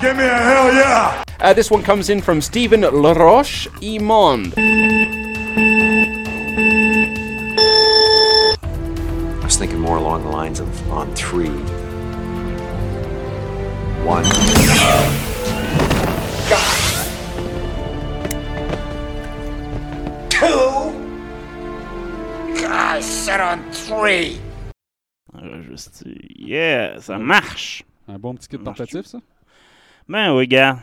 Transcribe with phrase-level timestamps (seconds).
[0.00, 4.54] Uh, this one comes in from Stephen Laroche Imond.
[9.40, 11.48] I was thinking more along the lines of on three.
[14.04, 14.24] One.
[22.66, 24.40] I said on three.
[25.34, 26.04] Alors, juste,
[26.36, 27.82] yeah, ça marche.
[28.08, 29.18] Un bon petit kit portatif, ça?
[30.08, 30.78] Ben oui, gars.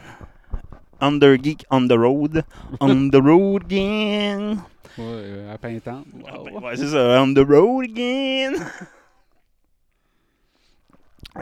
[1.00, 2.44] Undergeek on the road.
[2.80, 4.58] On the road again.
[4.98, 5.58] Ouais, euh, à.
[5.64, 7.22] Ah ben, ouais, c'est ça.
[7.24, 8.54] On the road again.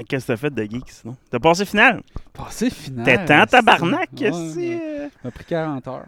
[0.07, 1.17] Qu'est-ce que t'as fait de geek, sinon?
[1.31, 2.01] T'as passé final?
[2.31, 3.03] Passé final.
[3.05, 4.59] T'es temps, tabarnak, Ouais, c'est...
[4.75, 5.09] ouais.
[5.23, 6.05] Ça pris 40 heures.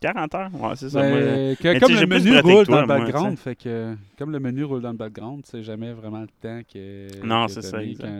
[0.00, 0.50] 40 heures?
[0.54, 1.00] Ouais, c'est ça.
[1.02, 1.20] Ben, moi,
[1.56, 4.64] que- mais comme le menu roule toi, dans le background, fait que comme le menu
[4.64, 7.22] roule dans le background, c'est jamais vraiment le temps que.
[7.24, 8.04] Non, c'est ça, mis exact.
[8.06, 8.12] quand-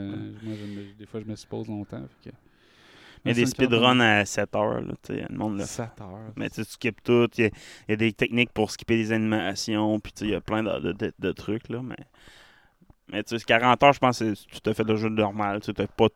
[0.43, 2.03] moi, je me- des fois, je me suppose longtemps.
[2.23, 2.37] Fait que,
[3.25, 5.67] Il y a des speedruns à 7 heures, là, le monde fait.
[5.67, 6.33] 7 heures.
[6.37, 7.29] Mais tu skippes tout.
[7.39, 7.51] Il y, a-
[7.89, 9.99] il y a des techniques pour skipper les animations.
[10.01, 11.69] Puis il y a plein de, de- de- de trucs.
[11.69, 11.97] Là, mais
[13.11, 15.61] mais tu sais, 40 heures, je pense que tu t'as fait le jeu normal.
[15.61, 16.09] Tu n'as pas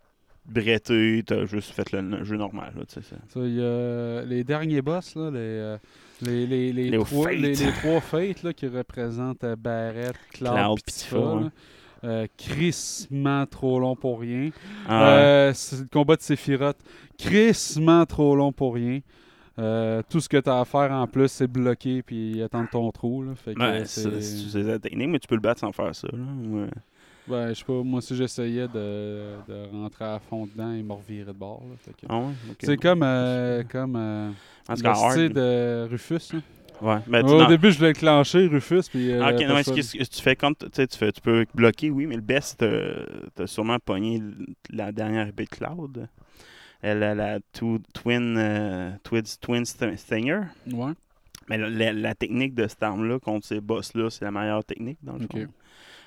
[0.45, 1.23] bretté.
[1.27, 2.73] Tu as juste fait le, jeu normal.
[2.77, 3.17] Là, tu sais, ça.
[3.29, 5.79] Ça, il y a les derniers boss, là, les, euh,
[6.21, 7.39] les, les, les, Les trois, Fates.
[7.39, 11.51] les, trois fates là, qui représentent euh, Barrett, Cloud, Cloud
[12.05, 14.51] Euh, crissement trop long pour rien.
[14.89, 16.79] Ah, Euh, le combat de Sephiroth.
[17.17, 19.01] Crissement trop long pour rien.
[19.59, 22.91] Euh, tout ce que tu as à faire en plus, c'est bloquer puis attendre ton
[22.91, 23.23] trou.
[23.23, 23.35] Là.
[23.37, 26.09] Fait que ouais, c'est- la technique, mais tu peux le battre sans faire ça.
[26.13, 26.19] Là.
[26.49, 26.69] Ouais.
[27.29, 30.95] Ben, je sais pas, moi si j'essayais de, de rentrer à fond dedans, il m'a
[30.95, 31.63] reviré de bord.
[31.71, 31.77] là.
[31.79, 32.33] Fait que- Ah ouais?
[32.61, 33.97] C'est comme, euh, comme
[34.69, 34.75] le
[35.13, 36.33] style de Rufus.
[36.33, 36.41] là.
[36.83, 37.23] Ouais.
[37.23, 37.47] Au non.
[37.49, 39.13] début, je l'ai clenché, Rufus, puis...
[39.13, 41.47] euh, Ah, ok, non, mais ce que- ce que tu fais quand tu fais, peux
[41.55, 43.05] bloquer, oui, mais le best, t'as
[43.35, 44.21] t'as sûrement pogné
[44.71, 46.09] la dernière épée de Cloud.
[46.81, 50.41] Elle a la two- Twin, euh, twin, twin St- Stinger.
[50.73, 50.93] Ouais.
[51.49, 54.99] Mais la, la- la technique de cette arme-là contre ces boss-là, c'est la meilleure technique,
[55.03, 55.33] dans le Ok.
[55.33, 55.47] fond.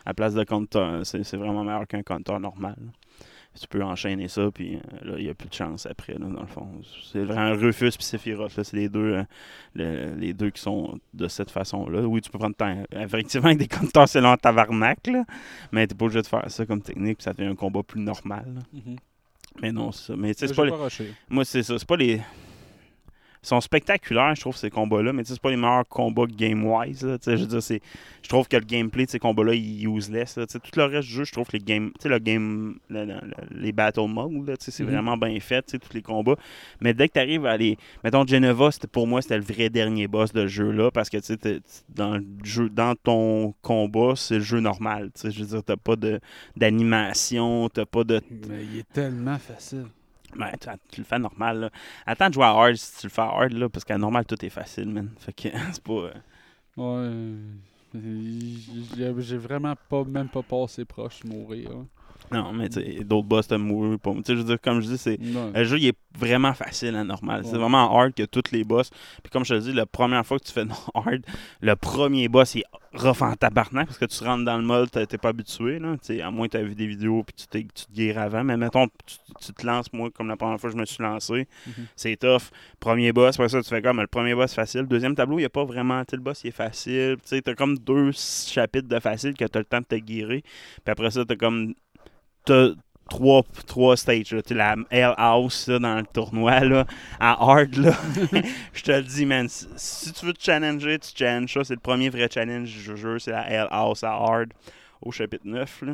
[0.05, 2.75] À place de compteur, c'est c'est vraiment meilleur qu'un compteur normal.
[2.77, 2.91] là.
[3.59, 4.79] Tu peux enchaîner ça, puis euh,
[5.11, 6.67] là, il n'y a plus de chance après, là, dans le fond.
[7.11, 9.23] C'est vraiment Rufus puis Sephiroth, là, c'est les deux, euh,
[9.75, 12.01] le- les deux qui sont de cette façon-là.
[12.01, 12.83] Oui, tu peux prendre temps.
[12.91, 15.23] Effectivement, avec des compteurs, en tabarnak, là,
[15.71, 18.01] mais t'es pas obligé de faire ça comme technique, puis ça devient un combat plus
[18.01, 18.45] normal.
[18.55, 18.61] là.
[18.73, 18.95] Mhm.
[19.61, 20.15] Mais non, c'est ça.
[20.17, 20.77] Mais c'est pas, les- pas
[21.29, 21.79] moi, c'est ça.
[21.79, 22.19] C'est pas les.
[23.45, 27.01] Ils sont spectaculaires, je trouve, ces combats-là, mais c'est pas les meilleurs combats game-wise.
[27.27, 27.79] Je veux dire, c'est.
[28.23, 30.35] Je trouve que le gameplay de ces combats-là il est useless.
[30.37, 31.91] là, Tout le reste du jeu, je trouve que les game.
[31.99, 32.79] Tu sais, le game.
[32.89, 34.07] le- le- le- les battle
[34.65, 34.89] sais, c'est Mhm.
[34.89, 36.37] vraiment bien fait, tous les combats.
[36.81, 37.77] Mais dès que tu arrives à les.
[38.03, 38.23] Mettons,
[38.71, 41.17] c'était- pour moi, c'était le vrai dernier boss de jeu-là, parce que
[41.93, 45.11] dans, le jeu, dans ton combat, c'est le jeu normal.
[45.23, 46.19] Je veux dire, t'as pas de-
[46.55, 48.21] d'animation, t'as pas de.
[48.49, 49.85] Mais il est tellement facile.
[50.91, 51.69] Tu, le fais normal, là.
[52.05, 54.25] Attends de jouer à hard si tu le fais à hard, là, parce qu'à normal,
[54.25, 55.09] tout est facile, man.
[55.19, 55.93] Fait que c'est pas...
[55.93, 56.13] euh,
[56.77, 57.37] Ouais.
[57.93, 61.71] J'ai j'ai vraiment pas, même pas passé proche de mourir.
[61.71, 61.87] hein.
[62.31, 63.57] Non, mais tu d'autres boss pas.
[63.57, 63.63] Tu
[64.27, 65.17] je veux dire, comme je dis, c'est...
[65.53, 67.43] Le jeu, il est vraiment facile à normal.
[67.45, 68.89] C'est vraiment hard que tous les boss.
[69.23, 71.21] Puis comme je te dis, la première fois que tu fais hard,
[71.61, 72.65] le premier boss, il est
[72.97, 75.95] rough en tabarnak parce que tu rentres dans le mode, t'es pas habitué, là.
[76.01, 78.43] Tu à moins que tu vu des vidéos puis tu, tu te guéris avant.
[78.43, 81.03] Mais mettons, tu, tu te lances, moi, comme la première fois que je me suis
[81.03, 81.85] lancé, Mhm.
[81.95, 82.51] c'est tough.
[82.79, 84.83] Premier boss, après ça, tu fais comme le premier boss facile.
[84.83, 86.03] Deuxième tableau, il n'y a pas vraiment.
[86.05, 87.17] Tu le boss, il est facile.
[87.27, 90.41] Tu t'as comme deux chapitres de facile que t'as le temps de te guérir.
[90.41, 91.73] Puis après ça, t'as comme.
[92.45, 92.69] T'as
[93.09, 94.31] trois, trois stages.
[94.33, 94.41] là.
[94.51, 96.85] La Hell House là, dans le tournoi, là,
[97.19, 97.93] à hard, là.
[98.73, 99.47] Je te le dis, man.
[99.49, 101.63] Si, tu veux te challenger, tu challenges ça.
[101.63, 103.19] C'est le premier vrai challenge du jeu.
[103.19, 104.49] C'est la Hell House à hard
[105.01, 105.81] au chapitre 9.
[105.83, 105.93] Là.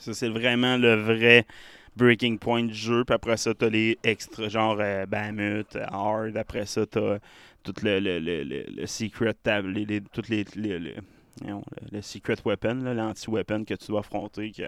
[0.00, 1.46] Ça, c'est vraiment le vrai
[1.96, 3.04] breaking point du jeu.
[3.04, 6.36] Puis après ça, t'as les extras, genre euh, Bahamut, euh, Hard.
[6.36, 7.18] Après ça, t'as
[7.62, 10.44] tout le, le, le, le, secret tab, les, les- toutes les,
[11.42, 11.54] le,
[11.92, 14.52] le secret weapon, l'anti-weapon que tu dois affronter.
[14.52, 14.62] Que,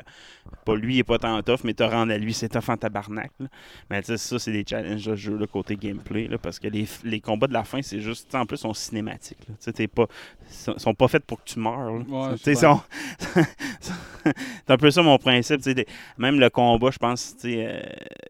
[0.65, 2.77] pas lui, il est pas tant tough, mais te rendre à lui, c'est tough en
[2.77, 3.31] tabarnak.
[3.41, 3.47] là.
[3.91, 6.69] Mais tu sais, ça, c'est des challenges de jeu, là, côté gameplay, là, parce que
[6.69, 9.39] les, les combats de la fin, c'est juste, en plus, sont cinématiques.
[9.47, 10.07] Tu sais, t'es pas,
[10.49, 11.93] sont, sont pas faits pour que tu meurs.
[11.95, 12.81] Ouais, sont-
[13.81, 15.61] c'est un peu ça mon principe.
[16.19, 17.81] Même le combat, je pense, tu sais, euh,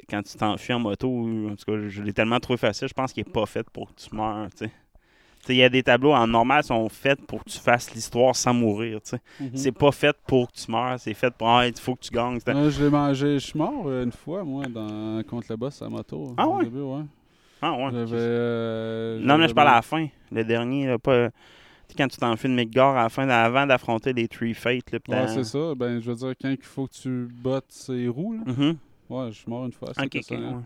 [0.08, 1.08] quand tu t'enfuis en moto,
[1.50, 3.94] en tout cas, je l'ai tellement trouvé facile, je pense qu'il est pas fait pour
[3.94, 4.48] que tu meurs.
[4.50, 4.66] tu sais.
[4.66, 4.72] Tu sais,
[5.48, 8.34] Il y a des tableaux en normal qui sont faits pour que tu fasses l'histoire
[8.34, 9.00] sans mourir.
[9.04, 9.18] sais.
[9.40, 9.50] Mhm.
[9.54, 12.10] C'est pas fait pour que tu meurs, c'est fait pour ah, il faut que tu
[12.10, 12.38] gagnes.
[12.46, 13.38] Je l'ai mangé.
[13.38, 15.22] Je suis mort euh, une fois, moi, dans...
[15.24, 16.34] contre le boss à moto.
[16.36, 16.64] Ah ouais?
[16.64, 17.02] début, ouais.
[17.62, 17.90] Ah ouais.
[17.94, 20.06] Euh, Non, mais je parle à la fin.
[20.32, 21.28] Le dernier, là, pas.
[21.30, 21.34] Tu
[21.88, 24.90] sais, quand tu t'enfuis de Midgard à la fin, avant d'affronter les Three Fates.
[24.90, 25.74] Là, Ouais, c'est ça.
[25.76, 28.52] Ben, je veux dire, quand il faut que tu bottes ses roues, là.
[28.52, 28.76] Mhm.
[29.08, 29.90] Ouais, je suis mort une fois.
[29.94, 30.38] c'est Ok, que ok, ça, hein.
[30.56, 30.62] ouais.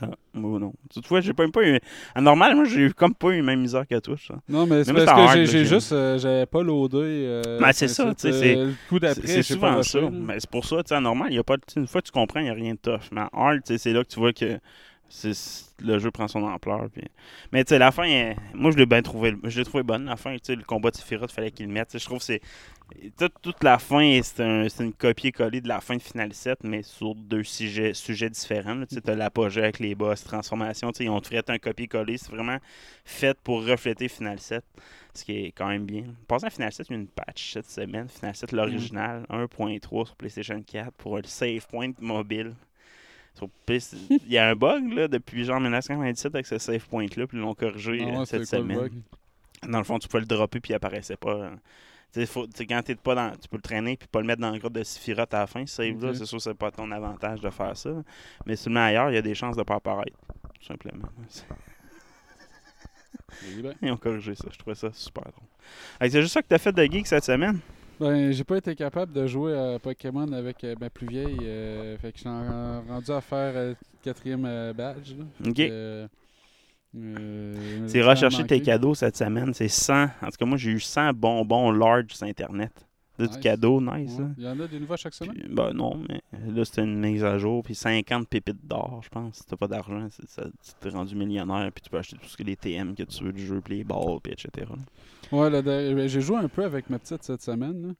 [0.00, 0.72] Ah, moi, non.
[0.92, 1.78] Toutefois, j'ai pas, pas eu.
[2.16, 4.34] En normal, moi, j'ai eu comme pas eu la même misère que toi, ça.
[4.48, 5.06] Non, mais c'est parce
[5.36, 5.92] que j'ai juste.
[5.92, 6.96] euh, J'avais pas loadé.
[6.98, 9.98] euh, Ben, c'est ça, tu sais, c'est- Le coup d'après, C'est souvent ça.
[10.10, 12.06] Mais c'est pour ça, tu sais, en normal, il y a pas, une fois que
[12.06, 13.00] tu comprends, il n'y a rien de tough.
[13.12, 14.58] Mais en hard, tu sais, c'est là que tu vois que
[15.80, 16.88] le jeu prend son ampleur.
[16.90, 17.04] Puis...
[17.52, 19.34] Mais tu sais, la fin, euh, moi, je l'ai bien trouvé.
[19.44, 20.32] Je l'ai trouvé bonne, la fin.
[20.34, 21.96] Tu sais, le combat de Sephiroth, il fallait qu'il le mette.
[21.98, 22.40] Je trouve que c'est.
[23.16, 26.82] Toute, toute la fin, c'est un- une copier-coller de la fin de Final 7, mais
[26.82, 28.84] sur deux sujets, sujets différents.
[28.86, 30.90] Tu as l'apogée avec les boss, transformation.
[31.00, 32.18] Ils ont fait un copier-coller.
[32.18, 32.58] C'est vraiment
[33.04, 34.62] fait pour refléter Final 7,
[35.14, 36.04] ce qui est quand même bien.
[36.28, 38.08] Passant à Final 7, il y a une patch cette semaine.
[38.08, 42.54] Final 7, l'original, 1.3 sur PlayStation 4 pour le save point mobile.
[44.20, 47.40] Il y a un bug là, depuis genre 1997 avec ce save point-là, puis ils
[47.40, 49.02] l'ont corrigé Ah euh, ouais, cette quoi semaine.
[49.68, 51.34] Dans le fond, tu pouvais le dropper puis il apparaissait pas.
[51.34, 51.50] euh.
[52.12, 53.30] Tu sais, faut- quand t'es pas dans.
[53.36, 55.46] Tu peux le traîner puis pas le mettre dans le groupe de Sephiroth à la
[55.46, 56.10] fin, ce save-là.
[56.10, 56.16] Ok.
[56.16, 57.90] C'est sûr que c'est pas ton avantage de faire ça.
[58.44, 60.16] Mais seulement ailleurs, il y a des chances de pas apparaître.
[60.60, 61.08] Tout simplement.
[63.62, 63.74] Ben.
[63.80, 64.46] Ils ont corrigé ça.
[64.52, 66.10] Je trouvais ça super drôle.
[66.10, 67.60] C'est juste ça que t'as fait de geek cette semaine?
[68.02, 71.38] Ben, j'ai pas été capable de jouer à Pokémon avec euh, ma plus vieille.
[71.42, 75.14] euh, fait que je suis en- rendu à faire euh, le quatrième euh, badge.
[75.16, 75.24] là.
[75.48, 75.56] Ok.
[75.56, 76.08] que,
[77.86, 79.54] C'est rechercher tes cadeaux cette semaine.
[79.54, 80.04] C'est 100.
[80.20, 82.72] En tout cas, moi, j'ai eu 100 bonbons large sur Internet.
[83.26, 84.16] Du cadeau, nice.
[84.18, 84.24] Ouais.
[84.24, 84.34] hein.
[84.38, 85.34] Il y en a des nouveaux chaque semaine?
[85.34, 86.20] Puis, ben non, mais
[86.52, 87.62] là, c'était une mise à jour.
[87.62, 89.36] Puis 50 pépites d'or, je pense.
[89.36, 91.70] Si t'as pas d'argent, tu t'es rendu millionnaire.
[91.72, 93.78] Puis tu peux acheter tout ce que les TM que tu veux du jeu, puis
[93.78, 94.70] les balles, puis etc.
[95.30, 97.94] Ouais, ben, j'ai joué un peu avec ma petite cette semaine, là,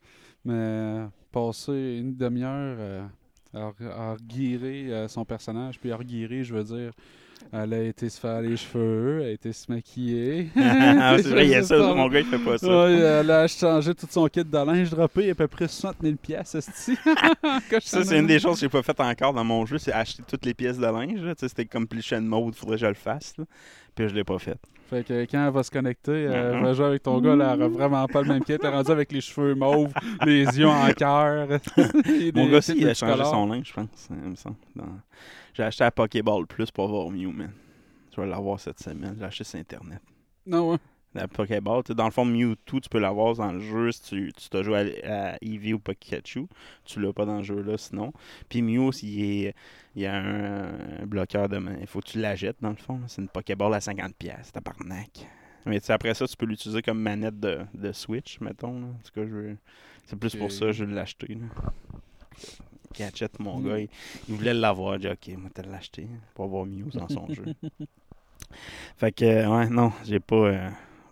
[0.44, 3.06] mais euh, passer une demi-heure euh,
[3.54, 6.92] à, à euh, son personnage, puis à je veux dire,
[7.52, 10.48] elle a été se faire les cheveux, elle a été se maquiller.
[10.56, 11.78] Ah, c'est vrai, il y a ça.
[11.78, 11.94] ça.
[11.94, 12.66] Mon gars, il fait pas ça.
[12.66, 16.16] Ouais, elle a changé tout son kit de linge droppé à peu près 60 000
[16.16, 16.96] piastres, esti.
[17.80, 20.22] Ça, c'est une des choses que j'ai pas fait encore dans mon jeu, c'est acheter
[20.28, 21.20] toutes les pièces de linge.
[21.22, 21.34] là.
[21.34, 23.34] Tu sais, C'était completion mode, faudrait que je le fasse.
[23.38, 23.44] là.
[23.94, 24.56] Puis je l'ai pas fait.
[24.88, 26.62] Fait que quand elle va se connecter, elle Mhm.
[26.64, 28.52] va jouer avec ton gars, là, elle aura vraiment pas le même kit.
[28.52, 29.92] Elle est rendue avec les cheveux mauves,
[30.26, 31.48] les yeux en cœur.
[32.34, 34.08] Mon gars aussi, il a changé son linge, je pense.
[34.10, 34.56] il me semble.
[34.76, 34.84] Dans-
[35.54, 37.52] J'ai acheté la Pokéball Plus pour avoir Mew, man.
[38.14, 39.16] Je vais l'avoir cette semaine.
[39.18, 40.00] J'ai acheté sur Internet.
[40.46, 40.78] Non, ouais.
[41.14, 44.48] La Pokéball, dans le fond, Mewtwo, tu peux l'avoir dans le jeu si tu, tu
[44.48, 46.46] t'as joué à, à Eevee ou Pikachu.
[46.86, 48.12] Tu l'as pas dans le jeu là, sinon.
[48.48, 49.54] Puis Mew, il, est-
[49.94, 51.76] il y a un, un bloqueur de main.
[51.80, 52.98] Il faut que tu la jettes, dans le fond.
[53.08, 54.52] C'est une Pokéball à 50$.
[54.52, 55.26] Tabarnak.
[55.66, 58.80] Mais tu sais, après ça, tu peux l'utiliser comme manette de, de Switch, mettons.
[58.80, 58.86] là.
[58.86, 59.56] En tout cas, je veux-
[60.06, 61.36] c'est plus pour ça que je vais l'acheter.
[62.92, 63.68] Gadget, mon Mm.
[63.68, 63.88] gars, il,
[64.28, 64.94] il voulait l'avoir.
[65.00, 67.44] J'ai dit, ok, moi, te l'acheter pour avoir Mew dans son jeu.
[68.96, 70.68] Fait que, euh, ouais, non, j'ai pas, euh,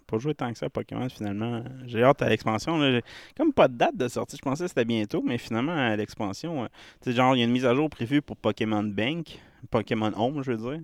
[0.07, 1.63] pas joué tant que ça à Pokémon finalement.
[1.87, 2.79] J'ai hâte à l'expansion.
[2.81, 3.03] J'ai
[3.37, 6.65] Comme pas de date de sortie, je pensais que c'était bientôt, mais finalement, à l'expansion,
[6.65, 6.67] euh,
[7.03, 9.39] tu sais, genre, il y a une mise à jour prévue pour Pokémon Bank,
[9.71, 10.83] Pokémon Home, je veux dire.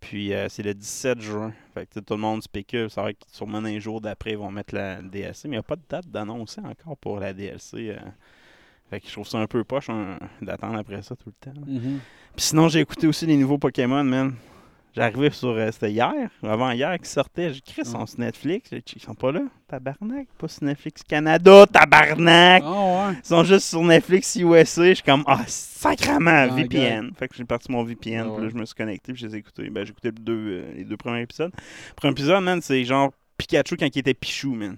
[0.00, 1.52] Puis euh, c'est le 17 juin.
[1.72, 2.90] Fait que tout le monde spécule.
[2.90, 5.60] C'est vrai que sûrement un jour d'après, ils vont mettre la DLC, mais il n'y
[5.60, 7.90] a pas de date d'annoncer encore pour la DLC.
[7.90, 7.96] euh.
[8.94, 11.60] Fait que je trouve ça un peu poche hein, d'attendre après ça tout le temps.
[11.66, 11.98] Mhm.
[12.36, 14.34] Puis sinon, j'ai écouté aussi les nouveaux Pokémon, man.
[14.94, 15.48] J'arrivais sur.
[15.48, 17.52] euh, C'était hier, ou avant hier, qui sortait.
[17.52, 18.68] J'ai écrit sont sur Netflix.
[18.70, 19.40] J'ai dit, Ils sont pas là.
[19.66, 20.28] Tabarnak.
[20.38, 22.62] Pas sur Netflix Canada, tabarnak.
[22.64, 23.16] Ah ouais.
[23.20, 24.88] Ils sont juste sur Netflix USA.
[24.90, 27.10] Je suis comme, ah, sacrament, Ah, VPN.
[27.18, 28.28] Fait que j'ai parti mon VPN.
[28.28, 29.12] Ah Puis là, je me suis connecté.
[29.12, 29.68] Puis je les ai écoutés.
[29.70, 30.32] Ben, j'ai écouté les deux,
[30.62, 31.50] euh, les deux premiers épisodes.
[31.52, 34.76] Le premier épisode, man, c'est genre Pikachu quand il était Pichou, man.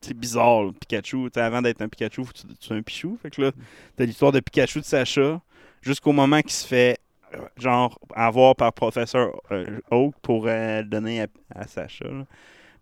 [0.00, 1.28] C'est bizarre, là, Pikachu.
[1.36, 3.18] Avant d'être un Pikachu, tu, tu sois un Pichou.
[3.22, 3.50] Fait que là,
[3.96, 5.40] t'as l'histoire de Pikachu de Sacha
[5.82, 6.98] jusqu'au moment qu'il se fait,
[7.34, 12.06] euh, genre, avoir par professeur euh, Oak pour euh, le donner à, à Sacha.
[12.06, 12.24] là.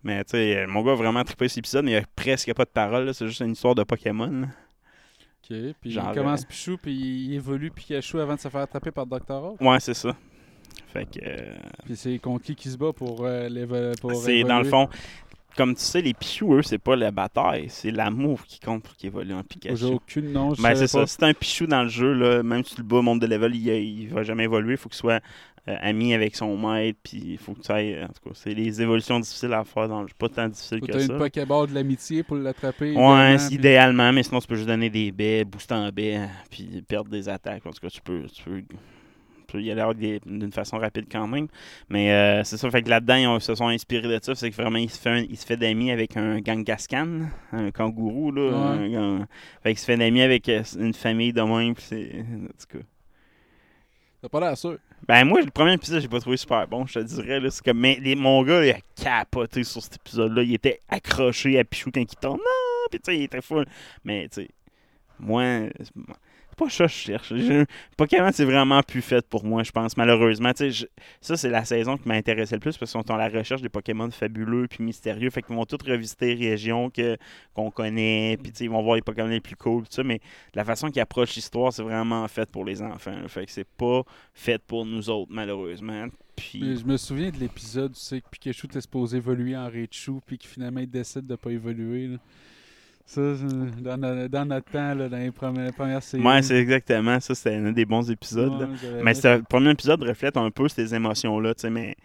[0.01, 2.53] Mais tu sais, mon gars a vraiment trippé cet épisode, mais il y a presque
[2.53, 3.13] pas de parole.
[3.13, 4.27] C'est juste une histoire de Pokémon.
[4.31, 4.47] là.
[5.51, 8.61] Ok, puis Genre, il commence euh, Pichou, puis il évolue Pikachu avant de se faire
[8.61, 9.31] attraper par Dr.
[9.43, 9.59] Oak.
[9.61, 10.15] Ouais, c'est ça.
[10.93, 11.19] Fait que.
[11.21, 13.27] euh, Puis c'est contre qui qui se bat pour
[13.99, 14.87] pour c'est dans le fond.
[15.57, 18.95] Comme tu sais, les Pichous, eux, c'est pas la bataille, c'est l'amour qui compte pour
[18.95, 19.75] qu'ils évoluent en Pikachu.
[19.77, 20.53] J'ai aucune nom.
[20.53, 21.05] je Ben, c'est ça.
[21.05, 23.19] Si t'as un Pichou dans le jeu, là, même si tu le bats au monde
[23.19, 24.73] de level, il, il va jamais évoluer.
[24.73, 25.21] Il faut qu'il soit
[25.67, 26.99] euh, ami avec son maître.
[27.03, 28.01] Puis il faut que tu ailles.
[28.03, 30.13] En tout cas, c'est les évolutions difficiles à faire dans le jeu.
[30.17, 31.13] Pas tant difficile Faut que t'as ça.
[31.13, 32.95] une Pokéball de l'amitié pour l'attraper.
[32.95, 36.29] Ouais, puis- idéalement, mais sinon tu peux juste donner des baies, booster en baie, hein,
[36.49, 37.65] puis perdre des attaques.
[37.65, 38.63] En tout cas, tu peux, tu peux,
[39.51, 41.47] peux y aller avec des- d'une façon rapide quand même.
[41.89, 44.35] Mais euh, c'est ça, fait que là-dedans, ils ont- se sont inspirés de ça.
[44.35, 47.71] C'est que vraiment, il se fait, un- il se fait d'amis avec un Gangascan, un
[47.71, 48.31] kangourou.
[48.31, 48.85] Là, Ouais.
[48.85, 49.25] un gang-
[49.63, 51.73] fait qu'il se fait d'amis avec euh, une famille de même.
[51.75, 52.83] puis c'est- En tout cas.
[54.21, 54.77] T'as pas l'air sûr.
[55.07, 57.39] Ben moi, le premier épisode, j'ai pas trouvé super bon, je te dirais.
[57.39, 60.43] Là, c'est comme, mais les, mon gars, il a capoté sur cet épisode-là.
[60.43, 62.37] Il était accroché à Pichou quand il tombe.
[62.37, 62.87] Non!
[62.91, 63.65] Puis tu sais, il était full.
[64.03, 64.49] Mais tu sais,
[65.19, 65.67] moi,
[66.59, 67.33] pas ça que je cherche.
[67.97, 70.51] Pokémon, c'est vraiment plus fait pour moi, je pense, malheureusement.
[71.21, 73.61] Ça, c'est la saison qui m'a intéressé le plus parce qu'ils sont à la recherche
[73.61, 75.29] des Pokémon fabuleux puis mystérieux.
[75.29, 77.17] Fait qu'ils vont tous revisiter les régions que,
[77.53, 78.37] qu'on connaît.
[78.41, 79.83] Puis ils vont voir les Pokémon les plus cool.
[79.83, 80.19] Tout ça, mais
[80.53, 83.15] la façon qu'ils approchent l'histoire, c'est vraiment fait pour les enfants.
[83.27, 86.07] Fait que c'est pas fait pour nous autres, malheureusement.
[86.53, 90.79] Je me souviens de l'épisode, que Pikachu était supposé évoluer en Raichu, puis qu'il finalement
[90.79, 92.17] il décide de pas évoluer.
[93.09, 93.21] Ça,
[93.81, 96.21] dans, dans notre temps, là, dans les premières, premières séries.
[96.21, 97.33] Ouais, c'est exactement ça.
[97.33, 98.51] C'était un des bons épisodes.
[98.61, 101.95] Ouais, Mais ce premier épisode reflète un peu ces émotions-là, tu sais, mais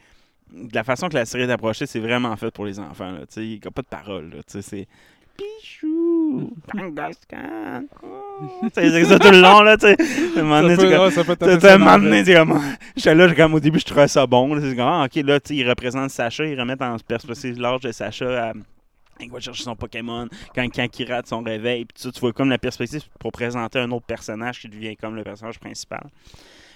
[0.51, 3.19] de la façon que la série est approchée, c'est vraiment fait pour les enfants, là,
[3.37, 4.89] il n'y a pas de parole, c'est
[5.37, 7.83] Pichou, Kangaskhan.
[8.63, 9.97] Tu sais, c'est ça tout le long, là, tu sais.
[9.97, 12.61] Ça ça peut tu le- comme,
[12.97, 15.41] j'étais là, comme, au début, je trouvais ça bon, là, c'est comme, ah, ok, là,
[15.41, 18.53] tu sais, ils représentent Sacha, ils remettent en perspective l'âge de Sacha à
[19.21, 22.59] il va chercher son Pokémon, quand, quand il rate son réveil, tu vois comme la
[22.59, 26.09] perspective pour présenter un autre personnage qui devient comme le personnage principal.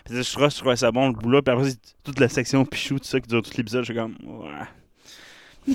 [0.05, 1.71] Puis je trouvais, je trouvais ça bon, le bout là, puis après,
[2.05, 5.75] toute la section Pichou, tout ça, qui dure tout l'épisode, je suis comme, ouais.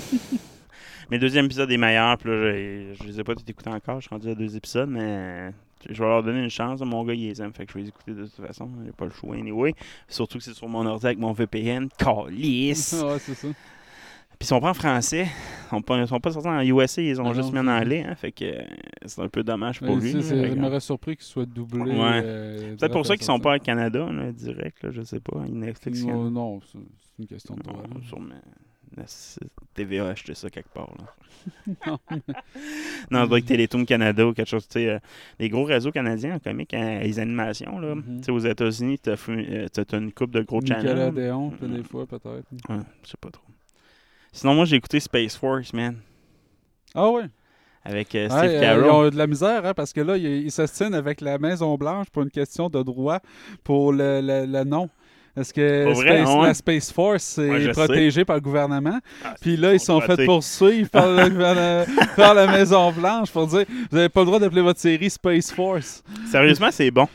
[1.10, 3.70] Mais le deuxième épisode est meilleur, puis là, je, je les ai pas tous écoutés
[3.70, 5.52] encore, je suis rendu à deux épisodes, mais
[5.88, 6.80] je vais leur donner une chance.
[6.80, 8.92] Mon gars, il les aime, fait que je vais les écouter de toute façon, a
[8.92, 9.74] pas le choix anyway.
[10.08, 12.92] Surtout que c'est sur mon ordi avec mon VPN, calice!
[13.04, 13.48] ouais, c'est ça.
[14.38, 15.26] Puis ils sont pas en français.
[15.66, 17.68] Ils sont pas, ils sont pas sortis en USA, ils ont Ah juste non, mis
[17.68, 18.04] en anglais.
[18.08, 18.62] Hein, fait que euh,
[19.06, 20.10] c'est un peu dommage pour lui.
[20.10, 21.92] Je m'aurais surpris qu'il soit doublé.
[21.92, 22.20] Ouais.
[22.24, 25.40] euh, Peut-être pour ça qu'ils sont pas au Canada, là, direct, là, je sais pas.
[25.48, 26.02] Netflix.
[26.04, 26.78] Non, non, c'est
[27.18, 27.82] une question de droit.
[27.92, 28.34] Non, sûrement.
[29.74, 30.90] TVA a acheté ça quelque part.
[30.98, 31.96] Là.
[33.10, 34.66] Non, je dois être Télétoon Canada ou quelque chose.
[34.68, 34.98] Tu sais, euh,
[35.38, 37.78] les gros réseaux canadiens en comique, hein, les animations.
[37.78, 37.94] Là.
[37.96, 38.18] Mhm.
[38.18, 41.10] Tu sais, aux États-Unis, tu as, une coupe de gros channels.
[41.10, 41.76] Nickelodeon, puis Mm.
[41.76, 42.28] des fois, peut-être.
[42.68, 43.42] Ouais, je sais pas trop.
[44.36, 45.96] Sinon, moi, j'ai écouté Space Force, man.
[46.94, 47.22] Ah ouais?
[47.84, 48.84] Avec euh, Ouais, Steve euh, Carell.
[48.84, 52.22] ils ont de la misère, hein, parce que là, ils, s'ostinent avec la Maison-Blanche pour
[52.22, 53.20] une question de droit
[53.62, 54.88] pour le, le- le nom.
[55.36, 56.46] Est-ce que Pas vrai, Space- ouais?
[56.46, 58.98] la Space Force Ouais, est protégée par le gouvernement?
[59.24, 60.26] Ah, Puis là, ils sont sont fait frottés.
[60.26, 61.84] poursuivre par, le
[62.16, 66.02] par la Maison-Blanche pour dire vous n'avez pas le droit d'appeler votre série Space Force.
[66.30, 67.06] Sérieusement, c'est bon.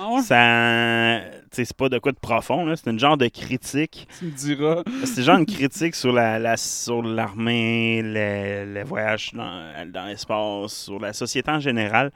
[0.00, 0.22] Ah ouais?
[0.22, 2.76] Ça, c'est pas de quoi de profond, là.
[2.76, 4.06] C'est une genre de critique.
[4.18, 4.82] Tu me diras.
[5.04, 10.72] C'est genre une critique sur la, la- sur l'armée, le, le voyage dans, dans l'espace,
[10.84, 12.12] sur la société en général.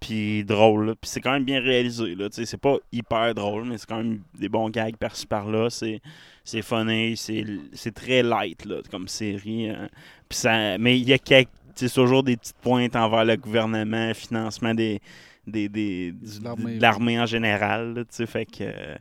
[0.00, 0.94] Puis drôle, là.
[1.00, 4.48] Puis c'est quand même bien réalisé, c'est pas hyper drôle, mais c'est quand même des
[4.48, 5.70] bons gags par-ci par-là.
[5.70, 6.00] C'est,
[6.44, 9.70] c'est funny, c'est, c'est très light, là, comme série.
[9.70, 9.88] hein.
[10.28, 11.48] Puis ça, mais il y a quelques,
[11.94, 15.00] toujours des petites pointes envers le gouvernement, financement des,
[15.46, 16.40] des, des, du-
[16.76, 18.62] De l'armée, en général, là, tu sais, fait que...
[18.64, 18.96] euh,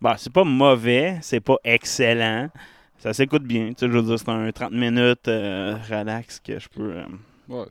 [0.00, 2.48] Bon, c'est pas mauvais, c'est pas excellent.
[2.98, 3.70] Ça s'écoute bien.
[3.80, 6.96] Je veux dire, c'est un 30 minutes euh, relax que je peux.
[6.96, 7.04] euh,
[7.48, 7.66] Ouais,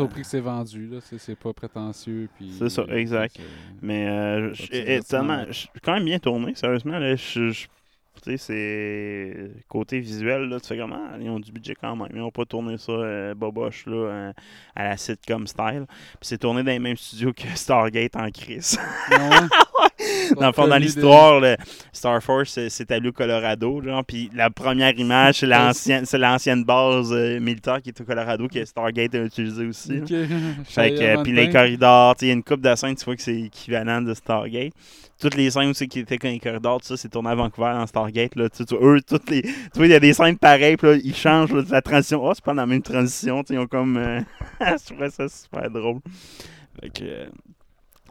[0.00, 0.98] au prix que c'est vendu, là.
[1.02, 2.28] C'est, pas prétentieux.
[2.36, 3.38] Puis, C'est ça, exact.
[3.82, 4.64] mais euh, je-
[5.52, 6.98] suis quand même bien tourné, sérieusement.
[6.98, 7.68] Là, je, je- tu sais,
[8.36, 9.50] c'est.
[9.68, 12.08] Côté visuel, là, tu fais comment Ils ont du budget quand même.
[12.12, 14.32] Ils n'ont pas tourné ça euh, boboche là, euh,
[14.74, 15.86] à la sitcom style.
[15.88, 18.78] Puis c'est tourné dans les mêmes studios que Stargate en crise.
[20.40, 21.42] Dans le fond, dans l'histoire,
[21.92, 27.12] Star Force, à au Colorado, genre, puis la première image, c'est l'ancienne, c'est l'ancienne base
[27.12, 30.00] euh, militaire qui est au Colorado que Stargate a utilisé aussi.
[30.64, 33.16] Fait que, euh, puis les corridors, il y a une coupe de scènes, tu vois
[33.16, 34.72] que c'est équivalent de Stargate.
[35.18, 37.72] Toutes les scènes aussi qui étaient dans les corridors, tout ça, c'est tourné à Vancouver
[37.72, 38.36] dans Stargate.
[38.36, 38.48] Là.
[38.50, 40.94] Tu, tu- eux, toutes les, tu vois, il y a des scènes pareilles, puis là,
[41.02, 42.22] ils changent là, la transition.
[42.22, 43.96] Oh, c'est pas dans la même transition, ils ont comme.
[43.96, 44.20] euh,
[44.60, 46.00] je trouvais ça super drôle.
[46.80, 47.28] Fait que.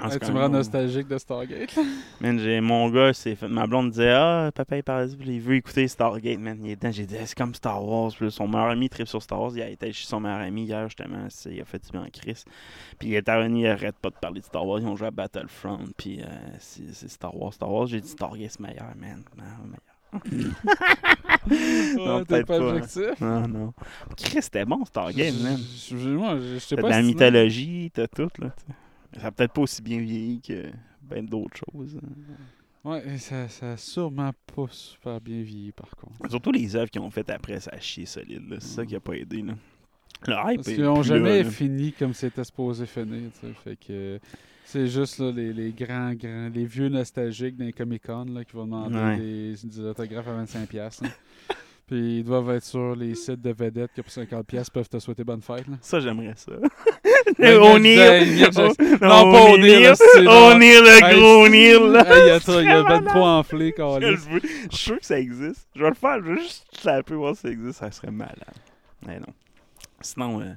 [0.04, 1.74] Ouais, cas, tu me rends nostalgique de Stargate.
[2.20, 3.48] Man, j'ai mon gars, c'est fait.
[3.48, 6.60] Ma blonde disait Ah, papa il parle il veut écouter Stargate, man.
[6.64, 6.92] Il est dedans.
[6.92, 8.12] J'ai dit c'est comme Star Wars.
[8.18, 9.52] Puis son meilleur ami tripe sur Star Wars.
[9.56, 11.28] Il a été chez son meilleur ami hier, justement.
[11.46, 12.44] Il a fait du bien en Chris.
[13.00, 14.80] Puis il est revenu, il arrête pas de parler de Star Wars.
[14.80, 15.80] Ils ont joué à Battlefront.
[15.98, 16.26] Puis euh,
[16.60, 17.88] c'est Star Wars, Star Wars.
[17.88, 19.24] J'ai dit Stargate c'est meilleur, man.
[19.38, 19.82] Non, meilleur.
[21.98, 22.66] Non, t'es peut-être pas pas.
[22.70, 23.22] objectif.
[23.22, 23.74] Non, non.
[24.18, 25.58] Chris, c'était bon, Stargame, man.
[25.58, 28.50] Je- je- Moi, je je sais T'as de la mythologie, t'as tout, là.
[28.50, 28.74] t'sais.
[29.20, 30.70] Ça a peut-être pas aussi bien vieilli que
[31.02, 31.98] ben d'autres choses.
[32.84, 36.30] Ouais, ça, ça a sûrement pas super bien vieilli, par contre.
[36.30, 38.44] Surtout les œuvres qu'ils ont faites après, ça a chié solide.
[38.60, 39.54] C'est ça qui a pas aidé, là.
[40.28, 43.30] Le hype Parce qu'ils n'ont jamais là, fini comme c'était supposé finir.
[43.64, 44.20] Fait que
[44.64, 48.66] c'est juste là, les, les grands, grands, les vieux nostalgiques d'un Comic-Con là, qui vont
[48.66, 49.18] demander Ouais.
[49.18, 51.02] des, des autographes à 25$.
[51.88, 54.98] Puis ils doivent être sur les sites de vedettes que pour 50$ piastres peuvent te
[54.98, 55.68] souhaiter bonne fête.
[55.68, 55.76] Là.
[55.82, 56.52] Ça, j'aimerais ça.
[57.40, 58.50] O'Neill!
[58.58, 59.94] Oh, Non, pas O'Neill,
[60.28, 62.04] O'Neill, le gros O'Neill,
[62.62, 63.74] il y a ben trop enflé,
[64.30, 64.42] veux.
[64.72, 65.68] Je suis sûr que ça existe.
[65.76, 66.18] Je vais le faire.
[66.24, 67.80] Je vais juste taper voir si ça existe.
[67.80, 68.38] Ça serait malade.
[69.06, 69.34] Mais non.
[70.02, 70.54] Sinon, euh,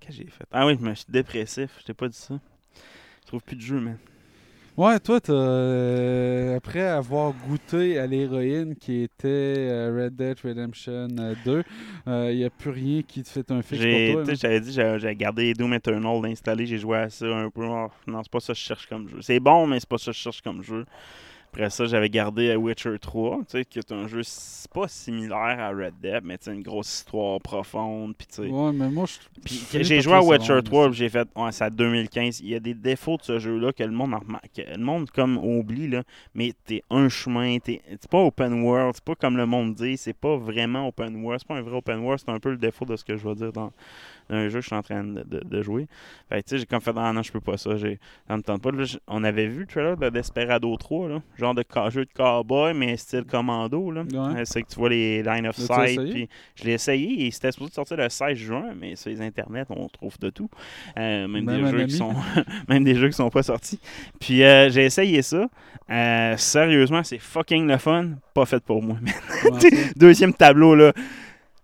[0.00, 0.44] qu'est-ce que j'ai fait?
[0.52, 1.70] Ah oui, mais je suis dépressif.
[1.80, 2.34] Je t'ai pas dit ça.
[3.22, 3.98] Je trouve plus de jeu, man.
[4.74, 11.34] Ouais, toi, euh, après avoir goûté à l'héroïne qui était euh, Red Dead Redemption euh,
[11.44, 11.62] 2,
[12.30, 14.24] il n'y a plus rien qui te fait un fixe pour toi.
[14.24, 16.64] sais, j'avais dit, j'avais j'avais gardé Doom Eternal installé.
[16.64, 17.66] J'ai joué à ça un peu.
[17.66, 19.18] Oh, non, c'est pas ça que je cherche comme jeu.
[19.20, 20.86] C'est bon, mais c'est pas ça que je cherche comme jeu.
[21.52, 24.22] Après ça, j'avais gardé Witcher 3, tu sais, qui est un jeu
[24.72, 28.14] pas similaire à Red Dead, mais une grosse histoire profonde.
[28.16, 29.04] Puis, Ouais, mais moi,
[29.44, 30.88] j'ai joué à Witcher seconde, 3, ça.
[30.88, 32.40] puis j'ai fait, ouais, à 2015.
[32.40, 34.14] Il y a des défauts de ce jeu-là que le monde
[34.56, 36.04] que Le monde, comme, oublie, là.
[36.34, 39.98] Mais t'es un chemin, t'es c'est pas open world, c'est pas comme le monde dit,
[39.98, 42.56] c'est pas vraiment open world, c'est pas un vrai open world, c'est un peu le
[42.56, 43.72] défaut de ce que je vais dire dans,
[44.32, 45.86] dans un jeu que je suis en train de, de- de jouer.
[46.28, 47.98] Fait que, tu sais, j'ai comme fait, ah non, je peux pas ça, j'ai,
[48.28, 48.70] ça me tente pas.
[48.70, 52.74] Là, on avait vu le trailer de Desperado 3, là, genre de jeu de cowboy,
[52.74, 54.02] mais style commando, là.
[54.02, 54.40] Ouais.
[54.40, 57.52] Euh, C'est que tu vois les line of sight, puis je l'ai essayé et c'était
[57.52, 60.48] supposé sortir le 16 juin, mais sur les internets, on trouve de tout.
[60.98, 62.14] Euh, même, des jeux qui sont
[62.68, 63.78] même des jeux qui sont pas sortis.
[64.20, 65.46] Puis euh, j'ai essayé ça.
[65.90, 68.10] Euh, sérieusement, c'est fucking le fun.
[68.34, 68.96] Pas fait pour moi.
[69.60, 69.68] ça?
[69.96, 70.92] Deuxième tableau là.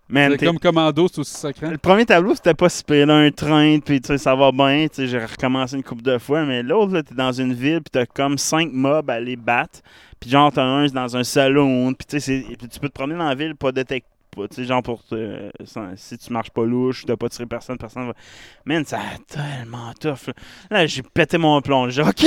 [0.09, 1.69] Man, C'est comme Commando, c'est aussi sacré.
[1.69, 3.05] le premier tableau, c'était pas si pire.
[3.05, 4.87] là, un train, puis tu sais, ça va bien.
[4.89, 6.45] tu sais, J'ai recommencé une couple de fois.
[6.45, 9.79] Mais l'autre, là, t'es dans une ville, puis t'as comme cinq mobs à les battre.
[10.19, 11.93] Puis genre, t'as un dans un salon.
[11.93, 14.09] Puis tu sais, c'est- puis tu peux te promener dans la ville, pas détecter.
[14.35, 17.77] Tu sais, genre, pour te- sans- si tu marches pas louche, t'as pas tiré personne,
[17.77, 18.13] personne va.
[18.65, 20.27] Man, ça a tellement tough.
[20.27, 20.33] Là,
[20.79, 21.89] Là, j'ai pété mon plomb.
[21.89, 22.25] J'ai OK,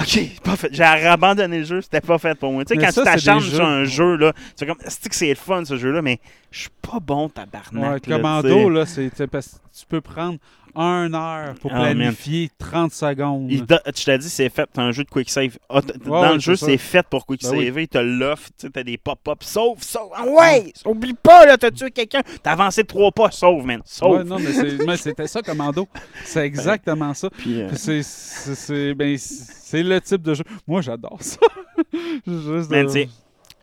[0.00, 0.68] OK, pas fait.
[0.72, 2.64] J'ai abandonné le jeu, c'était pas fait pour moi.
[2.64, 5.14] Tu sais, quand ça, tu t'acharnes sur un jeu, là, tu fais comme, c'est que
[5.16, 6.20] c'est le fun ce jeu-là, mais
[6.50, 8.04] je suis pas bon, tabarnak.
[8.06, 8.16] Ouais, là.
[8.16, 10.38] Commando, là, c'est parce que tu peux prendre
[10.74, 11.96] une heure pour man.
[11.96, 13.46] planifier 30 secondes.
[13.50, 15.58] Il je t'ai dit, c'est fait, c'est un jeu de quick save.
[15.68, 16.66] Ah, t- dans le jeu, c'est ça.
[16.72, 17.66] c'est fait pour quick Ben oui.
[17.66, 17.80] save.
[17.80, 20.10] Il te l'offre, tu sais, t'as des pop-up, sauve, sauve.
[20.14, 22.22] Ah ouais, oublie pas, là, t'as tué quelqu'un.
[22.42, 24.18] T'as avancé de trois pas, sauve, man, sauve.
[24.18, 25.86] Ouais, non, mais c'est- mais c'était ça, Commando.
[26.24, 27.28] C'est exactement ça.
[27.30, 30.44] Puis, euh, C'est- C'est c'est- ben, c'est le type de jeu.
[30.66, 31.36] Moi, j'adore ça.
[32.26, 33.08] Juste de- tu sais,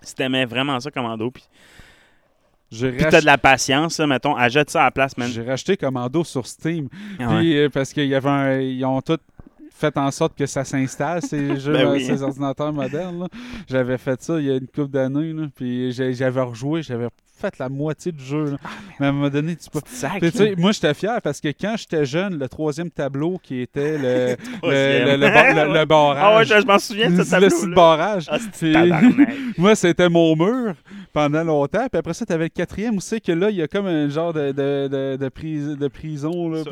[0.01, 1.43] si t'aimais vraiment ça, Commando, puis
[2.69, 5.29] puis rach- t'as de la patience, là, mettons, ajoute ça à la place, man.
[5.31, 6.87] j'ai racheté Commando sur Steam.
[7.19, 7.39] Ah ouais.
[7.39, 9.17] Puis, euh, parce qu'il y avait un- ils ont tout
[9.71, 12.03] fait en sorte que ça s'installe, ces jeux, Ben euh, oui.
[12.05, 13.27] ces ordinateurs modernes.
[13.67, 15.31] J'avais fait ça il y a une couple d'années.
[15.33, 17.07] là, Puis j'avais rejoué, j'avais
[17.39, 18.55] fait la moitié du jeu.
[18.63, 19.79] Ah, Mais à un moment donné, tu peux.
[20.57, 25.05] Moi, j'étais fier parce que quand j'étais jeune, le troisième tableau qui était le, le,
[25.05, 26.17] le, le bar- le- le barrage.
[26.21, 28.25] Ah ouais, je, je m'en souviens de ce le tableau site barrage.
[28.29, 28.37] Ah,
[29.57, 30.73] moi, c'était mon mur
[31.13, 31.87] pendant longtemps.
[31.91, 33.87] Puis après ça, tu avais le quatrième où c'est que là, il y a comme
[33.87, 36.49] un genre de, de, de, de, pris- de prison.
[36.49, 36.71] Là, Ça,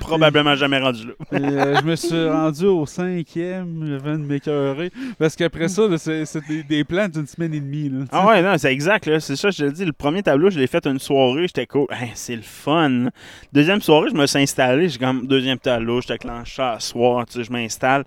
[0.00, 1.12] Probablement jamais rendu là.
[1.38, 4.90] euh, je me suis rendu au cinquième, je viens de m'écœurer.
[5.18, 7.88] Parce qu'après ça, c'est des, des plans d'une semaine et demie.
[7.88, 8.04] Là.
[8.12, 9.18] Ah ouais, non, c'est exact.
[9.20, 9.84] C'est ça, je te le dis.
[9.84, 11.86] Le premier tableau, je l'ai fait une soirée, j'étais cool.
[11.90, 13.08] Hein, c'est le fun.
[13.52, 14.88] Deuxième soirée, je me suis installé.
[14.88, 18.04] J'ai comme deuxième tableau, j'étais clenché à soir, tu sais, je m'installe.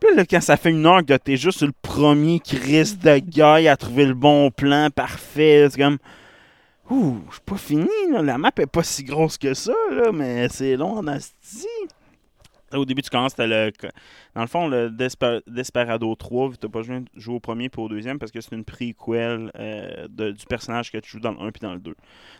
[0.00, 3.70] Puis là, quand ça fait une heure que t'es juste le premier crise de gars
[3.70, 5.98] à trouver le bon plan parfait, c'est comme.
[6.90, 7.88] Ouh, je suis pas fini.
[8.22, 11.66] La map est pas si grosse que ça, là, mais c'est long en asti.
[12.72, 13.72] Au début, tu commences, t'as le.
[14.34, 17.84] Dans le fond, le Desper- Desperado 3, tu n'as pas joué, joué au premier pour
[17.84, 21.32] au deuxième parce que c'est une prequel euh, de- du personnage que tu joues dans
[21.32, 21.94] le 1 puis dans le 2.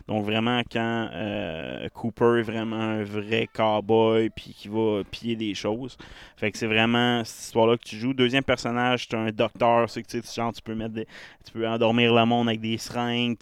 [0.07, 5.53] Donc, vraiment, quand euh, Cooper est vraiment un vrai cowboy puis qui va piller des
[5.55, 5.97] choses.
[6.37, 8.13] Fait que c'est vraiment cette histoire-là que tu joues.
[8.13, 11.07] Deuxième personnage, tu un docteur, c'est que tu genre, tu peux mettre des-
[11.45, 13.37] tu peux endormir le monde avec des seringues,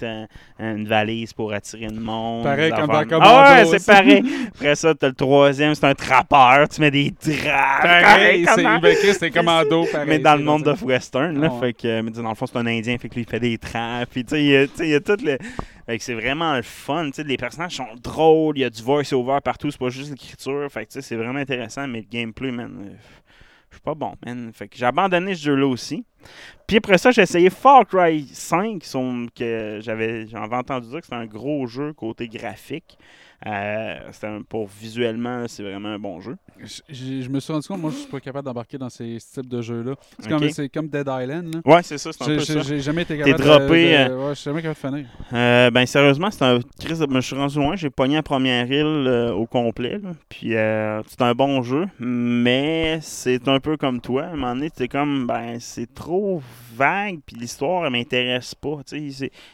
[0.59, 2.43] une valise pour attirer le monde.
[2.43, 4.23] Pareil comme dans de- Ah ouais, Commando c'est pareil.
[4.53, 7.81] Après ça, t'as le troisième, c'est un trappeur, tu mets des trappes.
[7.81, 8.42] Pareil,
[8.95, 9.85] c'est c'est commando.
[9.91, 11.59] Pareil, mais dans le monde de western, là, Ah ouais.
[11.59, 13.57] fait que, mais dans le fond, c'est un Indien, fait que lui, il fait des
[13.57, 15.37] trappes, puis tu sais, il y a- tu sais, il y a tout le...
[15.85, 18.69] Fait que c'est vraiment le fun, tu sais, les personnages sont drôles, il y a
[18.69, 21.99] du voice-over partout, c'est pas juste l'écriture, fait que tu sais, c'est vraiment intéressant, mais
[21.99, 22.93] le gameplay, man, euh,
[23.69, 24.51] je suis pas bon, man.
[24.53, 26.05] Fait que j'ai abandonné ce jeu-là aussi.
[26.67, 30.99] Puis après ça, j'ai essayé Far Cry 5, qui sont, que j'avais, j'avais entendu dire
[30.99, 32.97] que c'était un gros jeu côté graphique.
[33.45, 36.37] Euh, un- pour visuellement, c'est vraiment un bon jeu.
[36.87, 39.61] Je, me suis rendu compte, moi, je suis pas capable d'embarquer dans ces types de
[39.61, 39.95] jeux-là.
[40.17, 40.29] C'est
[40.69, 41.53] comme, Dead Island.
[41.55, 41.61] là.
[41.65, 42.59] Ouais, c'est ça, c'est un J'ai- peu j'ai- ça.
[42.61, 45.09] J'ai jamais été capable droppé, de, euh, de- ouais, je suis jamais capable de finir.
[45.33, 48.65] Euh, ben sérieusement, c'est un de- je me suis rendu loin, j'ai pogné la première
[48.71, 49.99] île euh, au complet.
[50.01, 50.11] là.
[50.29, 54.23] Puis euh, c'est un bon jeu, mais c'est un peu comme toi.
[54.23, 56.12] À un moment donné, c'est comme ben c'est trop
[56.75, 58.81] vague, puis l'histoire elle m'intéresse pas.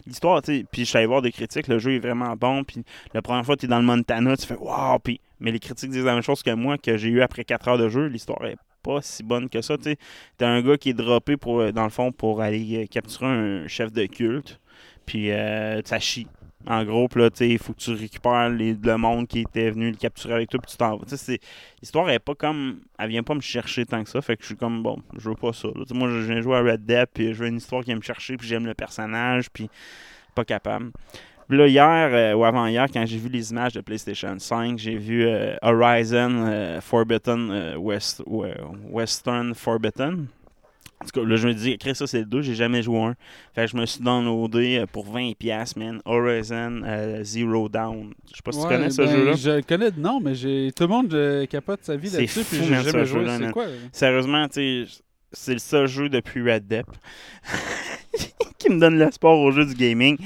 [0.05, 2.63] L'histoire, puis je suis allé voir des critiques, le jeu est vraiment bon.
[2.63, 5.59] Puis la première fois tu es dans le Montana, tu fais waouh, puis mais les
[5.59, 8.07] critiques disent la même chose que moi que j'ai eu après 4 heures de jeu.
[8.07, 9.77] L'histoire est pas si bonne que ça.
[9.77, 9.95] Tu
[10.37, 13.27] t'as un gars qui est droppé pour, euh, dans le fond pour aller euh, capturer
[13.27, 14.59] un chef de culte.
[15.05, 16.27] Puis euh, ça chie.
[16.67, 19.95] En gros, là, il faut que tu récupères les- le monde qui était venu le
[19.95, 21.05] capturer avec toi, puis tu t'en vas.
[21.81, 22.81] L'histoire est pas comme.
[22.97, 25.29] Elle vient pas me chercher tant que ça, fait que je suis comme, bon, je
[25.29, 25.69] veux pas ça.
[25.93, 28.01] moi, je viens jouer à Red Dead, puis je veux une histoire qui vient me
[28.01, 29.69] chercher, puis j'aime le personnage, puis
[30.35, 30.91] pas capable.
[31.47, 34.95] Puis là, hier, euh, ou avant-hier, quand j'ai vu les images de PlayStation 5, j'ai
[34.95, 40.27] vu euh, Horizon euh, Forbidden, West, Western Forbidden.
[41.01, 42.99] En tout cas, là, je me dis, Chris, ça c'est le 2, j'ai jamais joué
[42.99, 43.15] un.
[43.55, 46.01] Fait que je me suis downloadé euh, pour 20$, man.
[46.03, 48.13] Horizon euh, Zero Down.
[48.29, 49.33] Je sais pas si tu connais ce ben, jeu-là.
[49.33, 52.17] Je le connais de nom, mais j'ai tout le monde euh, capote sa vie C'est
[52.17, 53.25] là-dessus, puis j'ai jamais joué.
[53.38, 53.65] C'est quoi?
[53.93, 56.85] Sérieusement, tu sais, c'est le seul jeu depuis Red Dead
[58.57, 60.17] qui me donne l'espoir au jeu du gaming.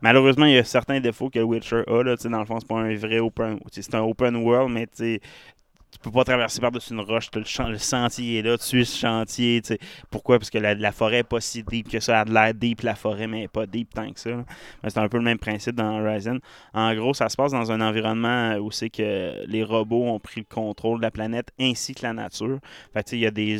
[0.00, 2.02] Malheureusement, il y a certains défauts que Witcher a.
[2.04, 3.58] Là, tu sais, dans le fond, c'est pas un vrai open.
[3.72, 4.86] C'est un open world, mais
[5.92, 7.28] tu peux pas traverser par-dessus une roche.
[7.34, 9.60] Le, le sentier est là, tu suis ce chantier.
[9.62, 9.78] tu sais.
[10.10, 10.38] Pourquoi?
[10.38, 12.12] Parce que la, la forêt n'est pas si deep que ça.
[12.14, 14.30] Elle a de l'air deep, la forêt, mais elle pas deep tant que ça.
[14.86, 16.38] C'est un peu le même principe dans Horizon.
[16.74, 20.40] En gros, ça se passe dans un environnement où c'est que les robots ont pris
[20.40, 22.58] le contrôle de la planète ainsi que la nature.
[22.92, 23.58] Fait que, tu sais, il y a des,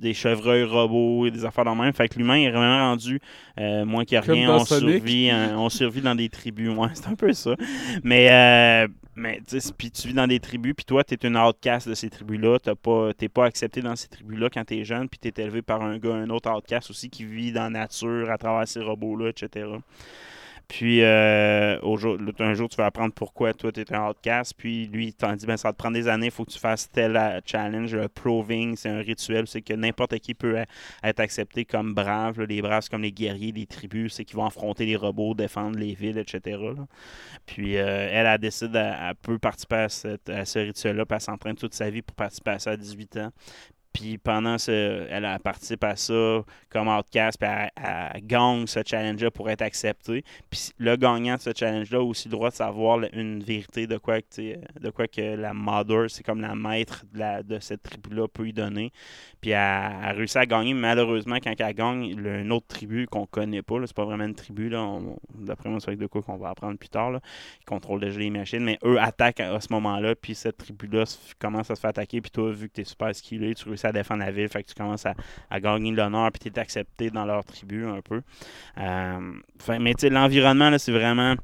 [0.00, 1.92] des chevreuils robots et des affaires dans le même.
[1.94, 3.20] Fait que l'humain est vraiment rendu,
[3.58, 4.96] euh, moins qu'il rien, on Sonic.
[4.98, 6.70] survit, hein, on survit dans des tribus.
[6.76, 7.54] Ouais, c'est un peu ça.
[8.02, 9.40] Mais, euh, mais
[9.76, 12.58] puis tu vis dans des tribus, puis toi, tu une outcast de ces tribus-là.
[12.58, 15.82] Tu n'es pas accepté dans ces tribus-là quand tu es jeune, puis tu élevé par
[15.82, 19.28] un gars, un autre outcast aussi qui vit dans la nature à travers ces robots-là,
[19.28, 19.66] etc.
[20.76, 21.78] Puis euh,
[22.40, 24.54] un jour, tu vas apprendre pourquoi toi, tu es un outcast.
[24.56, 26.50] Puis lui, il t'en dit ben, ça va te prendre des années, il faut que
[26.50, 27.94] tu fasses tel euh, challenge.
[27.94, 30.64] Le proving, c'est un rituel, c'est que n'importe qui peut euh,
[31.04, 32.42] être accepté comme brave.
[32.42, 35.78] Les braves, c'est comme les guerriers, les tribus, c'est qui vont affronter les robots, défendre
[35.78, 36.58] les villes, etc.
[37.46, 41.20] Puis elle, elle décide, elle, elle peut participer à, cette- à ce rituel-là, puis elle
[41.20, 43.30] s'entraîne toute sa vie pour participer à ça à 18 ans.
[43.94, 45.06] Puis pendant ce.
[45.08, 50.24] Elle, participe à ça comme outcast, puis elle, gagne ce challenge-là pour être acceptée.
[50.50, 53.96] Puis le gagnant de ce challenge-là a aussi le droit de savoir une vérité de
[53.96, 58.26] quoi que, sais, de quoi que la mother, c'est comme la maître de, cette tribu-là,
[58.26, 58.92] peut lui donner.
[59.40, 60.74] Puis elle, elle réussit à gagner.
[60.74, 64.34] Malheureusement, quand elle gagne, le- une autre tribu qu'on connaît pas, c'est pas vraiment une
[64.34, 64.98] tribu, là,
[65.34, 67.12] d'après moi, c'est de quoi qu'on va apprendre plus tard.
[67.12, 67.20] Là,
[67.60, 71.04] qui contrôle déjà les machines, mais eux attaquent à, ce moment-là, puis cette tribu-là
[71.38, 73.83] commence à se faire attaquer, puis toi, vu que tu es super skillé, tu réussis
[73.86, 75.14] à défendre la ville, fait que tu commences à,
[75.50, 78.22] à gagner l'honneur, puis tu es accepté dans leur tribu un peu.
[78.78, 81.34] Euh, fait- mais l'environnement, c'est vraiment.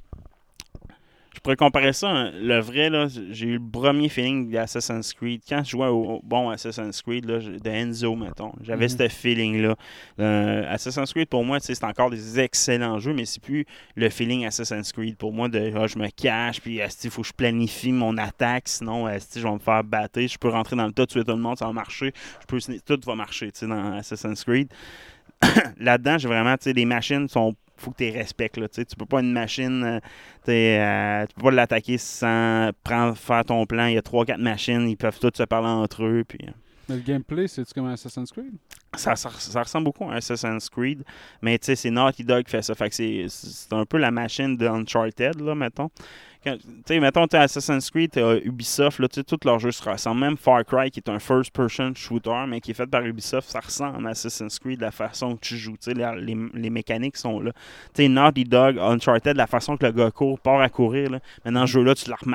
[1.33, 2.09] Je pourrais comparer ça.
[2.11, 5.43] hein, Le vrai, là, j'ai eu le premier feeling d'Assassin's Creed.
[5.49, 8.99] Quand je jouais au, au bon Assassin's Creed, là, de Enzo, mettons, j'avais Mhm.
[8.99, 9.77] ce feeling-là.
[10.19, 13.65] Euh, Assassin's Creed, pour moi, c'est encore des excellents jeux, mais c'est plus
[13.95, 15.17] le feeling Assassin's Creed.
[15.17, 18.67] Pour moi, de ah, je me cache, puis il faut que je planifie mon attaque,
[18.69, 20.21] sinon je vais me faire battre.
[20.21, 22.13] Je peux rentrer dans le tas, tuer tout le monde, ça va marcher.
[22.41, 24.69] Je peux, sni- tout va marcher tu sais, dans Assassin's Creed.
[25.79, 28.57] Là-dedans, j'ai vraiment, tu sais, les machines sont faut que tu les respectes.
[28.57, 28.85] Là, tu sais.
[28.85, 30.01] tu peux pas une machine, euh,
[30.45, 33.87] tu euh, tu peux pas l'attaquer sans prendre, faire ton plan.
[33.87, 36.25] Il y a 3-4 machines, ils peuvent tous se parler entre eux.
[36.27, 36.53] Puis, euh,
[36.89, 38.55] Mais le gameplay, c'est-tu comme Assassin's Creed?
[38.97, 41.05] ça, ça, ça ressemble beaucoup à Assassin's Creed,
[41.43, 42.75] mais tu sais, c'est Naughty Dog qui fait ça.
[42.75, 45.91] Fait que c'est, un peu la machine de Uncharted, là, mettons.
[46.43, 46.53] Tu
[46.87, 50.21] sais, mettons, tu Assassin's Creed, t'as Ubisoft, là, tu sais, tous leurs jeux se ressemblent.
[50.21, 53.61] Même Far Cry, qui est un first-person shooter, mais qui est fait par Ubisoft, ça
[53.61, 55.77] ressemble à Assassin's Creed, la façon que tu joues.
[55.95, 57.53] La- les, les mécaniques sont là.
[57.95, 61.21] Tu sais, Naughty Dog, Uncharted, la façon que le gars court, part à courir, là.
[61.45, 61.93] Mais dans ce jeu-là,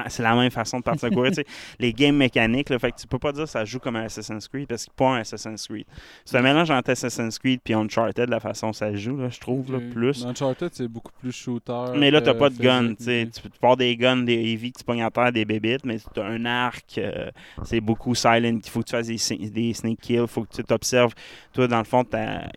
[0.08, 1.32] c'est la même façon de partir à courir.
[1.80, 4.04] les games mécaniques, là, fait que tu peux pas dire que ça joue comme un
[4.06, 5.86] Assassin's Creed, parce que c'est pas un Assassin's Creed.
[6.26, 9.40] C'est un mélange entre Assassin's Creed et Uncharted, la façon que ça joue, là, je
[9.40, 9.90] trouve, là, Ok.
[9.94, 10.26] plus.
[10.26, 11.86] Uncharted, c'est beaucoup plus shooter.
[11.98, 13.06] Mais là, t'as que pas de gun, tu.
[13.06, 16.46] Tu tu pars des guns, des heavy que tu à des bébites, mais t'as un
[16.46, 17.30] arc, euh,
[17.64, 18.60] c'est beaucoup silent.
[18.64, 21.14] Il faut que tu fasses des, des sneak kills, il faut que tu t'observes.
[21.54, 22.04] Toi, dans le fond,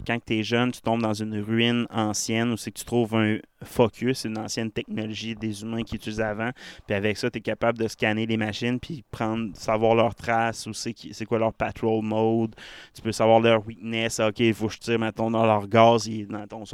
[0.07, 3.39] quand t'es jeune, tu tombes dans une ruine ancienne où c'est que tu trouves un,
[3.65, 6.51] focus, c'est une ancienne technologie des humains qui utilisaient avant.
[6.87, 10.67] Puis avec ça, tu es capable de scanner les machines puis prendre, savoir leurs traces
[10.67, 10.95] ou c'est,
[11.27, 12.55] quoi leur patrol mode.
[12.95, 14.21] Tu peux savoir leur weakness.
[14.21, 16.65] OK, il faut que je tire, mettons, dans leur gaz, il est dans ton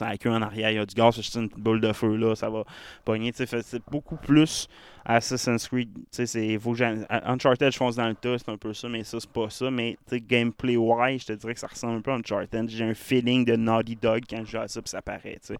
[0.00, 2.16] la queue, en arrière, il y a du gaz, je tire une boule de feu
[2.16, 2.64] là, ça va
[3.04, 3.32] pogner.
[3.34, 4.68] C'est beaucoup plus
[5.04, 5.90] Assassin's Creed.
[6.10, 6.74] C'est, faut
[7.10, 9.70] Uncharted, je fonce dans le tas, c'est un peu ça, mais ça, c'est pas ça.
[9.70, 12.68] Mais gameplay-wise, je te dirais que ça ressemble un peu à Uncharted.
[12.68, 15.54] J'ai un feeling de Naughty Dog quand je joue à ça, puis ça paraît, tu
[15.54, 15.56] sais.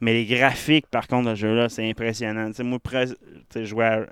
[0.00, 2.48] Mais les graphiques, par contre, de ce jeu-là, c'est impressionnant.
[2.48, 2.78] Tu sais, moi,
[3.54, 4.06] je jouais à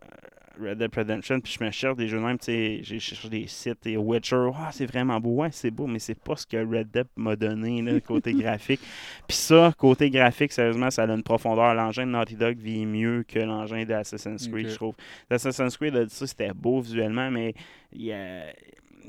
[0.60, 3.86] Red Dead Redemption, puis je me cherche des jeux de même, j'ai cherché des sites,
[3.86, 6.90] et Witcher, ah, c'est vraiment beau, ouais, c'est beau, mais c'est pas ce que Red
[6.90, 8.80] Dead m'a donné, là, côté graphique.
[9.28, 11.74] Puis ça, côté graphique, sérieusement, ça a une profondeur.
[11.74, 14.94] L'engin de Naughty Dog vit mieux que l'engin d'Assassin's Creed, je trouve.
[15.30, 17.52] L'Assassin's Creed, là, ça, c'était beau visuellement, mais
[17.92, 18.46] il y a-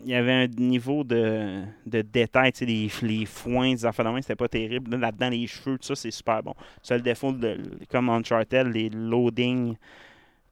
[0.04, 4.06] il y avait un niveau de, de détail, tu sais, les, les foins, des affaires
[4.06, 4.92] de même, c'était pas terrible.
[4.92, 6.54] Là, Là-dedans, les cheveux, tout ça, c'est super bon.
[6.82, 7.58] Seul défaut, de,
[7.90, 9.74] comme Uncharted, les loadings,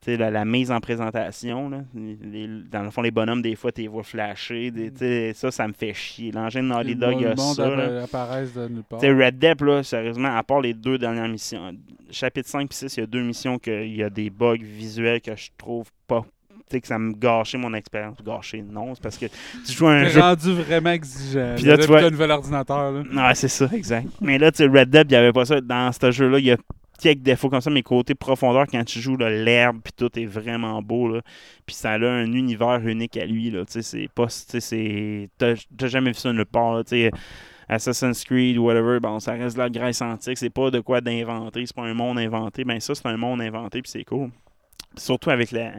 [0.01, 3.55] tu sais, la, la mise en présentation, là, les- dans le fond, les bonhommes, des
[3.55, 6.31] fois, tu les vois flasher, des- tu sais, ça, ça me fait chier.
[6.31, 8.03] L'engin de Naughty Dog, il y a ça, là.
[8.03, 8.99] apparaissent de nulle part.
[8.99, 11.71] Tu sais, Red Dead, là, sérieusement, à part les deux dernières missions,
[12.11, 15.21] chapitre 5 et 6, il y a deux missions qu'il y a des bugs visuels
[15.21, 16.25] que je trouve pas.
[16.69, 18.17] Sais, que ça me gâchait mon expérience.
[18.25, 20.19] Gâcher, non, c'est parce que tu joues à un jeu.
[20.19, 21.53] rendu vraiment exigeant.
[21.55, 22.91] Puis là, tu vois- le nouvel ordinateur.
[22.91, 23.27] Là.
[23.27, 24.07] Ouais, c'est ça, exact.
[24.19, 25.61] Mais là, tu sais, Red Dead, il n'y avait pas ça.
[25.61, 26.57] Dans ce jeu-là, il y a
[26.99, 30.81] quelques défauts comme ça, mais côté profondeur, quand tu joues, l'herbe, puis tout est vraiment
[30.81, 31.21] beau, là.
[31.67, 33.51] Puis ça a un univers unique à lui.
[33.51, 34.25] Tu sais, c'est pas...
[34.27, 35.29] Tu sais.
[35.37, 35.53] T'as
[35.87, 36.83] jamais vu ça nulle part.
[36.83, 37.11] Tu sais,
[37.69, 40.37] Assassin's Creed, whatever, bon, ça reste de la Grèce antique.
[40.37, 41.63] C'est pas de quoi d'inventer.
[41.65, 42.63] C'est pas un monde inventé.
[42.63, 44.29] Ben ça, c'est un monde inventé, puis c'est cool.
[44.97, 45.73] Surtout avec la-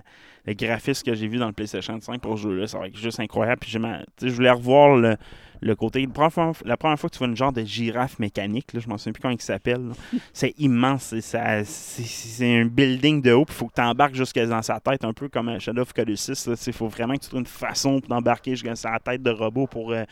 [0.47, 2.97] le graphisme que j'ai vu dans le PlayStation 5 pour ce jeu-là, ça va être
[2.97, 3.61] juste incroyable.
[3.61, 5.17] Puis je voulais revoir le,
[5.61, 6.03] le côté.
[6.03, 8.81] La première, fois, la première fois que tu vois une genre de girafe mécanique, là,
[8.81, 9.93] je m'en souviens plus comment il s'appelle.
[10.33, 11.15] C'est immense.
[11.21, 13.45] C'est, un building de haut.
[13.49, 15.93] Il faut que tu embarques jusqu'à dans sa tête, un peu comme un Shadow of
[15.93, 16.49] Colossus.
[16.67, 19.93] Il faut vraiment que tu trouves une façon d'embarquer jusqu'à sa tête de robot pour
[19.93, 20.05] euh,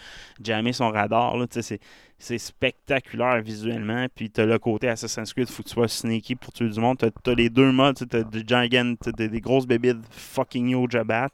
[0.43, 1.35] jammer son radar.
[1.51, 1.81] C'est,
[2.19, 4.07] c'est spectaculaire visuellement.
[4.15, 6.81] Puis tu as le côté Assassin's Creed, faut que tu sois sneaky pour tuer du
[6.81, 6.99] monde.
[6.99, 7.97] Tu as, les deux modes.
[8.09, 11.29] Tu as du Giant, t'as des, des grosses bébites fucking yo jabat.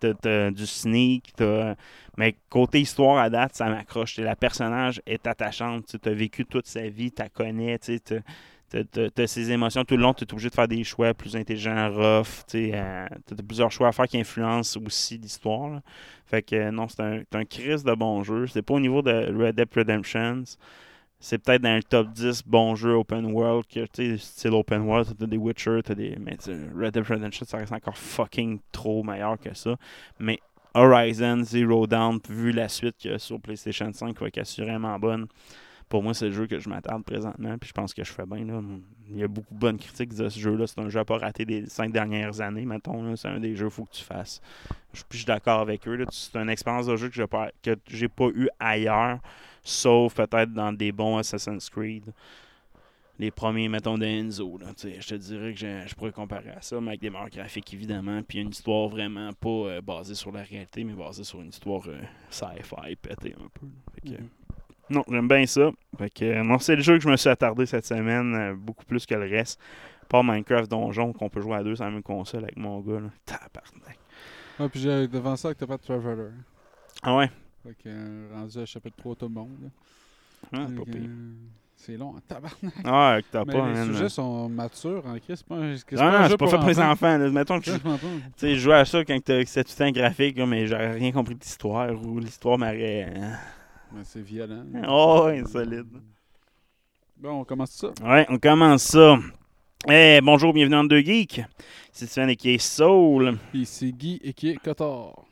[0.00, 1.32] Tu as, du sneak.
[1.36, 1.74] t'as-
[2.16, 4.12] Mais côté histoire à date, ça m'accroche.
[4.14, 5.96] T'sais, La personnage est attachante.
[6.02, 7.78] Tu as vécu toute sa vie, la connais.
[7.78, 7.98] Tu
[8.78, 10.14] as, ses émotions tout le long.
[10.14, 12.44] Tu es obligé de faire des choix plus intelligents, rough.
[12.48, 13.08] Tu as
[13.46, 15.80] plusieurs choix à faire qui influencent aussi l'histoire.
[16.26, 18.46] Fait que euh, non, c'est un, un crise de bon jeu.
[18.46, 20.44] C'est pas au niveau de Red Dead Redemption.
[21.22, 23.84] C'est peut-être dans le top 10 bons jeux open world, que,
[24.16, 26.16] style open world, t'as des Witcher, t'as des.
[26.18, 26.38] Mais
[26.74, 29.76] Red Dead Redemption, ça reste encore fucking trop meilleur que ça.
[30.18, 30.38] Mais
[30.74, 35.26] Horizon Zero Dawn, vu la suite a sur PlayStation 5, qui va être assurément bonne,
[35.90, 38.24] pour moi, c'est le jeu que je m'attarde présentement, puis je pense que je fais
[38.24, 38.44] bien.
[38.44, 38.62] Là.
[39.10, 40.68] Il y a beaucoup de bonnes critiques de ce jeu-là.
[40.68, 43.16] C'est un jeu à pas rater des cinq dernières années, mettons.
[43.16, 44.40] C'est un des jeux qu'il faut que tu fasses.
[44.92, 46.06] Je suis d'accord avec eux.
[46.12, 49.18] C'est une expérience de jeu que j'ai pas, que j'ai pas eu ailleurs,
[49.64, 52.04] sauf peut-être dans des bons Assassin's Creed.
[53.18, 54.58] Les premiers, mettons, de Enzo.
[54.58, 57.10] Là, tu sais, je te dirais que je, pourrais comparer à ça, mais avec des
[57.10, 61.24] meilleurs graphiques, évidemment, puis une histoire vraiment pas euh, basée sur la réalité, mais basée
[61.24, 62.00] sur une histoire euh,
[62.30, 63.66] sci-fi pétée un peu.
[63.92, 64.22] Fait que,
[64.90, 65.70] non, j'aime bien ça.
[65.98, 68.54] Fait que, euh, non, c'est le jeu que je me suis attardé cette semaine, euh,
[68.54, 69.60] beaucoup plus que le reste.
[70.08, 73.00] Pas Minecraft Donjon, qu'on peut jouer à deux sur la même console avec mon gars.
[73.00, 73.10] Là.
[73.24, 73.98] Tabarnak.
[74.58, 76.30] Ouais, puis j'ai devant ça que t'as pas de Traveler.
[77.02, 77.30] Ah ouais?
[77.62, 79.56] Fait que euh, rendu à chapitre 3 tout le monde.
[79.62, 79.68] là.
[80.52, 81.00] Ah, pas pire.
[81.76, 82.74] c'est long, hein, tabarnak.
[82.84, 85.44] Ah, que t'as pas, les sujets sont matures en Christ.
[85.44, 87.18] C'est pas un, c'est Ah pas non, c'est pas fait pour les enfants.
[87.18, 87.30] là.
[87.30, 87.80] Mettons que tu
[88.36, 90.90] sais, je jouais à ça quand t'as- que c'était tout un graphique, là, mais j'avais
[90.92, 93.12] rien compris de l'histoire ou l'histoire m'aurait.
[93.92, 94.64] Mais c'est violent.
[94.88, 95.86] Oh, ouais, solide.
[97.16, 97.88] Bon, on commence ça.
[98.02, 99.18] Ouais, on commence ça.
[99.90, 101.42] Eh, bonjour, bienvenue dans Deux Geeks.
[101.92, 103.36] C'est Sven et qui est Soul.
[103.52, 105.24] Ici Guy et qui est Cotard.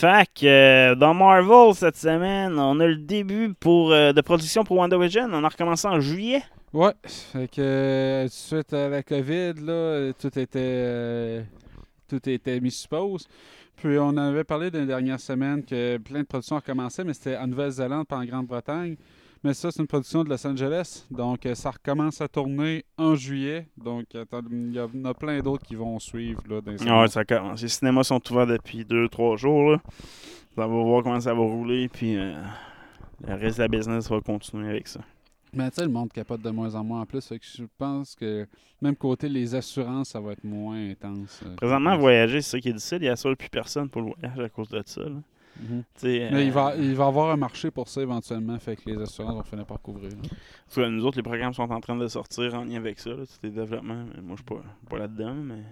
[0.00, 4.76] Que euh, dans Marvel cette semaine, on a le début pour, euh, de production pour
[4.76, 5.28] WandaVision.
[5.32, 6.42] On a recommencé en juillet.
[6.72, 11.42] Ouais, fait que euh, suite à la COVID, là, tout était euh,
[12.08, 13.26] tout était mis sur pause.
[13.82, 17.36] Puis on avait parlé dans les dernières semaines que plein de productions recommençaient, mais c'était
[17.36, 18.96] en Nouvelle-Zélande pas en Grande-Bretagne.
[19.44, 21.06] Mais ça, c'est une production de Los Angeles.
[21.12, 23.68] Donc, euh, ça recommence à tourner en juillet.
[23.76, 27.24] Donc, il y en a plein d'autres qui vont suivre là, dans les ouais, ça
[27.24, 27.62] commence.
[27.62, 29.70] Les cinémas sont ouverts depuis 2-3 jours.
[29.70, 29.78] Là.
[30.56, 31.88] On va voir comment ça va rouler.
[31.88, 32.34] Puis euh,
[33.28, 35.00] le reste de la business va continuer avec ça.
[35.54, 37.26] Mais tu sais, le monde capote de moins en moins en plus.
[37.26, 38.46] Fait que je pense que
[38.82, 41.40] même côté les assurances, ça va être moins intense.
[41.46, 42.98] euh, Présentement, voyager, c'est ça qui est difficile.
[42.98, 45.02] Il n'y a seul plus personne pour le voyage à cause de ça.
[45.02, 45.10] là.
[45.60, 45.82] Mhm.
[45.96, 48.88] Sais, Mais il euh, va, il va avoir un marché pour ça éventuellement, fait que
[48.90, 50.12] les assurances vont finir par couvrir.
[50.20, 53.10] parce que nous autres, les programmes sont en train de sortir en lien avec ça,
[53.10, 54.04] là, tous les développements.
[54.14, 55.62] Mais moi, je suis pas, pas là-dedans, mais.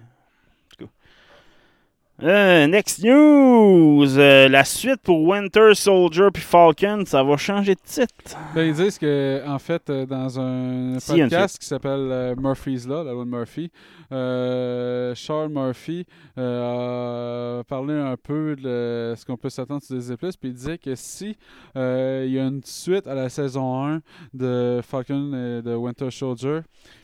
[2.23, 4.17] Euh, next news!
[4.17, 8.35] Euh, la suite pour Winter Soldier puis Falcon, ça va changer de titre.
[8.55, 13.03] Ben, ils disent que, en fait, euh, dans un Si, podcast qui s'appelle Murphy's Law,
[13.03, 13.69] la loi de Murphy,
[14.09, 20.53] Charles Murphy a parlé un peu de ce qu'on peut s'attendre sur Disney+, puis il
[20.53, 21.37] disait que si
[21.75, 24.01] il y a une suite à la saison 1
[24.33, 26.61] de Falcon et de Winter Soldier,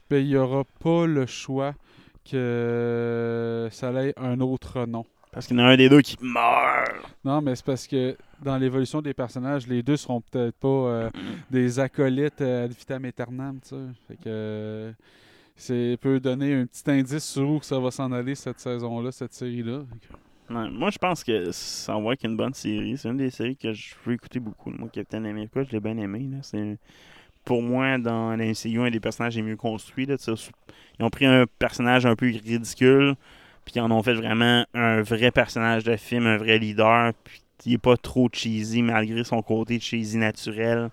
[0.10, 1.76] ben, il n'y aura pas le choix
[2.29, 5.05] que ça ait un autre nom.
[5.33, 6.91] Parce qu'il y en a un des deux qui meurt.
[7.25, 11.09] Non, mais c'est parce que dans l'évolution des personnages, les deux seront peut-être pas euh,
[11.49, 13.75] des acolytes euh, ad vitam aeternam, tu sais.
[14.07, 14.91] Fait que euh,
[15.55, 19.33] c'est peut donner un petit indice sur où ça va s'en aller cette saison-là, cette
[19.33, 19.81] série-là.
[20.49, 22.95] Ouais, moi, je pense que ça va être une bonne série.
[22.97, 24.69] C'est une des séries que je veux écouter beaucoup.
[24.69, 26.29] Moi, Captain America, je l'ai bien aimé.
[26.43, 26.77] C'est,
[27.45, 30.06] pour moi, dans la un des personnages les mieux construits.
[30.06, 33.15] Là, ils ont pris un personnage un peu ridicule,
[33.65, 37.13] puis ils en ont fait vraiment un vrai personnage de film, un vrai leader.
[37.23, 40.89] Puis il est pas trop cheesy, malgré son côté cheesy naturel.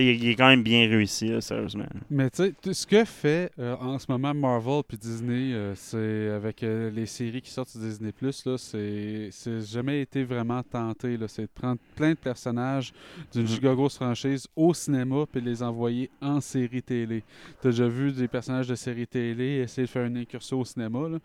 [0.00, 1.84] Il il est quand même bien réussi, là, sérieusement.
[2.08, 6.28] Mais tu sais, ce que fait euh, en ce moment Marvel puis Disney, euh, c'est
[6.30, 11.18] avec euh, les séries qui sortent sur Disney Plus, c'est jamais été vraiment tenté.
[11.26, 12.92] C'est de prendre plein de personnages
[13.32, 13.48] d'une Mhm.
[13.48, 17.24] giga grosse franchise au cinéma puis les envoyer en série télé.
[17.60, 21.08] T'as déjà vu des personnages de série télé essayer de faire une incursion au cinéma,
[21.08, 21.18] là.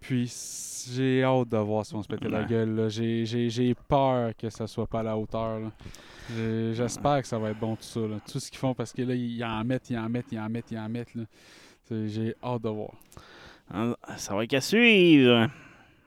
[0.00, 0.32] Puis
[0.94, 2.46] j'ai hâte de voir si on se pète la Ouais.
[2.46, 2.86] gueule.
[2.90, 5.60] J'ai- J'ai j'ai peur que ça soit pas à la hauteur.
[5.60, 5.72] là.
[6.34, 8.00] J'espère que ça va être bon tout ça.
[8.00, 8.16] là.
[8.30, 10.48] Tout ce qu'ils font parce que là, ils en mettent, ils en mettent, ils en
[10.48, 11.12] mettent, ils en mettent.
[11.90, 12.92] J'ai hâte de voir.
[13.72, 15.48] Ah, Ça va être qu'à suivre.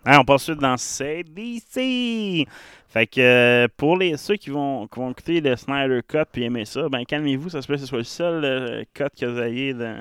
[0.05, 2.47] On passe suite dans CDC.
[2.87, 6.43] Fait que euh, pour les, ceux qui vont, qui vont écouter le Snyder Cut puis
[6.43, 9.25] aimer ça, ben calmez-vous, ça se peut que ce soit le seul euh, cut que
[9.25, 9.95] vous ayez de,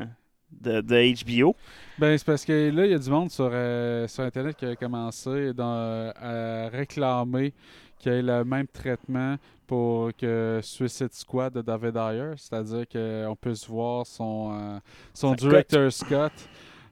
[0.53, 1.55] de, de HBO.
[1.99, 4.65] Ben, c'est parce que là, il y a du monde sur, euh, sur Internet qui
[4.65, 7.53] a commencé dans- à réclamer
[7.99, 9.37] qu'il y ait le même traitement
[9.69, 14.81] pour que Suicide Squad de David Ayer, c'est-à-dire qu'on puisse voir son, euh,
[15.13, 16.33] son director Scott.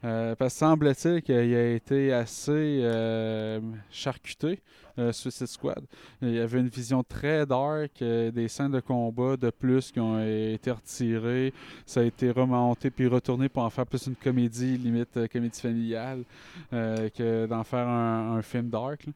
[0.05, 3.61] Euh, parce que semble-t-il qu'il a été assez euh,
[3.91, 4.61] charcuté,
[4.99, 5.85] euh, Suicide Squad.
[6.23, 10.01] Il y avait une vision très dark, euh, des scènes de combat de plus qui
[10.01, 11.53] ont été retirées.
[11.85, 15.61] Ça a été remonté puis retourné pour en faire plus une comédie, limite euh, comédie
[15.61, 16.23] familiale,
[16.71, 19.07] que d'en faire un, film dark.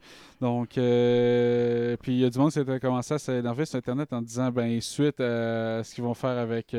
[0.40, 4.22] Donc, puis il y a du monde qui a commencé à s'énerver sur Internet en
[4.22, 6.74] disant, ben, suite à ce qu'ils vont faire avec,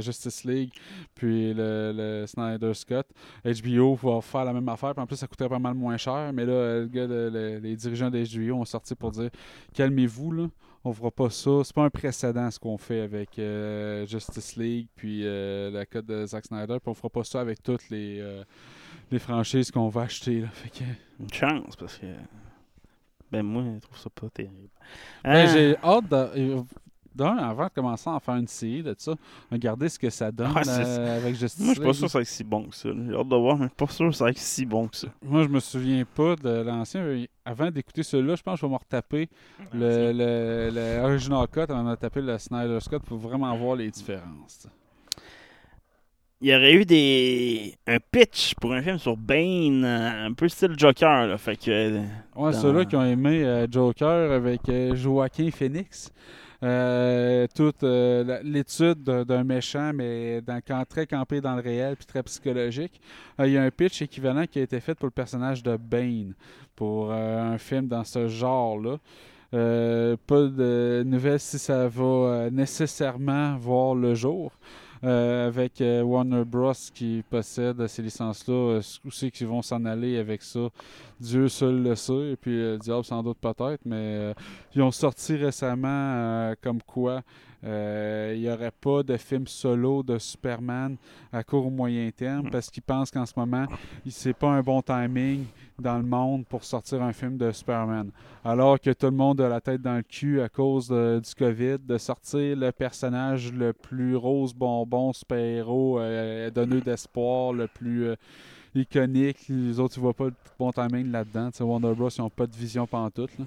[0.00, 0.70] Justice League,
[1.14, 3.06] puis le, Snyder Scott,
[3.44, 6.32] HBO va faire la même affaire, puis en plus, ça coûterait pas mal moins cher.
[6.32, 9.30] Mais là, le gars, les dirigeants de HBO ont sorti pour dire,
[9.74, 10.46] calmez-vous, là.
[10.84, 11.62] On fera pas ça.
[11.64, 16.06] C'est pas un précédent ce qu'on fait avec euh, Justice League puis euh, la code
[16.06, 16.76] de Zack Snyder.
[16.80, 18.44] Puis on fera pas ça avec toutes les, euh,
[19.10, 20.42] les franchises qu'on va acheter.
[20.42, 20.48] Là.
[20.48, 20.84] Fait que,
[21.18, 22.06] Une chance, parce que.
[23.32, 24.68] Ben, moi, je trouve ça pas terrible.
[25.24, 26.62] Ben, Ah, j'ai hâte de.
[27.16, 29.14] D'un, avant de commencer à en faire une série de ça,
[29.50, 32.12] regarder ce que ça donne Ouais, euh, avec Justice moi, je suis pas sûr que
[32.12, 32.88] ça va être si bon que ça.
[32.90, 34.86] J'ai hâte de voir, mais je suis pas sûr que ça va être si bon
[34.88, 35.08] que ça.
[35.24, 37.24] Moi, je me souviens pas de l'ancien.
[37.44, 39.28] Avant d'écouter celui-là, je pense que je vais me retaper
[39.72, 43.90] le, le, le original cut avant de taper le Snyder Scott pour vraiment voir les
[43.90, 44.66] différences.
[46.42, 50.74] il y aurait eu des un pitch pour un film sur Bane, un peu style
[50.76, 51.28] Joker.
[51.28, 52.00] Là, fait que, euh,
[52.36, 56.10] Ouais, dans- ceux-là qui ont aimé euh, Joker avec euh, Joaquin Phoenix.
[56.62, 62.22] Euh, toute euh, l'étude d'un- méchant, mais dans, très campé dans le réel puis très
[62.22, 63.00] psychologique.
[63.40, 65.76] Euh, Il y a un pitch équivalent qui a été fait pour le personnage de
[65.76, 66.34] Bane,
[66.74, 68.98] pour un film dans ce genre-là.
[69.52, 74.52] Pas de nouvelles si ça va nécessairement voir le jour.
[75.04, 76.72] Euh, avec euh, Warner Bros.
[76.94, 80.68] qui possède ces licences-là, euh, où c'est qu'ils vont s'en aller avec ça?
[81.20, 84.34] Dieu seul le sait, et puis le diable sans doute peut-être, mais
[84.74, 87.22] ils ont sorti récemment comme quoi
[87.66, 90.96] il n'y aurait pas de film solo de Superman
[91.32, 93.66] à court ou moyen terme parce qu'ils pensent qu'en ce moment,
[94.08, 95.44] c'est pas un bon timing
[95.78, 98.10] dans le monde pour sortir un film de Superman.
[98.44, 101.34] Alors que tout le monde a la tête dans le cul à cause de- du
[101.34, 108.06] COVID, de sortir le personnage le plus rose bonbon super-héros, euh, donneur d'espoir, le plus
[108.06, 108.16] euh,
[108.74, 109.38] iconique.
[109.48, 111.50] Les autres, ils voient pas le bon timing là-dedans.
[111.50, 113.36] Tu Warner Bros, ils n'ont pas de vision pantoute.
[113.38, 113.44] Là.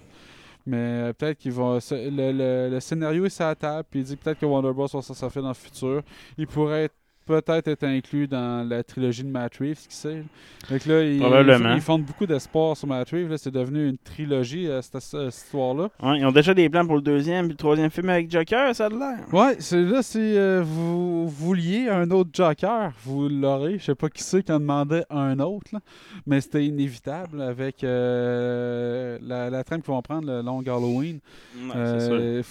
[0.66, 1.80] Mais euh, peut-être vont.
[1.80, 4.74] ce- Le, le- le scénario est sur la table, puis il dit peut-être que Warner
[4.74, 6.04] Bros va s'en sortir dans le futur.
[6.38, 6.96] Il pourrait être
[7.30, 10.24] peut-être être inclus dans la trilogie de Matt Reeves, qui sait.
[10.68, 11.76] Que là, ils, Probablement.
[11.76, 13.38] ils fondent beaucoup d'espoir sur Matt Reeves.
[13.38, 15.90] C'est devenu une trilogie, euh, cette, cette histoire-là.
[16.02, 18.76] Ouais, ils ont déjà des plans pour le deuxième puis le troisième film avec Joker,
[18.76, 19.20] ça a l'air.
[19.32, 23.78] Ouais, c'est là, si euh, vous vouliez un autre Joker, vous l'aurez.
[23.78, 25.80] Je sais pas qui c'est qui en demandait un autre, là.
[26.26, 31.20] mais c'était inévitable avec euh, la, la trame qu'ils vont prendre, le Long Halloween.
[31.56, 31.72] Ouais.
[31.76, 32.42] Euh,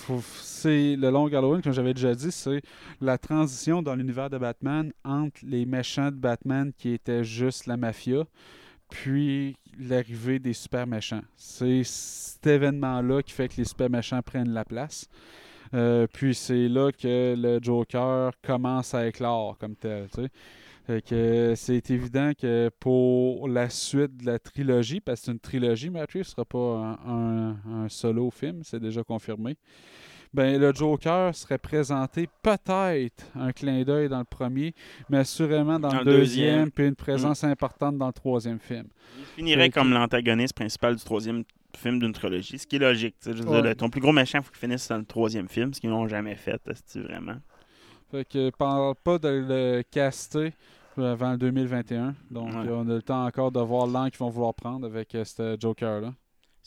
[0.40, 2.62] c'est le Long Halloween, comme j'avais déjà dit, c'est
[3.00, 4.67] la transition dans l'univers de Batman
[5.04, 8.24] entre les méchants de Batman qui étaient juste la mafia,
[8.88, 11.22] puis l'arrivée des super méchants.
[11.36, 15.08] C'est cet événement-là qui fait que les super méchants prennent la place.
[15.74, 20.08] Euh, puis c'est là que le Joker commence à éclore comme tel.
[21.06, 25.90] que c'est évident que pour la suite de la trilogie, parce que c'est une trilogie,
[25.90, 29.56] Matrix ne sera pas un solo film, c'est déjà confirmé.
[30.34, 34.74] Ben, le Joker serait présenté peut-être un clin d'œil dans le premier,
[35.08, 36.70] mais assurément dans, Dans le deuxième, deuxième.
[36.70, 38.86] puis une présence importante dans le troisième film.
[39.18, 41.44] Il finirait comme l'antagoniste principal du troisième
[41.76, 43.16] film d'une trilogie, ce qui est logique.
[43.22, 43.54] tu sais, Je veux Ouais.
[43.62, 45.80] dire, le- ton plus gros méchant, il faut qu'il finisse dans le troisième film, ce
[45.80, 47.36] qu'ils n'ont jamais fait, c'est vraiment.
[48.10, 50.52] Fait que parle pas de le caster
[50.96, 52.14] avant le 2021.
[52.30, 52.68] Donc Ouais.
[52.68, 55.24] euh, on a le temps encore de voir l'an qu'ils vont vouloir prendre avec euh,
[55.24, 56.12] ce Joker-là.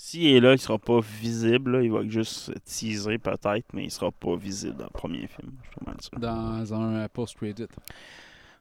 [0.04, 1.74] S'il est là, il sera pas visible.
[1.78, 1.84] là.
[1.84, 5.52] Il va juste teaser peut-être, mais il sera pas visible dans le premier film.
[5.64, 6.18] Je suis mal sûr.
[6.20, 7.68] Dans un euh, post-credit.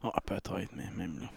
[0.02, 1.28] Ah, peut-être, mais même là.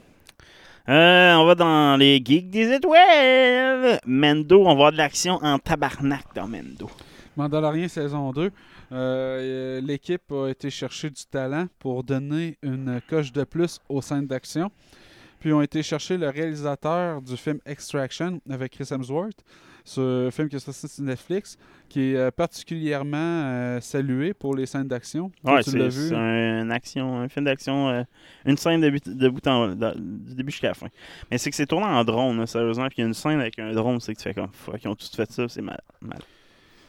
[0.94, 3.98] Euh, on va dans les geeks des étoiles.
[4.06, 6.90] Mendo, on va avoir de l'action en tabarnak dans Mendo.
[7.38, 8.52] Mandalorian saison 2.
[8.92, 14.28] euh, L'équipe a été chercher du talent pour donner une coche de plus aux scènes
[14.28, 14.70] d'action.
[15.40, 19.42] Puis ont été chercher le réalisateur du film Extraction avec Chris Hemsworth.
[19.86, 21.58] Ce film qui est sorti sur Netflix,
[21.90, 25.32] qui est euh, particulièrement euh, salué pour les scènes d'action.
[25.44, 28.04] Ouais, c'est un, action, un film d'action, euh,
[28.46, 30.88] une scène de but, de bout en, dans- du début jusqu'à la fin.
[31.30, 32.88] Mais c'est que c'est tourné en drone, là, sérieusement.
[32.88, 34.82] Puis il y a une scène avec un drone, c'est que tu fais comme fuck,
[34.84, 35.82] ils ont tous fait ça, c'est mal.
[36.02, 36.20] mal.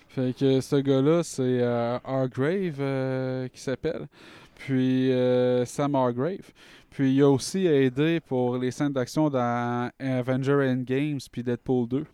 [0.08, 1.60] Fait que ce gars-là, c'est
[2.04, 4.06] Hargrave euh, qui s'appelle.
[4.54, 6.52] Puis euh, Sam Hargrave.
[6.90, 12.04] Puis il a aussi aidé pour les scènes d'action dans Avenger Endgames puis Deadpool 2.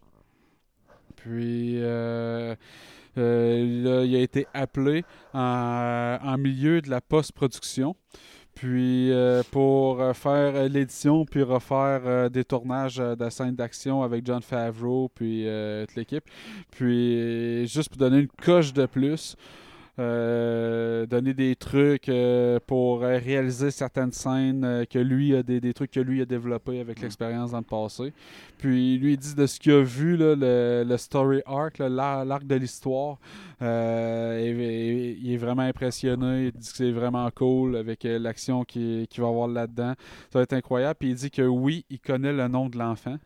[1.20, 2.54] Puis euh,
[3.18, 5.04] euh, là, il a été appelé
[5.34, 7.94] en, en milieu de la post-production.
[8.54, 15.10] Puis euh, pour faire l'édition, puis refaire des tournages de scènes d'action avec John Favreau,
[15.14, 15.46] puis
[15.86, 16.24] toute l'équipe.
[16.70, 19.36] Puis juste pour donner une coche de plus,
[20.00, 25.60] euh, donner des trucs euh, pour euh, réaliser certaines scènes euh, que lui a des,
[25.60, 28.12] des trucs que lui a développés avec l'expérience dans le passé.
[28.58, 32.46] Puis lui il dit de ce qu'il a vu là, le, le story arc, l'arc
[32.46, 33.18] de l'histoire,
[33.60, 36.46] il, est vraiment impressionné.
[36.46, 39.94] Il dit que c'est vraiment cool avec l'action qu'il qu'il va avoir là-dedans.
[40.32, 40.96] Ça va être incroyable.
[40.98, 43.16] Puis il dit que oui, il connaît le nom de l'enfant.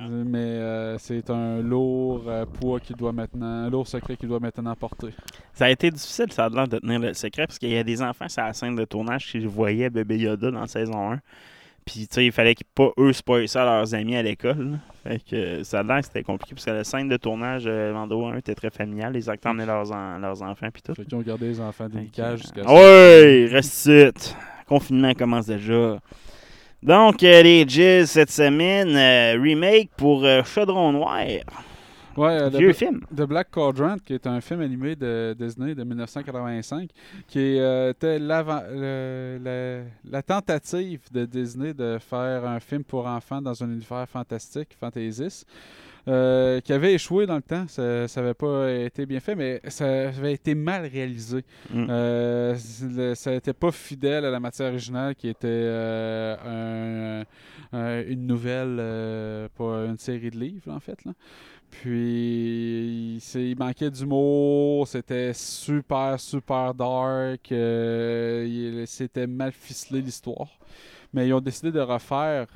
[0.00, 0.04] Ah.
[0.08, 4.40] Mais euh, c'est un lourd euh, poids qu'il doit maintenant, un lourd secret qu'il doit
[4.40, 5.08] maintenant porter.
[5.54, 7.84] Ça a été difficile, ça a l'air de tenir le secret, parce qu'il y a
[7.84, 11.20] des enfants sur la scène de tournage qui voyaient bébé Yoda dans la saison 1.
[11.84, 14.78] Puis, tu sais, il fallait qu'ils pas eux spoiler ça à leurs amis à l'école.
[15.02, 17.64] Fait que euh, ça a l'air que c'était compliqué, parce que la scène de tournage,
[17.66, 19.12] euh, Mando 1 était très familiale.
[19.14, 20.92] Les acteurs emmenaient leurs, en- leurs enfants, puis tout.
[20.94, 24.06] Qu'ils ont gardé les enfants délicats jusqu'à Ouais, reste ici.
[24.68, 25.98] Confinement commence déjà.
[26.82, 31.24] Donc, euh, les Jizz cette semaine, euh, remake pour euh, Chaudron Noir.
[32.16, 33.00] Ouais, euh, Vieux The, film.
[33.16, 36.90] The Black Quadrant, qui est un film animé de Disney de 1985,
[37.28, 43.70] qui était le- la tentative de Disney de faire un film pour enfants dans un
[43.70, 45.46] univers fantastique, fantaisiste.
[46.08, 50.08] Euh, qui avait échoué dans le temps, ça n'avait pas été bien fait, mais ça
[50.08, 51.44] avait été mal réalisé.
[51.70, 51.86] Mm.
[51.88, 52.56] Euh,
[52.96, 57.22] le- ça n'était pas fidèle à la matière originale qui était euh,
[57.72, 61.04] un- un- une nouvelle, pas une série de livres en fait.
[61.04, 61.12] Là.
[61.70, 70.48] Puis c'est- il manquait d'humour, c'était super, super dark, il- c'était mal ficelé l'histoire.
[71.14, 72.46] Mais ils ont décidé de refaire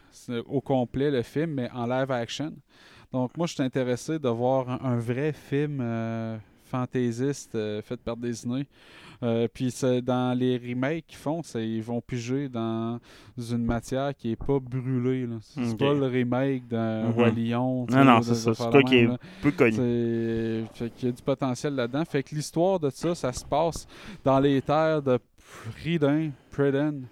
[0.47, 2.53] au complet le film, mais en live action.
[3.17, 6.37] Donc moi, je suis intéressé de voir un, un vrai film euh,
[6.67, 8.67] fantaisiste euh, fait par Disney.
[9.23, 13.01] Euh, puis c'est dans les remakes qu'ils font, ils vont piger dans
[13.39, 15.27] une matière qui est pas brûlée.
[15.41, 15.79] C'est Ok.
[15.79, 17.13] pas le remake d'un Mhm.
[17.13, 17.87] Roi Lion.
[17.89, 18.53] Non, non, c'est ça.
[18.53, 19.09] C'est quoi qui est
[19.41, 20.67] peu connu.
[20.75, 22.05] Fait qu'il y a du potentiel là-dedans.
[22.05, 23.87] Fait que l'histoire de ça, ça se passe
[24.23, 25.19] dans les terres de
[25.73, 27.07] Pridin, Priden.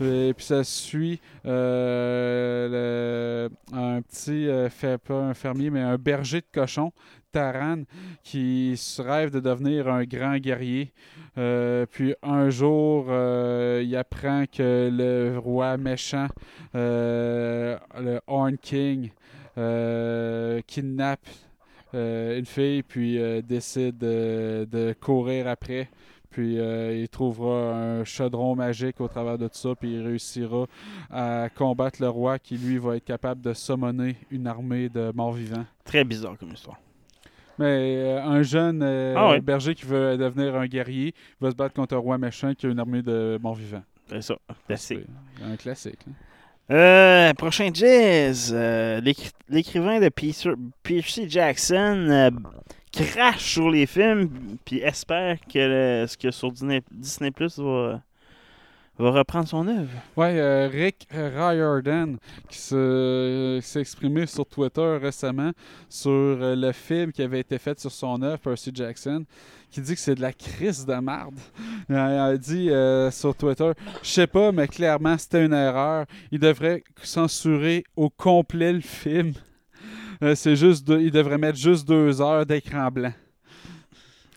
[0.00, 4.68] Et puis ça suit euh, un petit euh,
[4.98, 6.92] pas un fermier, mais un berger de cochons,
[7.32, 7.82] Taran,
[8.22, 10.92] qui se rêve de devenir un grand guerrier.
[11.38, 16.28] Euh, puis un jour, il apprend que le roi méchant,
[16.74, 19.10] le Horn King,
[20.66, 21.28] kidnappe
[21.92, 25.88] une fille, puis décide de, de courir après.
[26.30, 30.66] Puis euh, il trouvera un chaudron magique au travers de tout ça, puis il réussira
[31.10, 35.64] à combattre le roi qui, lui, va être capable de summoner une armée de morts-vivants.
[35.84, 36.78] Très bizarre comme histoire.
[37.58, 37.66] Mais
[37.96, 39.40] euh, un jeune euh, Ah ouais.
[39.40, 42.70] berger qui veut devenir un guerrier va se battre contre un roi méchant qui a
[42.70, 43.82] une armée de morts-vivants.
[44.08, 44.36] C'est ça.
[44.66, 45.00] Classique.
[45.36, 45.98] C'est un classique.
[46.08, 46.12] hein.
[46.72, 48.54] Euh, prochain jazz.
[49.02, 50.54] l'écri- L'écrivain de Peter-
[50.84, 52.30] Percy Jackson
[52.92, 58.02] crache sur les films puis espère que ce que sur Disney, Plus va,
[58.98, 59.90] va reprendre son œuvre.
[60.16, 62.16] Ouais, euh, Rick Riordan
[62.48, 65.52] qui euh, s'est exprimé sur Twitter récemment
[65.88, 69.24] sur euh, le film qui avait été fait sur son œuvre, Percy Jackson,
[69.70, 71.38] qui dit que c'est de la crise de marde.
[71.88, 72.70] Il a dit
[73.12, 73.70] sur Twitter,
[74.02, 76.06] je sais pas, mais clairement c'était une erreur.
[76.30, 79.32] Il devrait censurer au complet le film.
[80.22, 83.12] Euh, c'est juste, deux- il devrait mettre juste deux heures d'écran blanc.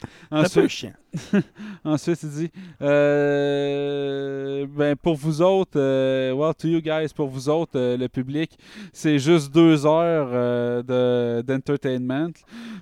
[0.01, 0.93] C'est un peu Ensuite, chiant.
[1.83, 2.51] Ensuite, il dit
[3.53, 8.07] euh, ben pour vous autres, euh, well, to you guys, pour vous autres, euh, le
[8.09, 8.57] public,
[8.91, 12.31] c'est juste deux heures de- d'entertainment.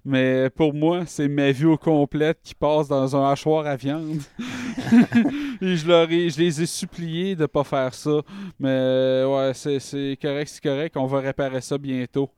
[0.06, 4.22] Mais pour moi, c'est ma vie au complète qui passe dans un hachoir à viande.
[5.62, 8.22] Et je, leur ai- je les ai suppliés de pas faire ça.
[8.60, 10.96] Mais ouais, c'est correct, c'est correct.
[10.96, 12.30] On va réparer ça bientôt.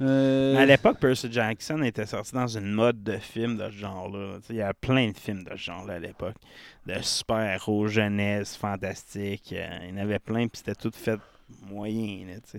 [0.00, 4.38] Euh, À l'époque, Percy Jackson était sorti dans une mode de films de ce genre-là.
[4.50, 6.36] Il y a plein de films de ce genre-là à l'époque.
[6.86, 9.52] De super-héros, jeunesse, fantastique.
[9.56, 11.18] euh, il y en avait plein, puis c'était tout fait
[11.68, 12.26] moyen.
[12.26, 12.58] Là, sais.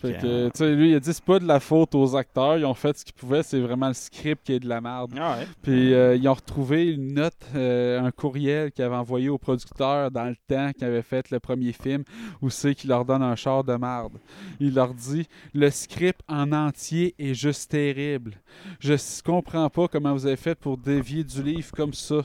[0.00, 2.16] Fait que, euh, tu sais, lui, il a dit c'est pas de la faute aux
[2.16, 2.56] acteurs.
[2.58, 3.42] Ils ont fait ce qu'ils pouvaient.
[3.42, 5.12] C'est vraiment le script qui est de la merde.
[5.18, 5.46] ah ouais.
[5.62, 10.10] Puis euh, ils ont retrouvé une note, euh, un courriel qu'ils avaient envoyé au producteur
[10.10, 12.04] dans le temps qu'ils avaient fait le premier film,
[12.42, 14.18] où c'est qu'il leur donne un char de merde.
[14.60, 18.32] Il leur dit le script en entier est juste terrible.
[18.80, 22.22] Je comprends pas comment vous avez fait pour dévier du livre comme ça.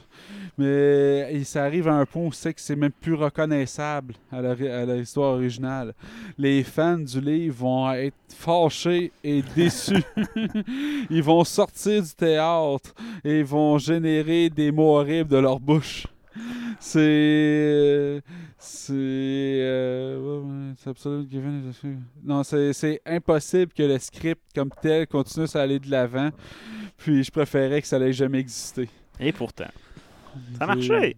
[0.57, 4.41] Mais et ça arrive à un point où c'est que c'est même plus reconnaissable à
[4.41, 5.93] la, ré- à la histoire originale.
[6.37, 10.03] Les fans du livre vont être fâchés et déçus.
[11.09, 12.93] ils vont sortir du théâtre
[13.23, 16.07] et vont générer des mots horribles de leur bouche.
[16.79, 18.21] C'est.
[18.57, 18.93] C'est.
[18.93, 21.73] euh, c'est absolument given.
[22.23, 26.29] Non, c'est impossible que le script comme tel continue à aller de l'avant.
[26.97, 28.89] Puis je préférais que ça n'allait jamais exister.
[29.19, 29.69] Et pourtant.
[30.57, 31.15] Ça a marché.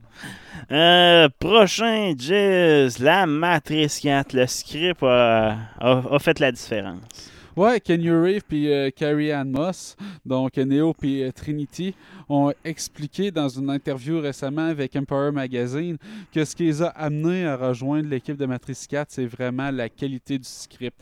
[0.72, 4.34] Euh, prochain jazz, la Matrice 4.
[4.34, 7.30] Le script a, a- fait la différence.
[7.58, 11.94] Ouais, Kenny Reeve puis euh, Carrie Ann Moss, donc Neo puis euh, Trinity,
[12.30, 15.98] ont expliqué dans une interview récemment avec Empire Magazine
[16.34, 19.90] que ce qui les a amenés à rejoindre l'équipe de Matrice 4, c'est vraiment la
[19.90, 20.96] qualité du script.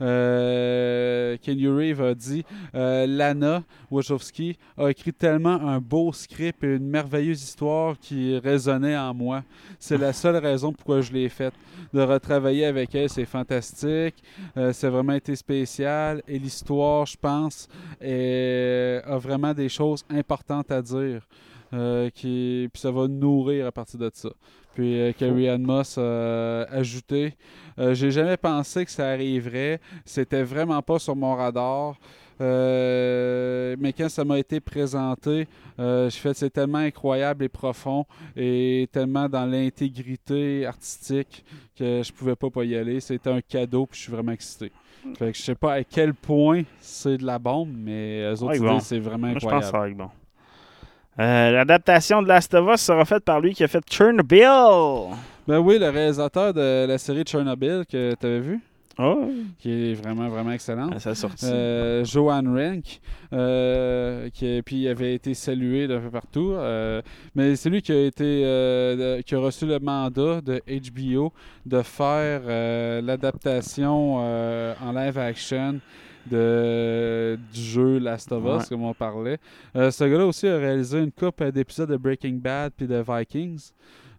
[0.00, 6.76] Euh, Kenny Reeve a dit euh, Lana Wachowski a écrit tellement un beau script et
[6.76, 9.42] une merveilleuse histoire qui résonnait en moi.
[9.78, 11.54] C'est la seule raison pourquoi je l'ai faite.
[11.92, 14.22] De retravailler avec elle, c'est fantastique.
[14.56, 16.22] Euh, ça a vraiment été spécial.
[16.28, 17.68] Et l'histoire, je pense,
[18.00, 21.22] a vraiment des choses importantes à dire.
[21.72, 24.30] Euh, puis ça va nourrir à partir de ça.
[24.74, 27.34] Puis euh, Carrie Ann Moss a ajouté
[27.78, 29.80] euh, J'ai jamais pensé que ça arriverait.
[30.04, 31.96] C'était vraiment pas sur mon radar.
[32.40, 35.46] Euh, mais quand ça m'a été présenté,
[35.78, 41.44] euh, je fais c'est tellement incroyable et profond et tellement dans l'intégrité artistique
[41.76, 43.00] que je pouvais pas pas y aller.
[43.00, 44.72] C'était un cadeau puis je suis vraiment excité.
[45.18, 48.52] Fait que je sais pas à quel point c'est de la bombe, mais eux autres
[48.52, 48.80] Ouais, bon.
[48.80, 49.60] c'est vraiment Moi, je incroyable.
[49.62, 50.10] pense que ça va être bon.
[51.18, 54.46] Euh, L'adaptation de Last of Us sera faite par lui qui a fait Chernobyl.
[55.46, 58.60] Ben oui, le réalisateur de la série Chernobyl que tu avais vu,
[58.98, 60.90] Oh, qui est vraiment, vraiment excellent.
[60.98, 61.46] ça a sorti.
[61.46, 63.00] Euh, Joanne Rank,
[63.32, 66.52] euh, qui puis avait été salué d'un peu partout.
[66.52, 67.00] euh,
[67.34, 71.32] mais c'est lui qui a été de- qui a reçu le mandat de HBO
[71.66, 72.42] de faire
[73.02, 75.80] l'adaptation en live action
[76.26, 78.64] de, du jeu Last of Us, Ouais.
[78.68, 79.38] comme on parlait.
[79.76, 83.70] Euh, ce gars-là aussi a réalisé une couple d'épisodes de Breaking Bad puis de Vikings.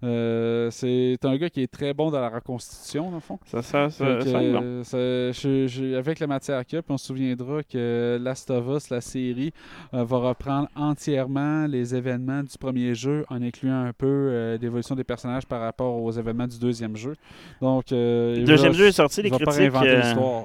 [0.04, 3.38] Euh, c'est un gars qui est très bon dans la reconstitution, dans le fond.
[3.45, 4.20] Ça, ça, ça, bon.
[4.24, 4.97] euh, ça-
[5.32, 9.54] je- je- avec la matière puis on se souviendra que Last of Us, la série,
[9.93, 15.04] euh, va reprendre entièrement les événements du premier jeu en incluant un peu l'évolution des
[15.04, 17.14] personnages par rapport aux événements du deuxième jeu.
[17.62, 19.72] Donc, Le deuxième va- jeu est sorti, les critiques,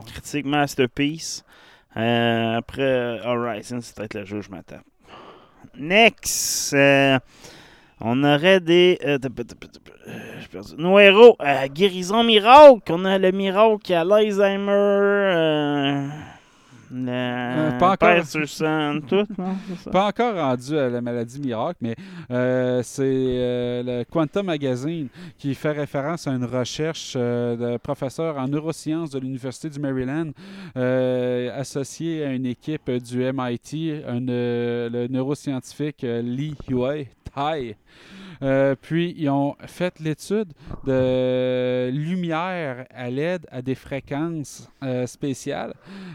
[0.05, 1.46] critiques Masterpiece.
[1.97, 4.83] Euh, après euh, Horizon, c'est peut-être le jeu que je m'attends.
[5.79, 7.19] Next, euh,
[8.01, 8.99] on aurait des.
[9.05, 9.19] euh,
[10.09, 10.41] euh,
[11.41, 12.93] euh, guérison miracle.
[12.93, 14.73] On a le miracle qui a l'Alzheimer.
[16.93, 17.97] Euh, le pas encore.
[17.99, 19.57] Patterson, tout, non?
[19.69, 19.91] C'est ça?
[19.91, 21.97] Pas encore rendu à la maladie miracle, mais
[22.31, 25.09] euh, c'est euh, le Quantum Magazine
[25.39, 30.31] qui fait référence à une recherche euh, de professeur en neurosciences de l'Université du Maryland
[30.77, 37.09] euh, associé à une équipe du MIT, un, euh, le neuroscientifique euh, Lee Huey
[38.43, 40.53] Euh, puis, ils ont fait l'étude
[40.85, 45.75] de lumière à l'aide à des fréquences euh, spéciales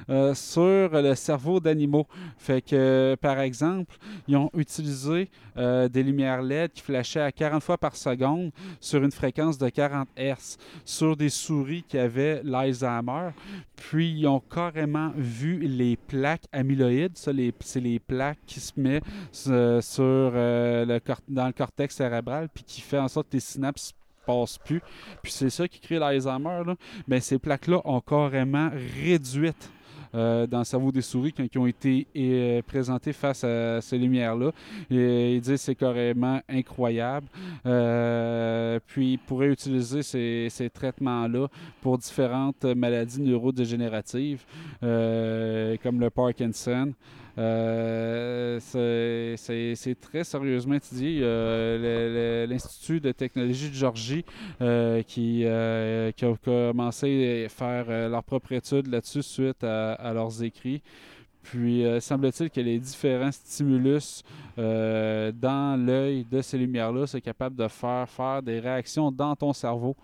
[0.09, 2.07] euh, sur le cerveau d'animaux.
[2.38, 3.95] Fait que, par exemple,
[4.28, 9.11] ils ont utilisé des lumières LED qui flashaient à 40 fois par seconde sur une
[9.11, 13.32] fréquence de 40 Hz sur des souris qui avaient l'Alzheimer.
[13.76, 17.17] Puis, ils ont carrément vu les plaques amyloïdes.
[17.17, 19.03] Ça, c'est les plaques qui se mettent
[19.34, 23.93] sur, le dans le cortex cérébral puis qui fait en sorte que les synapses
[24.26, 24.82] passent plus.
[25.22, 26.64] Puis c'est ça qui crée l'Alzheimer.
[26.66, 26.76] Là.
[27.07, 28.70] Ben, ces plaques-là ont carrément
[29.03, 29.72] réduite
[30.14, 34.51] euh, dans le cerveau des souris ils ont été euh, présentés face à ces lumières-là.
[34.89, 37.28] Ils disent que c'est carrément incroyable.
[37.66, 41.47] Euh, puis ils pourraient utiliser ces, ces traitements-là
[41.82, 44.43] pour différentes maladies neurodégénératives,
[44.84, 46.91] euh, comme le Parkinson.
[47.38, 51.19] Euh, c'est- très sérieusement étudié.
[51.21, 54.25] Euh, L'Institut de technologie de Georgie
[54.61, 56.11] euh, qui, a
[56.43, 60.82] commencé à faire leur propre étude là-dessus suite à, à leurs écrits.
[61.43, 64.23] Puis, semble-t-il que les différents stimulus
[64.57, 69.95] dans l'œil de ces lumières-là, c'est capable de faire faire des réactions dans ton cerveau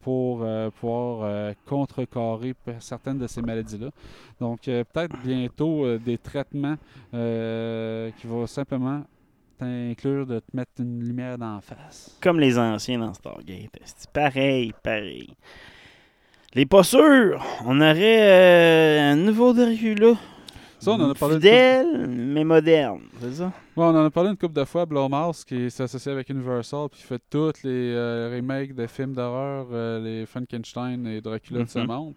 [0.00, 3.90] pour euh, pouvoir euh, contrecarrer certaines de ces maladies-là.
[4.40, 6.76] Donc, euh, peut-être bientôt des traitements
[7.10, 9.04] qui vont simplement
[9.58, 12.16] t'inclure de te mettre une lumière d'en face.
[12.20, 13.70] Comme les anciens dans Stargate.
[14.12, 15.34] Pareil, pareil.
[16.54, 20.14] Les pas sûrs, on aurait un nouveau Dracula.
[20.86, 23.46] Ça, on en a parlé une Fidèle, mais moderne, c'est ça?
[23.76, 27.00] Ouais, on en a parlé une couple de fois, Blumhouse, qui s'associe avec Universal, puis
[27.00, 31.80] fait tous les euh, remakes de films d'horreur, euh, les Frankenstein et Dracula de ce
[31.80, 31.86] Mhm.
[31.88, 32.14] monde.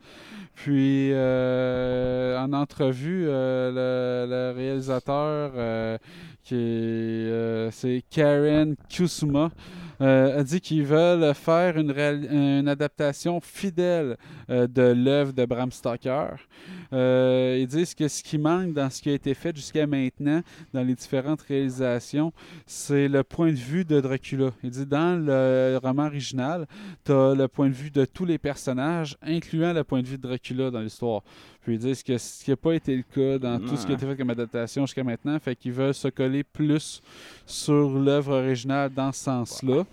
[0.53, 5.97] Puis, euh, en entrevue, euh, le, le réalisateur, euh,
[6.43, 9.49] qui est, euh, c'est Karen Kusuma,
[10.01, 14.15] euh, a dit qu'ils veulent faire une, adaptation fidèle
[14.49, 16.35] euh, de l'œuvre de Bram Stoker.
[16.91, 20.41] Euh, ils disent que ce qui manque dans ce qui a été fait jusqu'à maintenant,
[20.73, 22.33] dans les différentes réalisations,
[22.65, 24.51] c'est le point de vue de Dracula.
[24.63, 26.67] Il dit dans le roman original,
[27.05, 30.17] tu as le point de vue de tous les personnages, incluant le point de vue
[30.17, 31.21] de Dracula dans l'histoire.
[31.61, 33.91] Puis ils disent que ce qui n'a pas été le cas dans tout ce qui
[33.91, 37.01] a été fait comme adaptation jusqu'à maintenant, fait qu'ils veulent se coller plus
[37.45, 39.85] sur l'œuvre originale dans ce sens-là.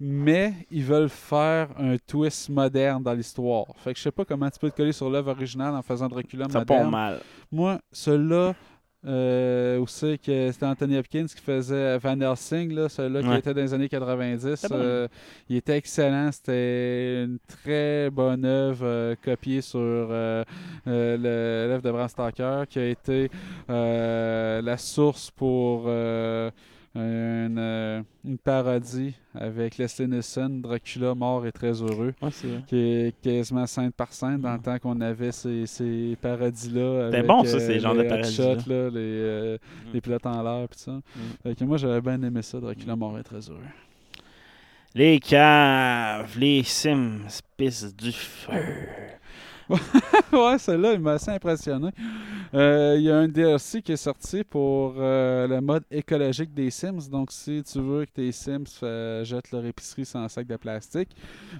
[0.00, 3.66] Mais ils veulent faire un twist moderne dans l'histoire.
[3.78, 6.08] Fait que je sais pas comment tu peux te coller sur l'œuvre originale en faisant
[6.08, 6.84] Dracula Ça moderne.
[6.84, 7.20] pas mal.
[7.50, 8.54] Moi, celui-là,
[9.06, 13.54] euh, où c'est que c'était Anthony Hopkins qui faisait Van Helsing, là, celui-là qui était
[13.54, 14.54] dans les années 90.
[14.56, 14.80] C'était bon.
[14.80, 15.08] euh,
[15.48, 16.30] il était excellent.
[16.32, 20.44] C'était une très bonne œuvre euh, copiée sur euh,
[20.84, 23.30] l'œuvre de Bram Stoker qui a été
[23.68, 25.88] la source pour
[26.94, 32.30] une, euh, une parodie avec Leslie Nielsen, Dracula mort et très heureux Ouais,
[32.66, 37.10] qui est quasiment scène par scène dans le temps qu'on avait ces, ces parodies-là.
[37.10, 38.50] C'était bon, ça, euh, ces genres de les parodies-là.
[38.52, 39.58] hotshots, là, les, euh,
[39.92, 40.98] les pilotes en l'air, pis ça.
[41.42, 43.60] Fait que moi, j'avais bien aimé ça, Dracula mort et très heureux.
[44.94, 47.20] Les caves, les Sims,
[47.56, 48.52] pissent du feu.
[50.32, 51.90] ouais, celle-là, il m'a assez impressionné.
[52.54, 56.70] Euh, Il y a un DLC qui est sorti pour euh, le mode écologique des
[56.70, 57.10] Sims.
[57.10, 61.10] Donc, si tu veux que tes Sims euh, jettent leur épicerie sans sac de plastique,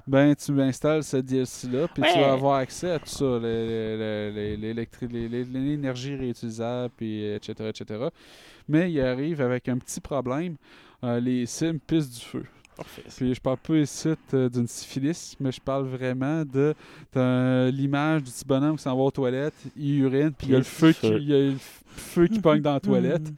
[0.07, 3.39] ben tu installes ce DLC-là, puis tu vas avoir accès à tout ça,
[5.53, 8.07] l'énergie réutilisable, puis etc., etc.
[8.69, 10.57] Mais il arrive avec un petit problème.
[11.03, 12.45] Les Sims pissent du feu.
[12.79, 13.03] Parfait.
[13.15, 16.75] Puis je parle pas ici euh, d'une syphilis, mais je parle vraiment de
[17.71, 20.59] l'image du petit bonhomme qui s'en va aux toilettes, il urine, puis il y a
[20.59, 21.19] le feu qui, feu.
[21.21, 21.59] il y a le f-
[21.97, 23.29] feu qui pogne dans la toilette.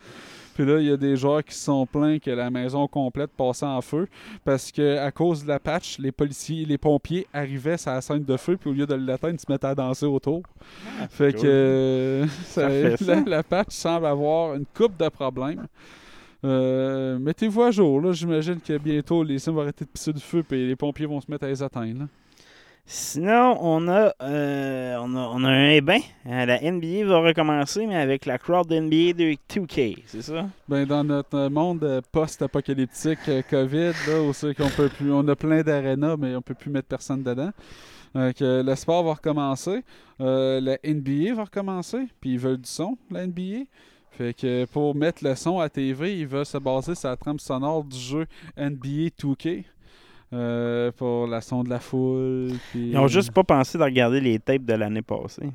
[0.53, 3.31] Puis là, il y a des joueurs qui se sont plaints que la maison complète
[3.31, 4.09] passait en feu
[4.45, 8.25] parce que à cause de la patch, les policiers, les pompiers arrivaient sur la scène
[8.25, 10.43] de feu, puis au lieu de l'atteindre, ils se mettaient à danser autour.
[11.09, 11.43] fait cool.
[11.43, 13.15] que euh, ça- fait ça.
[13.15, 15.67] la, la patch semble avoir une coupe de problèmes.
[16.45, 18.13] Euh, Mettez-vous à jour, là.
[18.13, 21.21] J'imagine que bientôt les sims vont arrêter de pisser du feu et les pompiers vont
[21.21, 22.01] se mettre à les atteindre.
[22.01, 22.07] là.
[22.87, 26.01] Sinon, on a, euh, on a, on a un bain.
[26.25, 30.49] la NBA va recommencer, mais avec la crowd NBA de 2K, c'est ça?
[30.69, 35.37] Ben, dans notre monde euh, post-apocalyptique COVID, là, où c'est qu'on peut plus, on a
[35.37, 37.51] plein d'arénas, mais on peut plus mettre personne dedans.
[38.17, 39.85] Euh, que le sport va recommencer,
[40.21, 43.67] euh, la NBA va recommencer, puis ils veulent du son, la NBA.
[44.13, 47.39] Fait que pour mettre le son à TV, ils veulent se baser sur la trame
[47.39, 49.65] sonore du jeu NBA 2K.
[50.33, 52.53] euh, pour la son de la foule.
[52.71, 55.51] puis- Ils ont juste pas pensé de regarder les tapes de l'année passée.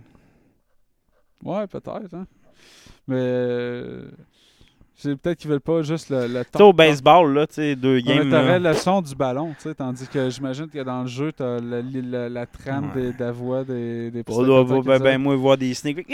[1.43, 2.14] Ouais, peut-être.
[2.14, 2.28] Hein?
[3.08, 4.12] Mais euh,
[4.98, 7.76] c'est peut-être qu'ils veulent pas juste le, le Tu sais, au baseball, là, tu sais,
[7.76, 8.30] deux games.
[8.30, 11.60] T'aurais le son du ballon, tu sais, tandis que j'imagine que dans le jeu, t'as
[11.60, 13.02] la, la, la trame Ouais.
[13.02, 14.34] des- de la voix des, des qui
[14.86, 16.08] ben, ben, moi voir des sneaks.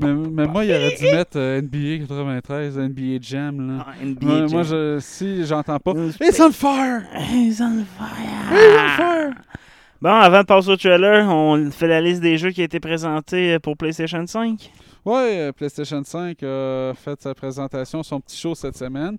[0.00, 3.78] Mais, mais moi, il aurait dû mettre euh, NBA 93, NBA Jam.
[3.78, 3.86] Là.
[3.88, 4.64] Ah, NBA Moi, moi, Jam.
[4.64, 7.02] je, si j'entends pas, It's on fire!
[7.32, 8.52] He's on fire.
[8.52, 9.30] It's on fire!
[10.00, 12.78] Bon, avant de passer au trailer, on fait la liste des jeux qui a été
[12.78, 14.70] présentés pour PlayStation 5.
[15.08, 19.16] Ouais, euh, PlayStation 5 a fait sa présentation, son petit show cette semaine.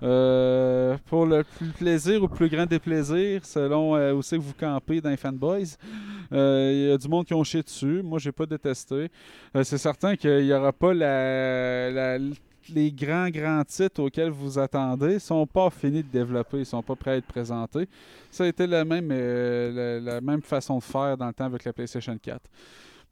[0.00, 4.36] Euh, pour le plus plaisir ou le plus grand des plaisirs, selon euh, où c'est
[4.36, 5.76] que vous campez dans les fanboys,
[6.30, 8.02] il y a du monde qui ont chié dessus.
[8.04, 9.10] Moi, j'ai pas détesté.
[9.64, 12.18] C'est certain qu'il n'y aura pas la,
[12.68, 15.14] les grands, grands titres auxquels vous attendez.
[15.14, 17.88] Ils sont pas finis de développer, ils sont pas prêts à être présentés.
[18.30, 21.72] Ça a été la même, la même façon de faire dans le temps avec la
[21.72, 22.40] PlayStation 4.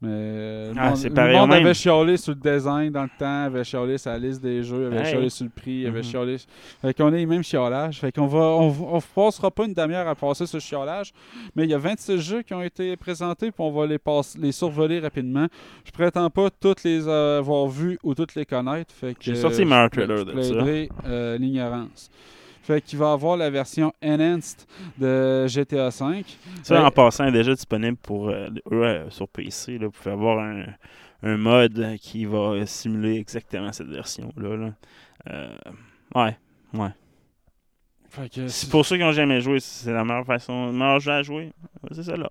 [0.02, 3.98] Mais euh, Ah, le monde avait chialé sur le design dans le temps, avait chialé
[3.98, 5.06] sur la liste des jeux, avait Hey.
[5.06, 6.04] chialé sur le prix, avait Mhm.
[6.04, 6.36] chialé.
[6.80, 8.00] Fait qu'on a les mêmes chiolages.
[8.00, 11.12] Fait qu'on va, on, on passera pas une demi-heure à passer ce chiolage,
[11.54, 14.38] mais il y a 26 jeux qui ont été présentés, puis on va les, passer,
[14.40, 15.48] les survoler rapidement.
[15.84, 18.94] Je prétends pas toutes les avoir vus ou toutes les connaître.
[18.94, 20.54] Fait que J'ai sorti je- trailer de ça.
[21.06, 22.10] euh, l'ignorance.
[22.70, 24.64] Fait qu'il va avoir la version enhanced
[24.96, 26.24] de GTA V.
[26.62, 26.86] Ça, Ouais.
[26.86, 29.76] en passant, est déjà disponible pour euh, euh, sur PC.
[29.78, 30.66] Là, vous pouvez avoir un,
[31.24, 34.56] un mode qui va simuler exactement cette version-là.
[34.56, 34.72] là.
[35.30, 35.56] Euh,
[36.14, 36.36] ouais,
[36.74, 36.90] ouais.
[38.48, 41.22] C'est pour ceux qui n'ont jamais joué, c'est la meilleure façon, le meilleur jeu à
[41.22, 41.52] jouer.
[41.92, 42.30] C'est ça là.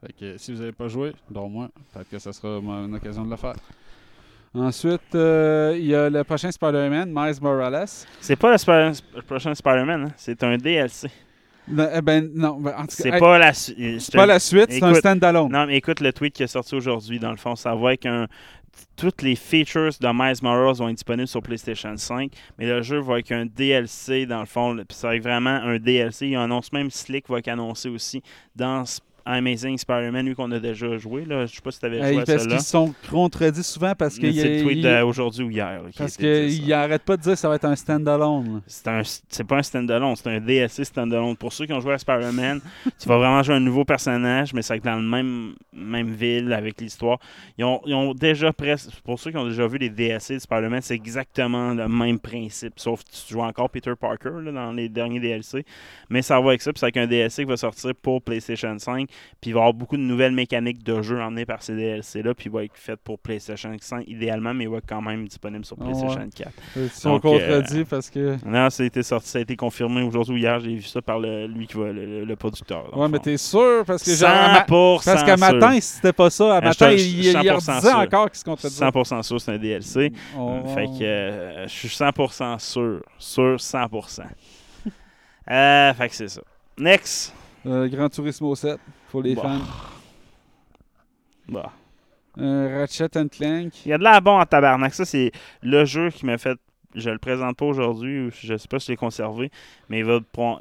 [0.00, 3.24] Fait que si vous n'avez pas joué, dont moi, peut-être que ça sera une occasion
[3.24, 3.54] de le faire.
[4.54, 7.88] Ensuite, euh, il y a le prochain Spider-Man, Miles Morales.
[8.20, 11.08] C'est pas le, prochain Spider-Man, hein, c'est un DLC.
[11.68, 14.00] Non, eh ben, non, ben, en tout C'est cas, hey, pas la suite.
[14.00, 15.50] c'est pas la suite, c'est un Écoute, standalone.
[15.50, 17.18] Non, mais écoute le tweet qui est sorti aujourd'hui.
[17.18, 18.26] Dans le fond, ça va être un.
[18.96, 22.98] Toutes les features de Miles Morales vont être disponibles sur PlayStation 5, mais le jeu
[23.00, 24.74] va être un DLC dans le fond.
[24.76, 26.28] Puis ça va être vraiment un DLC.
[26.28, 28.22] Il annonce même Slick va être annoncé aussi
[28.56, 28.84] dans
[29.24, 31.24] Amazing Spider-Man, lui qu'on a déjà joué.
[31.24, 31.46] Là.
[31.46, 34.18] Je sais pas si tu avais Hey, joué à parce qu'ils sont contredits souvent parce
[34.18, 35.82] qu'il C'est le tweet d'aujourd'hui ou hier.
[35.96, 36.62] parce a été dit, ça.
[36.62, 38.62] qu'il arrête pas de dire que ça va être un standalone.
[38.66, 41.36] C'est pas un standalone, c'est un DLC standalone.
[41.36, 42.60] Pour ceux qui ont joué à Spider-Man,
[42.98, 46.80] tu vas vraiment jouer un nouveau personnage, mais c'est dans le même, même ville avec
[46.80, 47.18] l'histoire.
[47.58, 48.90] Ils ont, ils ont déjà presque.
[49.04, 52.74] Pour ceux qui ont déjà vu les DLC de Spider-Man, c'est exactement le même principe.
[52.76, 55.64] Sauf que tu joues encore Peter Parker là, dans les derniers DLC.
[56.10, 58.76] Mais ça va avec ça, puis c'est avec un DLC qui va sortir pour PlayStation
[58.78, 59.08] 5.
[59.40, 62.34] Puis il va y avoir beaucoup de nouvelles mécaniques de jeu emmenées par ces DLC-là.
[62.34, 65.26] Puis il va être fait pour PlayStation 5 idéalement, mais il va être quand même
[65.26, 66.28] disponible sur Ah PlayStation ouais.
[66.34, 66.50] 4.
[66.76, 68.36] Ils sont Donc, contredits parce que.
[68.46, 70.60] Non, ça a été sorti, ça a été confirmé aujourd'hui ou hier.
[70.60, 72.96] J'ai vu ça par le, lui qui va, le, producteur.
[72.96, 76.12] Ouais, mais t'es sûr parce que genre, à ma- 100% parce qu'à matin, si c'était
[76.12, 77.98] pas ça, à Ah, matin, il, il, il 100% redisait sûr.
[77.98, 78.84] encore qu'il se contredisait.
[78.86, 80.12] 100% sûr, c'est un DLC.
[80.36, 83.00] On- Fait que euh, je suis 100% sûr.
[83.18, 84.22] Sûr 100%.
[85.50, 86.40] euh, fait que c'est ça.
[86.78, 87.34] Next.
[87.66, 88.78] Euh, Gran Turismo 7
[89.12, 89.42] pour les Bah.
[89.42, 89.60] fans.
[91.48, 91.72] Bah.
[92.38, 93.84] Euh, Ratchet and Clank.
[93.84, 94.94] Il y a de la bon en tabarnak.
[94.94, 95.32] Ça, c'est
[95.62, 96.58] le jeu qui m'a fait.
[96.94, 99.50] Je le présente pas aujourd'hui, ou je sais pas si je l'ai conservé,
[99.88, 100.18] mais il va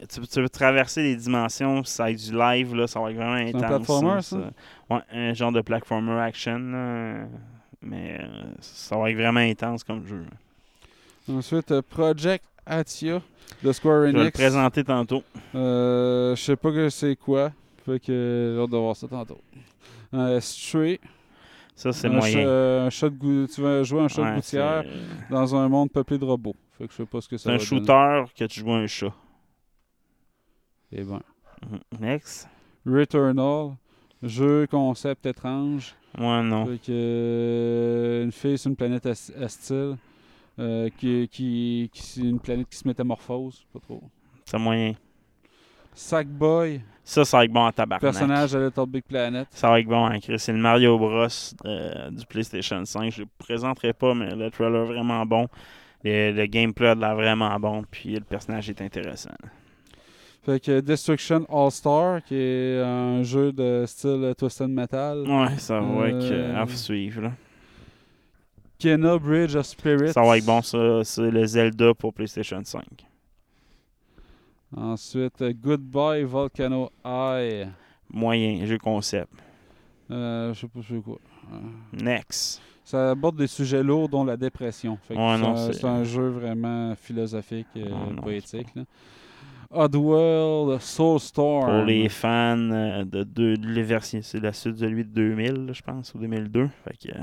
[0.10, 3.18] tu, tu veux traverser les dimensions, ça va être du live, là, ça va être
[3.18, 3.62] vraiment un intense.
[3.68, 4.38] platformer, là, ça?
[4.90, 7.26] Ouais, un genre de platformer action, là,
[7.82, 8.28] mais euh,
[8.62, 10.24] ça va être vraiment intense comme jeu.
[11.30, 13.22] Ensuite, euh, Project Atia
[13.62, 14.32] de Square Je vais le Enix.
[14.32, 15.24] présenter tantôt.
[15.54, 17.52] Euh, je sais pas que c'est quoi.
[17.86, 19.40] Fait que j'ai hâte de voir ça tantôt.
[20.14, 21.00] Euh, Stray.
[21.76, 22.44] Ça, c'est moyen.
[22.44, 24.84] chat- un chat de tu vas jouer un chat de gouttière
[25.30, 26.56] dans un monde peuplé de robots.
[26.78, 27.66] Fait que je sais pas ce que ça C'est un donner.
[27.88, 29.14] shooter que tu joues un chat.
[30.92, 31.22] Eh ben.
[31.70, 31.80] Mhm.
[32.00, 32.48] Next.
[32.86, 33.78] Returnal.
[34.22, 35.96] Jeu concept étrange.
[36.18, 36.66] Ouais, non.
[36.66, 39.98] Fait que, euh, une fille sur une planète hostile.
[40.60, 43.66] euh, qui, qui, qui- c'est une planète qui se métamorphose.
[43.74, 44.04] Pas trop.
[44.46, 44.94] C'est moyen.
[45.96, 48.02] Sackboy, Ça, ça va être bon à tabarnak.
[48.02, 49.48] personnage de Little Big Planet.
[49.52, 50.38] Ça va être bon à Chris.
[50.40, 51.28] C'est le Mario Bros
[51.66, 53.12] euh, du PlayStation 5.
[53.12, 55.48] Je le présenterai pas, mais le trailer est vraiment bon.
[56.04, 57.84] Le, le gameplay a l'air vraiment bon.
[57.90, 59.32] Puis le personnage est intéressant.
[60.44, 65.20] Fait que Destruction All-Star, qui est un jeu de style Twisted Metal.
[65.28, 67.22] Ouais, ça va être Euh, euh, à suivre.
[67.22, 67.32] là.
[68.80, 70.14] Kena Bridge of Spirits.
[70.14, 71.04] Ça va être bon, ça.
[71.04, 72.84] C'est le Zelda pour PlayStation 5.
[74.76, 77.68] Ensuite, euh, Goodbye Volcano Eye.
[78.10, 79.32] Moyen, jeu concept.
[80.10, 81.18] Euh, je sais pas c'est quoi.
[81.54, 81.58] Euh,
[82.04, 82.62] Next.
[82.84, 84.94] Ça aborde des sujets lourds, dont la dépression.
[85.10, 88.68] Ouais, c'est non, un- jeu vraiment philosophique, et Ah, non, poétique.
[88.76, 88.84] là.
[89.70, 91.66] Oddworld Soulstorm.
[91.66, 95.74] Pour les fans euh, de, de versions, c'est la suite de lui de 2000, là,
[95.74, 96.68] je pense, ou 2002.
[96.84, 97.14] Fait que,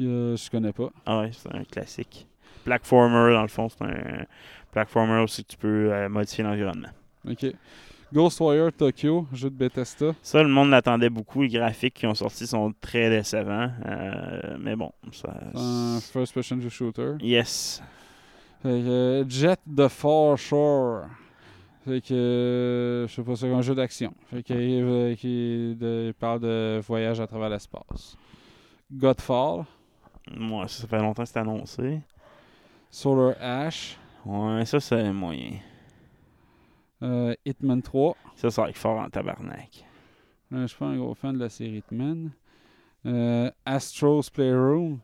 [0.00, 0.90] euh, je connais pas.
[1.06, 2.26] ah ouais, c'est un classique.
[2.64, 4.24] Platformer, dans le fond, c'est un
[4.74, 6.88] platformer aussi que tu peux euh, modifier l'environnement.
[7.28, 7.46] Ok.
[8.12, 10.12] Ghostwire Tokyo, jeu de Bethesda.
[10.22, 11.42] Ça, le monde l'attendait beaucoup.
[11.42, 13.70] Les graphiques qui ont sorti sont très décevants.
[13.86, 15.32] euh, mais bon, ça.
[15.54, 17.14] Un first person shooter.
[17.20, 17.82] Yes.
[18.62, 21.06] Fait que, euh, Jet the Far Shore.
[21.84, 24.14] Fait que, je sais pas, c'est un jeu d'action.
[24.30, 28.16] Fait que, il parle de voyage à travers l'espace.
[28.92, 29.64] Godfall,
[30.36, 32.00] Moi, ça fait longtemps que c'est annoncé.
[32.90, 35.52] Solar Ash, Ouais, ça, c'est moyen.
[37.02, 38.16] euh, Hitman 3.
[38.36, 39.84] Ça, ça va être fort en tabarnak.
[40.52, 42.30] Euh, je suis pas un gros fan de la série Hitman.
[43.06, 44.98] Euh, Astro's Playroom.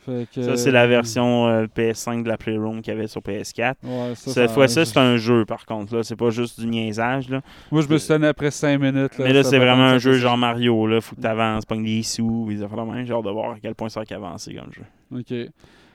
[0.00, 3.20] Fait que, Ça, c'est la version euh, PS5 de la Playroom qu'il y avait sur
[3.20, 3.74] PS4.
[3.82, 5.96] Ouais, ça, Cette fois-ci, c'est un jeu, par contre.
[5.96, 7.28] là C'est pas juste du niaisage.
[7.28, 7.40] Là.
[7.72, 9.12] Moi, je me suis donné après 5 minutes.
[9.18, 10.86] Mais là, c'est vraiment un jeu genre Mario.
[10.86, 11.00] Là.
[11.00, 13.06] Faut que t'avances, pognes des sous, de même.
[13.06, 14.84] J'ai hâte de voir à quel point ça va avancer comme jeu.
[15.12, 15.30] Ok.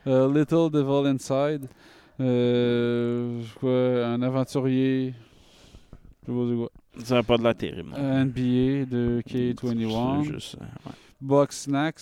[0.05, 1.67] Little Devil Inside.
[2.19, 5.13] Euh, quoi, un aventurier.
[6.27, 6.69] Je sais pas c'est quoi.
[7.05, 7.89] Ça n'a pas de la terrible.
[7.97, 10.23] Euh, NBA de K21.
[10.25, 10.95] C'est juste, euh, ouais.
[11.19, 12.01] Box Snacks,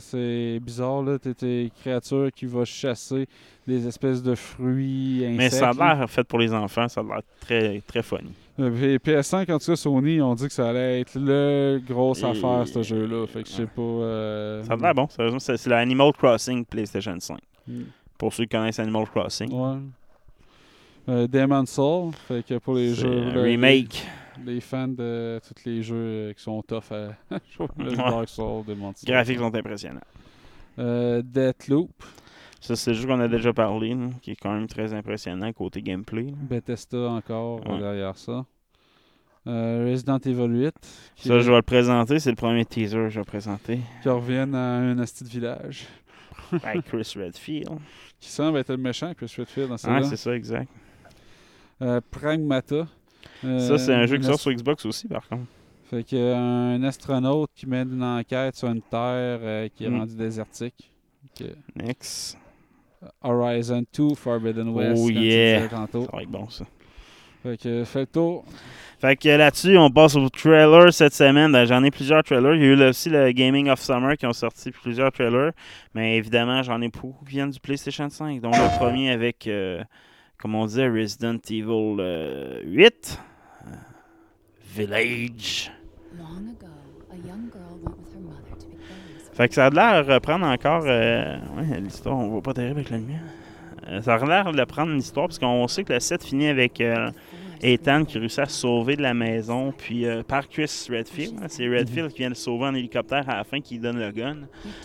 [0.00, 1.18] c'est bizarre, là.
[1.18, 3.26] T'es des créatures qui vont chasser
[3.66, 5.38] des espèces de fruits, insectes.
[5.38, 6.86] Mais ça a l'air fait pour les enfants.
[6.88, 8.30] Ça a l'air très, très funny.
[8.60, 12.22] Euh, puis PS5, en tout cas, Sony, ont dit que ça allait être le grosse
[12.22, 13.26] Et- affaire, ce jeu-là.
[13.26, 13.82] Fait que je sais pas.
[13.82, 15.08] euh, Ça a l'air bon.
[15.08, 17.38] Sérieusement, C'est c'est l'Animal Crossing PlayStation 5.
[17.66, 17.80] Mm.
[18.20, 19.50] Pour ceux qui connaissent Animal Crossing.
[19.52, 19.78] Ouais.
[21.08, 23.30] Euh, Demon's Soul, fait que pour les jeux.
[23.34, 24.06] un remake.
[24.44, 27.16] Les, les fans de tous les jeux euh, qui sont tough à
[27.56, 27.96] jouer, Ouais.
[27.96, 29.08] Dark Souls, Demon's Soul.
[29.08, 30.00] Les graphiques sont impressionnants.
[30.78, 31.90] Euh, Deathloop,
[32.60, 35.50] Ça, c'est le jeu qu'on a déjà parlé, là, qui est quand même très impressionnant
[35.52, 36.24] côté gameplay.
[36.26, 36.36] là.
[36.42, 37.78] Bethesda encore Ouais.
[37.78, 38.44] derrière ça.
[39.46, 40.74] Euh, Resident Evil 8,
[41.16, 42.18] qui, Ça, je vais le présenter.
[42.18, 43.80] C'est le premier teaser que je vais présenter.
[44.02, 45.86] qui reviennent à un asti de village.
[46.86, 47.68] Chris Redfield.
[48.18, 50.02] Qui semble être le méchant, Chris Redfield dans Ouais, celui-là.
[50.04, 50.68] c'est ça, exact.
[51.82, 52.86] euh, Pragmata.
[53.44, 55.44] euh, ça, c'est un jeu qui sort sur Xbox aussi, par contre.
[55.90, 59.88] Fait que euh, un astronaute qui mène une enquête sur une terre euh, qui est
[59.90, 59.98] Mm.
[59.98, 60.90] rendue désertique.
[61.24, 61.46] Ok.
[61.74, 62.38] Next.
[63.22, 65.02] Horizon 2 Forbidden West.
[65.04, 65.68] Oh yeah.
[65.68, 66.64] Ça va être bon, ça.
[67.42, 68.44] Fait que fais le tour.
[69.00, 71.50] Fait que là-dessus, on passe au trailer cette semaine.
[71.52, 72.54] Ben, J'en ai plusieurs trailers.
[72.54, 75.52] Il y a eu là aussi le Gaming of Summer qui ont sorti plusieurs trailers.
[75.94, 78.40] Mais évidemment, j'en ai beaucoup qui viennent du PlayStation 5.
[78.42, 79.82] Donc le premier avec, euh,
[80.38, 83.18] comme on disait, Resident Evil euh, 8.
[83.68, 83.70] euh,
[84.74, 85.72] Village.
[86.18, 86.66] Long ago,
[87.10, 89.34] a young girl went with her mother to be buried.
[89.34, 90.82] Fait que ça a l'air de reprendre encore.
[90.86, 93.20] euh, ouais, l'histoire, on voit pas terrible avec la lumière.
[93.88, 96.48] Euh, ça a l'air de prendre une histoire parce qu'on sait que le set finit
[96.48, 97.10] avec euh,
[97.62, 101.34] Ethan qui réussit à se sauver de la maison, puis euh, par Chris Redfield.
[101.42, 103.98] hein, c'est Redfield qui vient le sauver en hélicoptère à la fin, qui lui donne
[103.98, 104.36] le gun.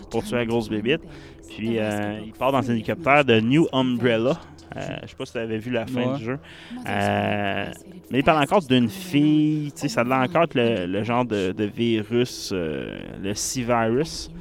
[0.10, 1.02] pour tuer la grosse bébite.
[1.50, 4.40] Puis euh, il part dans un hélicoptère de New Umbrella.
[4.76, 6.18] Euh, je sais pas si tu avais vu la fin Ouais.
[6.18, 6.40] du jeu.
[6.88, 7.66] Euh,
[8.12, 11.24] mais il parle encore d'une fille, tu sais, ça a encore être le, le genre
[11.24, 14.32] de, de virus, euh, le C-virus.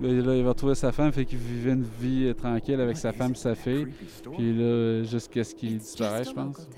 [0.00, 2.96] Là, là, il va retrouver sa femme, fait qu'il vivait une vie euh, tranquille avec
[2.96, 3.86] sa femme et sa fille.
[4.36, 6.68] Puis là, jusqu'à ce qu'il disparaisse, je pense.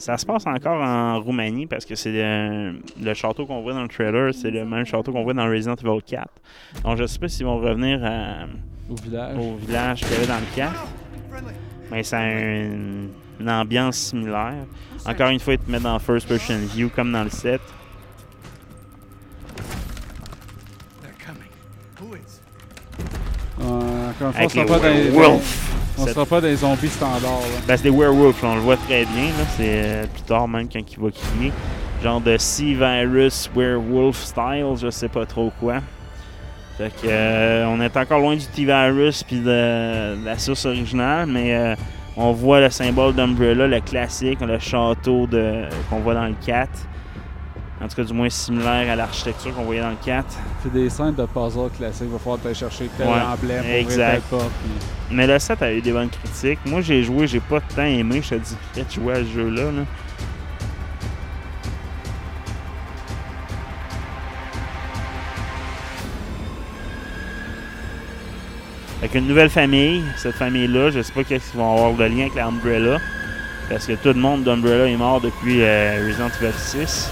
[0.00, 2.72] Ça se passe encore en Roumanie parce que c'est euh,
[3.02, 5.74] le château qu'on voit dans le trailer, c'est le même château qu'on voit dans Resident
[5.74, 6.26] Evil 4.
[6.84, 8.46] Donc je sais pas s'ils vont revenir à-
[8.88, 9.36] Au village.
[9.36, 10.72] au village qu'il y avait dans le 4.
[11.90, 14.64] Mais ça a une, une ambiance similaire.
[15.04, 17.60] Encore une fois, ils te mettent dans First Person View comme dans le 7.
[23.60, 25.10] Euh, encore une fois, Avec les pas dans les.
[26.00, 27.22] On Cette- sera pas les zombies standards.
[27.22, 27.60] là.
[27.66, 29.24] Ben, c'est des werewolves, on le voit très bien.
[29.26, 29.44] là.
[29.56, 31.52] C'est euh, plus tard même quand il va crier.
[32.02, 35.80] Genre de C-Virus Werewolf Style, je sais pas trop quoi.
[36.78, 41.26] Fait que, euh, on est encore loin du T-Virus puis de, de la source originale,
[41.28, 41.74] mais euh,
[42.16, 46.70] on voit le symbole d'Umbrella, le classique, le château de, qu'on voit dans le 4.
[47.82, 50.26] En tout cas, du moins similaire à l'architecture qu'on voyait dans le 4.
[50.60, 53.72] Puis des scènes de puzzle classiques, il va falloir aller chercher tel Ouais, emblème pour
[53.72, 54.22] exact.
[54.28, 54.50] porte.
[54.62, 56.58] puis- Mais le 7 a eu des bonnes critiques.
[56.66, 58.20] Moi, j'ai joué, j'ai pas tant aimé.
[58.22, 59.62] Je te dis peut-être jouer à ce jeu-là.
[59.72, 59.82] là.
[68.98, 72.22] Avec une nouvelle famille, cette famille-là, je sais pas qu'est-ce qu'ils vont avoir de lien
[72.22, 72.98] avec la Umbrella.
[73.70, 77.08] Parce que tout le monde d'Umbrella est mort depuis euh, Resident Evil 6.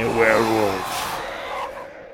[0.00, 1.06] Et Werewolf.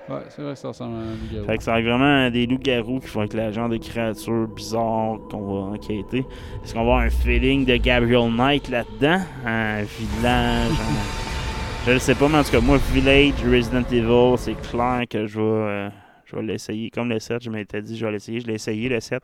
[0.08, 1.46] Ouais, c'est vrai que ça ressemble à un loup-garou.
[1.46, 5.40] Fait que c'est vraiment des loups-garous qui vont être la genre de créatures bizarres qu'on
[5.70, 6.24] va enquêter.
[6.64, 9.20] Est-ce qu'on va avoir un feeling de Gabriel Knight là-dedans?
[9.44, 10.70] Un village?
[10.70, 11.26] un-
[11.86, 15.24] Je le sais pas, mais en tout cas, moi, Village, Resident Evil, c'est clair que
[15.28, 15.88] je vais, euh,
[16.24, 16.90] je vais l'essayer.
[16.90, 18.40] Comme le 7, je m'étais dit, je vais l'essayer.
[18.40, 19.22] Je l'ai essayé, le 7.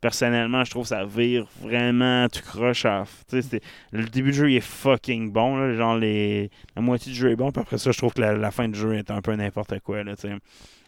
[0.00, 2.84] Personnellement, je trouve que ça vire vraiment tout croche.
[2.84, 3.40] à- tu
[3.92, 5.56] Le début du jeu il est fucking bon.
[5.56, 6.50] Là, genre, les...
[6.76, 7.50] la moitié du jeu est bon.
[7.50, 9.80] Puis après ça, je trouve que la, la fin du jeu est un peu n'importe
[9.80, 10.04] quoi.
[10.04, 10.28] Là, tu.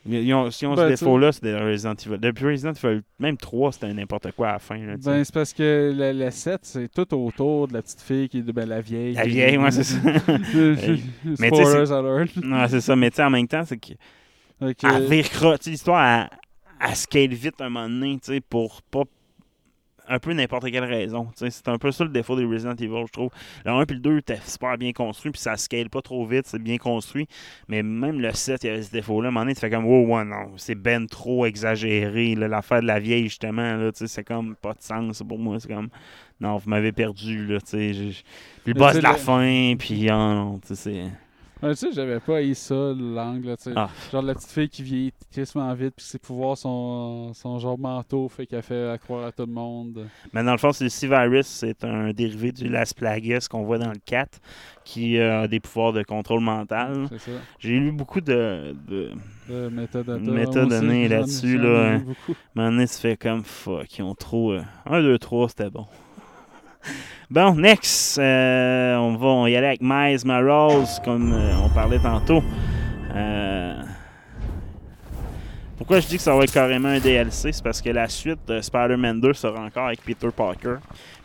[0.07, 2.17] Ils ont, si on Ben, ce tu défaut-là, c'est des Resident Evil.
[2.19, 4.79] Depuis Resident Evil, même 3, c'était n'importe quoi à la fin.
[4.79, 5.05] Là, tu.
[5.05, 8.39] Ben, c'est parce que le, le 7, c'est tout autour de la petite fille qui
[8.39, 9.13] est de ben, la vieille.
[9.15, 9.99] La vieille, ouais, c'est ça.
[10.03, 12.37] Mais tu sais, Spoilers c'est- alert.
[12.37, 12.97] Ouais, c'est ça.
[12.97, 13.93] Mais tu sais, en même temps, c'est que.
[15.09, 15.59] Vire croche.
[15.59, 16.31] Tu sais, l'histoire,
[16.81, 19.03] elle scale vite un moment donné, tu sais, pour pas.
[20.13, 21.27] Un peu n'importe quelle raison.
[21.27, 21.51] tu sais.
[21.51, 23.31] C'est un peu ça le défaut des Resident Evil, je trouve.
[23.65, 26.47] Le 1 puis le 2 étaient super bien construits, puis ça scale pas trop vite,
[26.49, 27.29] c'est bien construit.
[27.69, 29.29] Mais même le 7, il y avait ce défaut-là.
[29.29, 32.35] À un moment donné, tu fais comme, wow, ouais, non, c'est ben trop exagéré.
[32.35, 35.61] L'affaire de la vieille, justement, là, tu sais, c'est comme pas de sens pour moi.
[35.61, 35.91] C'est comme,
[36.41, 37.93] non, vous m'avez perdu, là, tu sais.
[38.65, 41.05] Puis le boss de la fin, puis, ah non, tu sais,
[41.61, 43.73] tu sais, j'avais pas haï ça, l'angle, là, tu sais.
[43.77, 43.89] Ah.
[44.13, 48.29] Genre la petite fille qui vieillit quasiment vite, puis ses pouvoirs sont, sont genre manteau,
[48.29, 50.07] fait qu'elle fait à croire à tout le monde.
[50.33, 53.79] Mais dans le fond, c'est le C-Virus, c'est un dérivé du Las Plagas qu'on voit
[53.79, 54.41] dans le 4,
[54.85, 57.07] qui a des pouvoirs de contrôle mental.
[57.11, 57.31] C'est ça.
[57.59, 59.13] J'ai lu beaucoup de, de
[59.49, 61.59] De métadonnées là-dessus.
[61.59, 61.99] Là, un
[62.55, 64.55] moment donné, tu fais comme fuck, ils ont trop.
[64.87, 65.87] 1, 2, 3, c'était bon.
[67.31, 72.43] Bon, next, euh, on va y aller avec Miles Morales, comme euh, on parlait tantôt.
[73.15, 73.83] Euh,
[75.81, 77.53] pourquoi je dis que ça va être carrément un DLC?
[77.53, 80.75] C'est parce que la suite de Spider-Man 2 sera encore avec Peter Parker.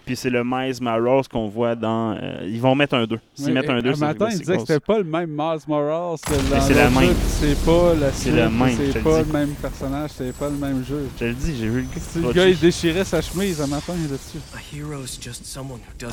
[0.05, 2.13] Puis c'est le Miles Morales qu'on voit dans.
[2.13, 3.19] euh, ils vont mettre un 2.
[3.33, 5.59] S'ils mettent un 2, un c'est matin, il disait que c'était pas le même Miles
[5.67, 6.17] Morales
[6.61, 7.13] c'est la même.
[7.27, 10.85] C'est pas la C'est le même, C'est pas le même personnage, c'est pas le même
[10.85, 11.09] jeu.
[11.15, 12.27] Je te le dis, j'ai vu le gars.
[12.27, 14.39] Le gars il déchirait sa chemise un matin là-dessus.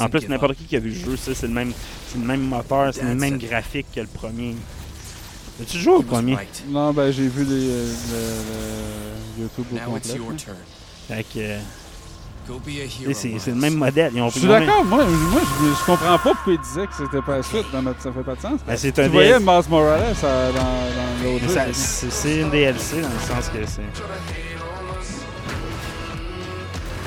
[0.01, 1.72] En plus, n'importe qui qui a vu le jeu, ça, c'est le même,
[2.09, 4.57] c'est le même moteur, c'est le même graphique que le premier.
[5.61, 6.36] As-tu joué au premier?
[6.68, 7.92] Non, ben j'ai vu les, euh,
[9.38, 10.14] le, YouTube au complet.
[10.16, 10.36] your là.
[10.36, 10.57] turn.
[11.09, 11.59] Fait que, euh,
[12.46, 14.12] tu c'est c'est le même modèle.
[14.14, 16.86] Ils ont Je suis ils d'accord, moi, moi je, je comprends pas pourquoi il disait
[16.86, 18.61] que c'était pas la suite, dans notre- ça fait pas de sens.
[18.66, 19.44] Ben, c'est tu un voyais DLC.
[19.44, 21.72] Miles Morales dans, dans l'autre jeu.
[22.11, 23.82] c'est- une DLC dans le sens que c'est.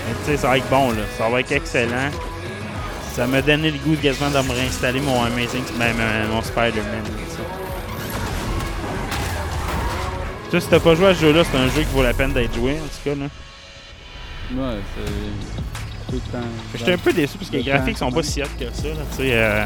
[0.07, 1.01] Mais Tu sais, ça va être bon, là.
[1.17, 2.09] Ça va être excellent.
[3.13, 7.03] Ça m'a donné le goût quasiment de me réinstaller mon Amazing, même euh, mon Spider-Man.
[10.49, 12.33] Toi, si t'as pas joué à ce jeu-là, c'est un jeu qui vaut la peine
[12.33, 13.25] d'être joué, en tout cas, là.
[14.53, 16.11] Ouais, c'est.
[16.11, 16.47] Tout le temps.
[16.75, 18.89] J'étais un peu déçu parce que les Le graphiques sont pas si hot que ça,
[18.89, 18.95] là.
[19.11, 19.65] Tu sais, euh...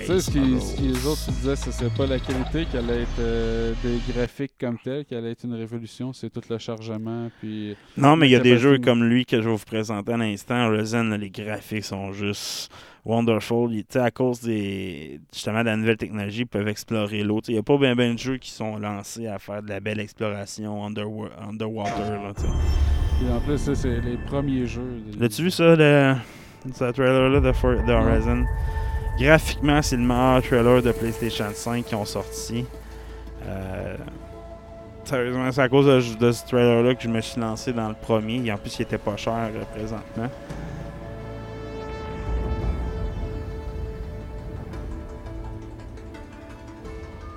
[0.00, 2.66] Tu sais, ce, qui, Miles ce que les autres disaient, ce serait pas la qualité
[2.70, 6.40] qui allait être euh, des graphiques comme tel, qui allait être une révolution, c'est tout
[6.48, 7.30] le chargement.
[7.40, 10.12] Puis Non, mais il y a des jeux comme lui que je vais vous présenter
[10.12, 10.68] à l'instant.
[10.70, 12.70] Resin, là, les graphiques sont juste
[13.04, 13.72] wonderful.
[13.72, 17.40] Il- à cause des justement de la nouvelle technologie, ils peuvent explorer l'eau.
[17.48, 19.80] Il n'y a pas bien ben de jeux qui sont lancés à faire de la
[19.80, 22.32] belle exploration underwa- underwater.
[23.22, 25.00] Là, en plus, c'est les premiers jeux.
[25.18, 26.14] L'as-tu vu ça, le,
[26.74, 28.44] ce trailer-là de, For- de Horizon?
[29.18, 32.66] Graphiquement, c'est le meilleur trailer de PlayStation 5 qui ont sorti.
[33.46, 33.96] Euh,
[35.04, 37.94] sérieusement, c'est à cause de, de ce trailer-là que je me suis lancé dans le
[37.94, 38.44] premier.
[38.44, 40.28] Et en plus, il était pas cher euh, présentement.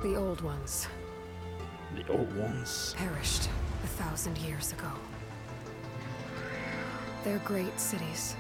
[0.02, 0.88] The old ones
[1.96, 2.96] The old ones.
[2.98, 3.50] perished
[3.84, 4.88] a thousand years ago.
[7.24, 8.36] Their great cities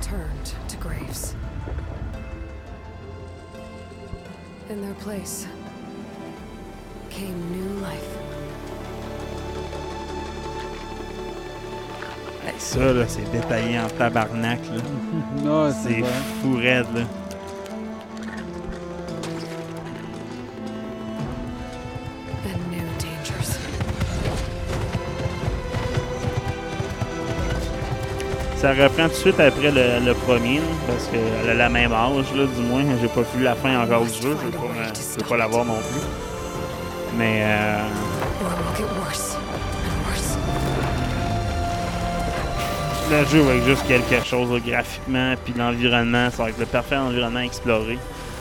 [0.00, 1.34] turned to graves.
[4.70, 5.46] In their place
[7.10, 8.10] came new life.
[12.44, 14.60] Hey, ça, là, c'est détaillé en tabarnak.
[14.66, 14.82] Là.
[15.44, 16.02] Non, c'est
[16.42, 16.86] fou raide.
[16.94, 17.02] Là.
[28.64, 32.46] Ça reprend tout de suite après le, premier, parce qu'elle a la même âge, là,
[32.46, 32.82] du moins.
[32.98, 36.00] J'ai pas vu la fin encore du jeu, je vais pas, pas l'avoir non plus.
[37.18, 37.82] Mais euh,
[43.10, 47.40] le jeu avec juste quelque chose graphiquement, puis l'environnement, ça va être le parfait environnement
[47.40, 47.98] à explorer.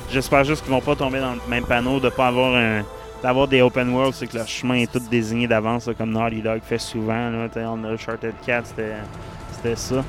[0.10, 2.84] J'espère juste qu'ils vont pas tomber dans le même panneau, de pas avoir un
[3.22, 6.62] d'avoir des open world, c'est que le chemin est tout désigné d'avance, comme Naughty Dog
[6.64, 7.30] fait souvent.
[7.30, 8.94] Là, on a Uncharted 4, c'était
[9.76, 10.04] ça.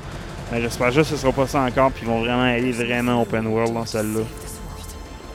[0.51, 3.21] Mais j'espère juste que ce sera pas ça encore, puis ils vont vraiment aller vraiment
[3.21, 4.21] open world dans celle-là.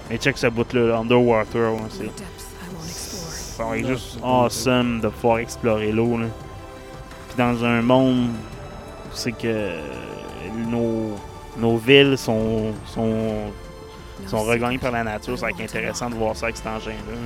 [0.09, 2.11] Mais check ce bout-là, là, Underwater, c'est
[3.61, 6.17] ça va être juste awesome de pouvoir explorer l'eau.
[6.17, 9.75] Puis dans un monde où c'est que
[10.67, 11.15] nos,
[11.59, 13.53] nos villes sont, sont,
[14.27, 17.17] sont regagnées par la nature, ça va être intéressant de voir ça avec cet engin-là.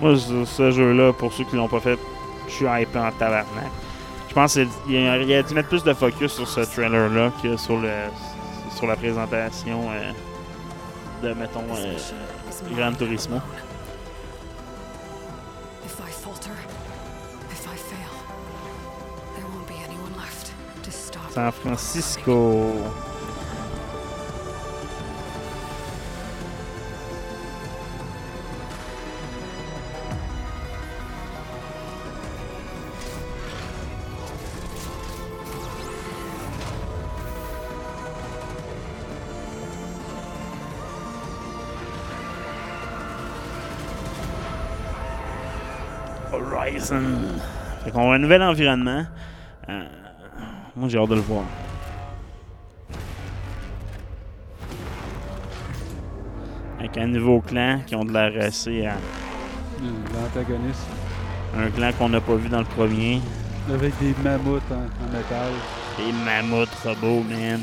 [0.00, 1.98] Moi, ce jeu-là, pour ceux qui l'ont pas fait,
[2.48, 3.70] je suis hypé en tabarnak.
[4.28, 7.90] Je pense qu'il a dû mettre plus de focus sur ce trailer-là que sur, le,
[8.74, 10.12] sur la présentation euh,
[11.22, 11.96] de, mettons, euh,
[12.76, 13.40] Gran Turismo.
[15.84, 16.10] If I
[46.92, 47.38] Horizon.
[47.84, 49.04] Fait qu'on a un nouvel environnement.
[49.68, 49.84] Euh,
[50.76, 51.44] moi, j'ai hâte de le voir.
[56.78, 58.96] Avec un nouveau clan qui ont de l'air assez à
[60.14, 60.86] L'antagoniste.
[61.56, 63.20] un clan qu'on n'a pas vu dans le premier.
[63.72, 64.74] Avec des mammouths en,
[65.04, 65.52] en métal.
[65.96, 67.62] Des mammouths robots, man.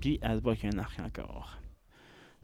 [0.00, 1.58] Puis, elle se bat avec un arc encore.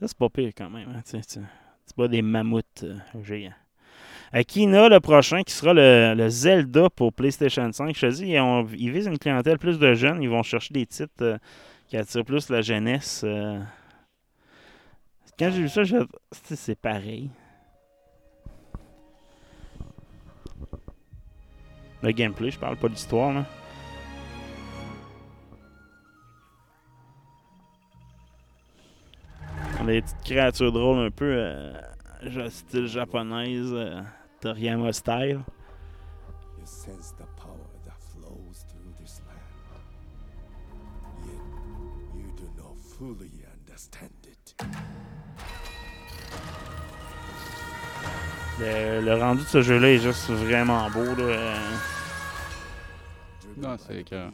[0.00, 0.88] Ça, c'est pas pire quand même.
[0.96, 1.38] Hein, tu sais, tu-
[1.86, 3.52] tu bats des mammouths euh, géants.
[4.32, 7.96] Akina, le prochain, qui sera le, Zelda pour PlayStation 5.
[7.96, 8.32] Je te dis,
[8.78, 10.22] ils, visent une clientèle plus de jeunes.
[10.22, 11.38] Ils vont chercher des titres euh,
[11.88, 13.22] qui attirent plus la jeunesse.
[13.24, 13.60] euh.
[15.38, 15.82] Quand j'ai vu ça,
[16.32, 17.30] c'est pareil.
[22.02, 23.44] Le gameplay, je parle pas d'histoire, là.
[29.80, 31.72] On a des petites créatures drôles un peu euh,
[32.50, 34.02] style japonaise, euh,
[34.40, 35.44] Toriyama style.
[36.58, 39.40] You sense the power that flows through this land.
[41.26, 41.42] Yet
[42.14, 44.54] you do not fully understand it.
[48.58, 51.14] Le, le rendu de ce jeu-là est juste vraiment beau.
[51.16, 51.58] Là.
[53.58, 54.30] Non, c'est que.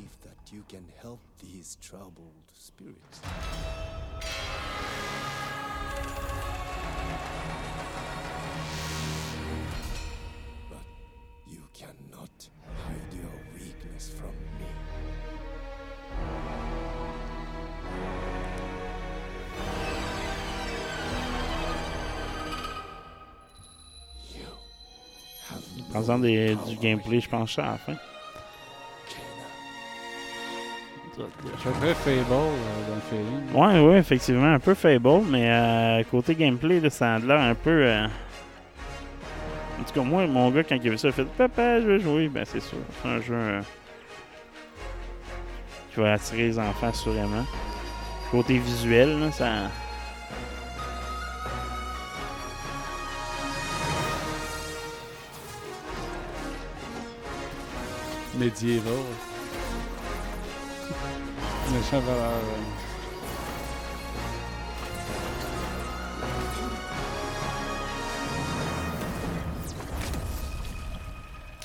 [25.96, 27.94] En faisant des- du gameplay, je pense ça à la fin.
[31.18, 33.54] Je très Fable euh, dans le feeling.
[33.54, 37.54] Ouais, ouais, effectivement, un peu Fable, mais euh, côté gameplay, là, ça a l'air un
[37.54, 37.70] peu.
[37.70, 38.06] euh,
[39.80, 41.80] En tout cas, moi, mon gars, quand il a vu ça, il a fait Papa,
[41.80, 42.28] je veux jouer.
[42.28, 42.76] Ben, c'est sûr.
[43.02, 43.62] C'est un jeu euh,
[45.94, 47.46] qui va attirer les enfants, assurément.
[48.30, 49.46] Côté visuel, là, ça.
[58.38, 59.04] Médiéval.
[61.72, 62.32] Méchant valeur.
[62.32, 62.62] euh,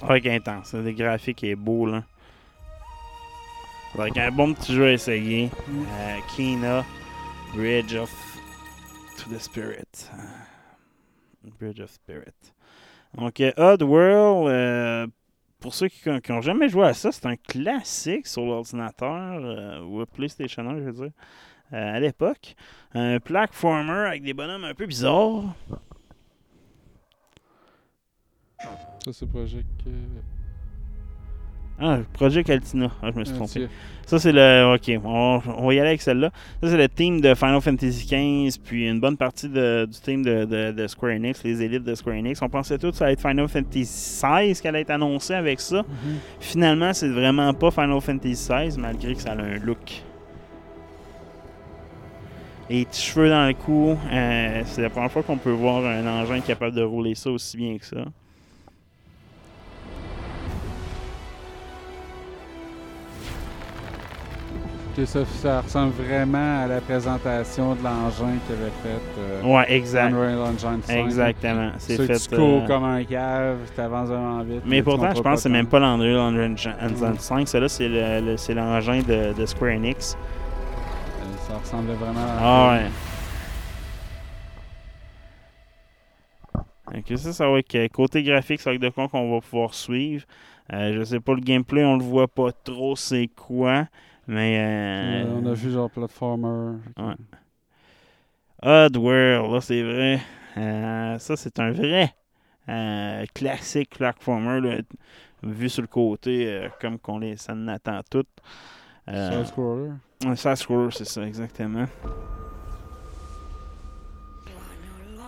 [0.02, 0.74] Avec intense.
[0.74, 2.04] Le graphique est beau, là.
[3.98, 5.50] Avec un bon petit jeu à essayer.
[5.70, 6.86] Euh, Kina,
[7.54, 8.10] Bridge of
[9.18, 10.10] to the Spirit.
[11.60, 12.34] Bridge of Spirit.
[13.16, 15.08] Donc, euh, Oddworld, euh,
[15.62, 20.04] pour ceux qui n'ont jamais joué à ça, c'est un classique sur l'ordinateur, euh, ou
[20.08, 21.12] PlayStation 1, je veux dire,
[21.72, 22.56] euh, à l'époque.
[22.94, 25.56] Un platformer avec des bonhommes un peu bizarres.
[29.06, 29.68] Ça, c'est Project.
[31.82, 32.92] Ah, Project Altina.
[33.02, 33.52] Ah, je me suis Ah, trompé.
[34.06, 34.76] Ça, c'est le.
[34.76, 36.32] Ok, on, on va y aller avec celle-là.
[36.62, 40.22] Ça, c'est le team de Final Fantasy XV, puis une bonne partie de- du team
[40.24, 42.42] de, de- de Square Enix, les élites de Square Enix.
[42.42, 45.60] On pensait tous que ça allait être Final Fantasy XVI qui allait être annoncé avec
[45.62, 45.84] ça.
[46.40, 50.04] Finalement, c'est vraiment pas Final Fantasy XVI, malgré que ça a un look.
[52.70, 56.06] Les petits cheveux dans le cou, euh, c'est la première fois qu'on peut voir un
[56.08, 58.06] engin capable de rouler ça aussi bien que ça.
[64.96, 69.02] Que ça, ça ressemble vraiment à la présentation de l'engin qu'il avait fait.
[69.20, 70.14] euh, Ouais, exact.
[70.86, 71.06] 5.
[71.06, 71.72] Exactement.
[71.78, 72.20] C'est fait.
[72.20, 74.64] Tu cours euh, comme un cave, tu avances vraiment vite.
[74.66, 77.18] Mais pourtant, je pense que c'est même pas l'Unreal Engine Engine Mm.
[77.20, 77.48] 5.
[77.48, 80.18] Celui-là, c'est le- le- c'est l'engin de, de Square Enix.
[81.48, 82.38] Ça ressemblait vraiment à.
[82.42, 82.90] Ah ouais.
[86.98, 89.74] Ok, ça, ça va être côté graphique, ça va être de quoi qu'on va pouvoir
[89.74, 90.26] suivre.
[90.74, 93.86] Euh, je sais pas le gameplay, on le voit pas trop, c'est quoi.
[94.32, 94.58] Mais.
[94.60, 96.78] euh, Euh, on a vu genre platformer.
[96.98, 97.16] Ouais.
[98.64, 100.20] Oddworld, là, c'est vrai.
[100.58, 102.14] Euh, ça, c'est un vrai
[102.70, 104.78] euh, classique platformer, là,
[105.44, 108.28] vu sur le côté, comme qu'on les ça en attend toutes.
[109.10, 109.92] Euh, Side-scroller.
[110.36, 111.86] side-scroller, c'est ça, exactement.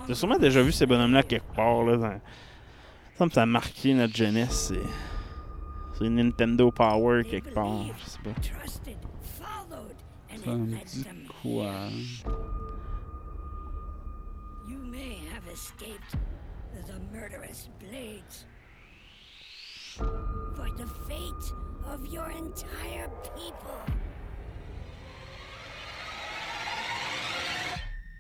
[0.07, 1.84] J'ai sûrement déjà vu ces bonhommes-là quelque part.
[1.84, 2.21] Là, dans-
[3.17, 4.71] Ça me ça a marqué notre jeunesse.
[4.73, 4.80] C'est,
[5.93, 7.85] c'est Nintendo Power quelque part.
[7.97, 8.33] Je sais pas.
[10.43, 11.05] Ça me dit
[11.41, 11.73] quoi?
[14.67, 16.15] You may have escaped
[16.87, 18.45] the murderous blades.
[19.97, 21.53] But the fate
[21.87, 23.79] of your entire people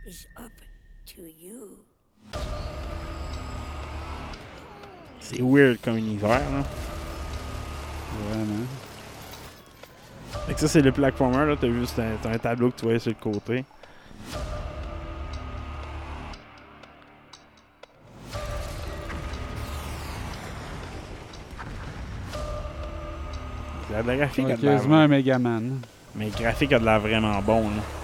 [0.05, 0.51] is up
[1.07, 1.83] to you.
[5.19, 6.39] C'est weird comme univers.
[6.51, 6.63] Là.
[8.29, 8.65] Vraiment.
[10.47, 11.45] Fait que ça, c'est le platformer.
[11.45, 11.55] Là.
[11.59, 13.65] T'as vu, c'est un, tableau que tu voyais sur le côté.
[23.91, 25.79] La, la graphique Ouais, a de quasiment un Megaman.
[26.15, 27.69] Mais le graphique a de l'air vraiment bon.
[27.69, 28.02] Là.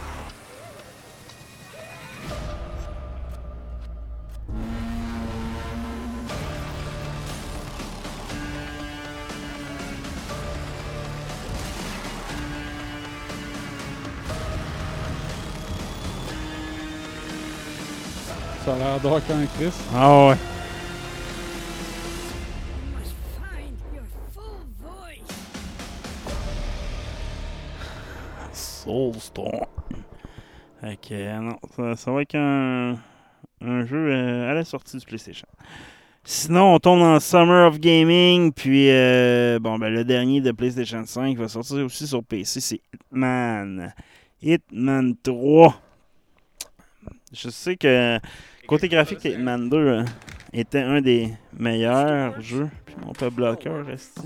[18.81, 19.21] A l'air
[19.57, 19.73] Chris.
[19.93, 20.35] Ah ouais.
[28.53, 29.65] Soulstorm.
[30.81, 32.95] Ok, non, ça, ça va être un,
[33.61, 35.47] un jeu euh, à la sortie du PlayStation.
[36.23, 41.03] Sinon, on tombe dans Summer of Gaming, puis euh, bon, ben, le dernier de PlayStation
[41.05, 43.93] 5 va sortir aussi sur PC, c'est Hitman.
[44.41, 45.81] Hitman 3.
[47.33, 48.19] Je sais que
[48.69, 50.05] côté graphique, Hitman 2 euh,
[50.53, 52.69] était un des meilleurs jeux.
[52.85, 54.21] Puis mon peu bloqueur reste.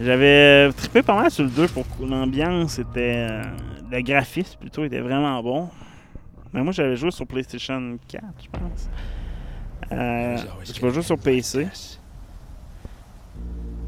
[0.00, 3.26] J'avais trippé pas mal sur le 2 pour que l'ambiance était.
[3.28, 3.42] euh,
[3.90, 5.68] le graphisme plutôt était vraiment bon.
[6.52, 8.88] Mais moi j'avais joué sur PlayStation 4, je pense.
[9.90, 11.66] Euh, J'ai pas joué sur PC.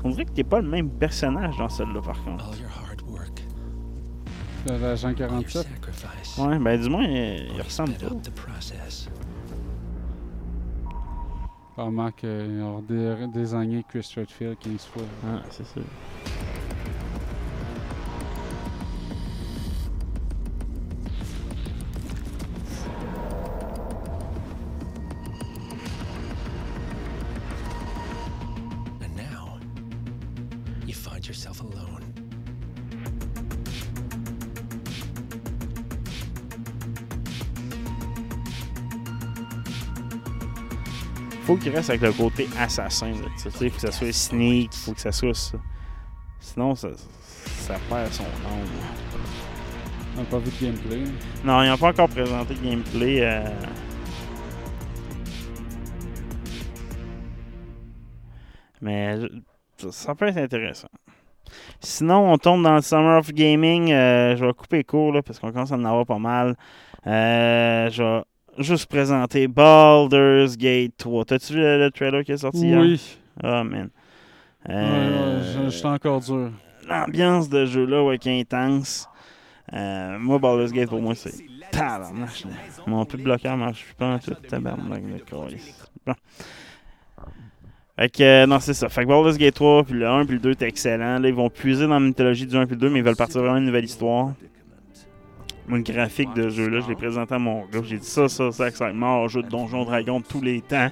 [0.02, 2.50] On dirait que t'es pas le même personnage dans celle-là par contre.
[4.66, 5.66] De L'agent 47.
[6.38, 8.06] Ouais, ben du moins, il, il ressemble pas.
[11.78, 15.02] Ah, Marc, euh, ils ont dé- désigné Chris Redfield 15 fois.
[15.26, 15.82] Ah, c'est sûr.
[41.42, 43.10] Faut qu'il reste avec le côté assassin.
[43.10, 45.58] Là, tu sais, faut que ça soit sneak, faut que ça soit ça.
[46.38, 48.28] Sinon, ça, ça perd son nom.
[50.14, 51.04] On n'a pas vu de gameplay.
[51.44, 53.20] Non, ils n'ont pas encore présenté le gameplay.
[53.22, 53.48] euh.
[58.80, 59.16] Mais
[59.90, 60.88] ça peut être intéressant.
[61.80, 63.92] Sinon, on tombe dans le Summer of Gaming.
[63.92, 66.56] euh, je vais couper court là, parce qu'on commence à en avoir pas mal.
[67.06, 68.22] Euh, je vais
[68.58, 71.24] juste présenter Baldur's Gate 3.
[71.24, 72.80] T'as-tu vu le, le trailer qui est sorti hier?
[72.80, 73.00] Oui.
[73.42, 73.88] Ah, man.
[74.68, 76.50] Ouais, Euh, ouais, je- encore dur.
[76.88, 79.08] L'ambiance de jeu-là, ouais, qui est intense.
[79.72, 81.32] Euh, moi, Baldur's Gate, pour moi, c'est
[81.70, 82.44] tabarnache.
[82.44, 82.50] là.
[82.86, 84.34] Mon plus bloqueur marche pas en tout.
[84.48, 85.84] Tabarnak de calice.
[86.06, 86.14] Bon.
[87.98, 88.88] Fait que, euh, non, c'est ça.
[88.88, 91.18] Fait que Baldur's Gate 3, puis le 1, puis le 2 étaient excellents.
[91.18, 93.16] Là, ils vont puiser dans la mythologie du 1 puis le 2, mais ils veulent
[93.16, 94.32] partir vraiment une nouvelle histoire.
[95.68, 97.82] Moi, le graphique de ce jeu-là, je l'ai présenté à mon gars.
[97.84, 100.90] J'ai dit ça, ça, ça, excitement, jeu de Donjon Dragon de tous les temps.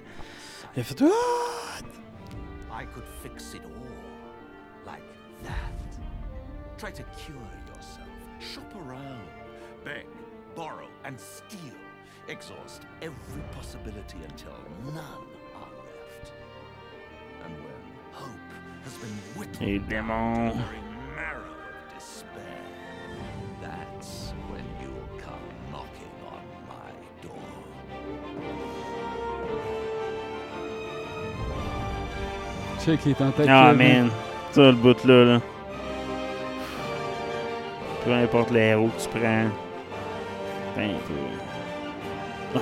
[0.77, 1.81] Il a fait Ah!
[2.73, 4.87] I could fix it all.
[4.87, 5.03] Like
[5.43, 6.79] that.
[6.79, 7.37] Try to cure
[7.67, 8.09] yourself.
[8.39, 9.29] Shop around.
[9.85, 10.07] Beg,
[10.55, 11.75] borrow, and steal.
[12.29, 14.55] Exhaust every possibility until
[14.87, 15.27] none
[15.57, 16.33] are left.
[17.45, 17.81] And when
[18.13, 18.31] hope
[18.85, 20.55] has been whittled Les démons.
[32.93, 33.47] En tête.
[33.49, 34.11] Ah, man.
[34.53, 35.41] Ça, le bout-là, là.
[38.05, 39.47] Peu importe les héros que tu prends.
[40.77, 41.15] Ben, peu.
[42.57, 42.61] Ah.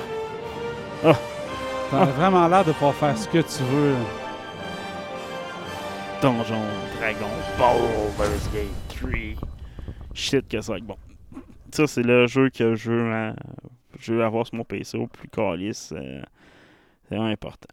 [1.05, 1.17] Ah.
[1.91, 3.93] T'as vraiment l'air de pouvoir faire ce que tu veux.
[3.93, 3.99] là.
[6.21, 6.61] Donjon,
[6.99, 8.67] Dragon, Baldur's Gate
[8.99, 9.09] 3.
[10.13, 10.97] Shit que ça bon.
[11.71, 13.33] Ça, c'est le jeu que je veux,
[13.99, 15.93] je veux avoir sur mon PC au plus calice.
[15.95, 16.21] euh,
[17.07, 17.69] c'est vraiment important.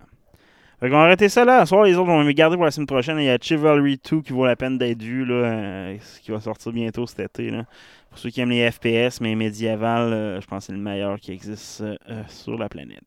[0.80, 1.60] Fait qu'on va arrêter ça là.
[1.60, 3.18] À soir, les autres, on va me garder pour la semaine prochaine.
[3.18, 6.40] Il y a Chivalry 2 qui vaut la peine d'être vu, là, euh, qui va
[6.40, 7.50] sortir bientôt cet été.
[7.50, 7.64] Là.
[8.10, 11.18] Pour ceux qui aiment les FPS, mais médiéval, euh, je pense que c'est le meilleur
[11.18, 13.04] qui existe euh, sur la planète.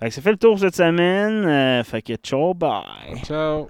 [0.00, 1.84] Fait que ça fait le tour cette semaine.
[1.84, 2.82] fait que ciao, bye.
[3.24, 3.68] Ciao.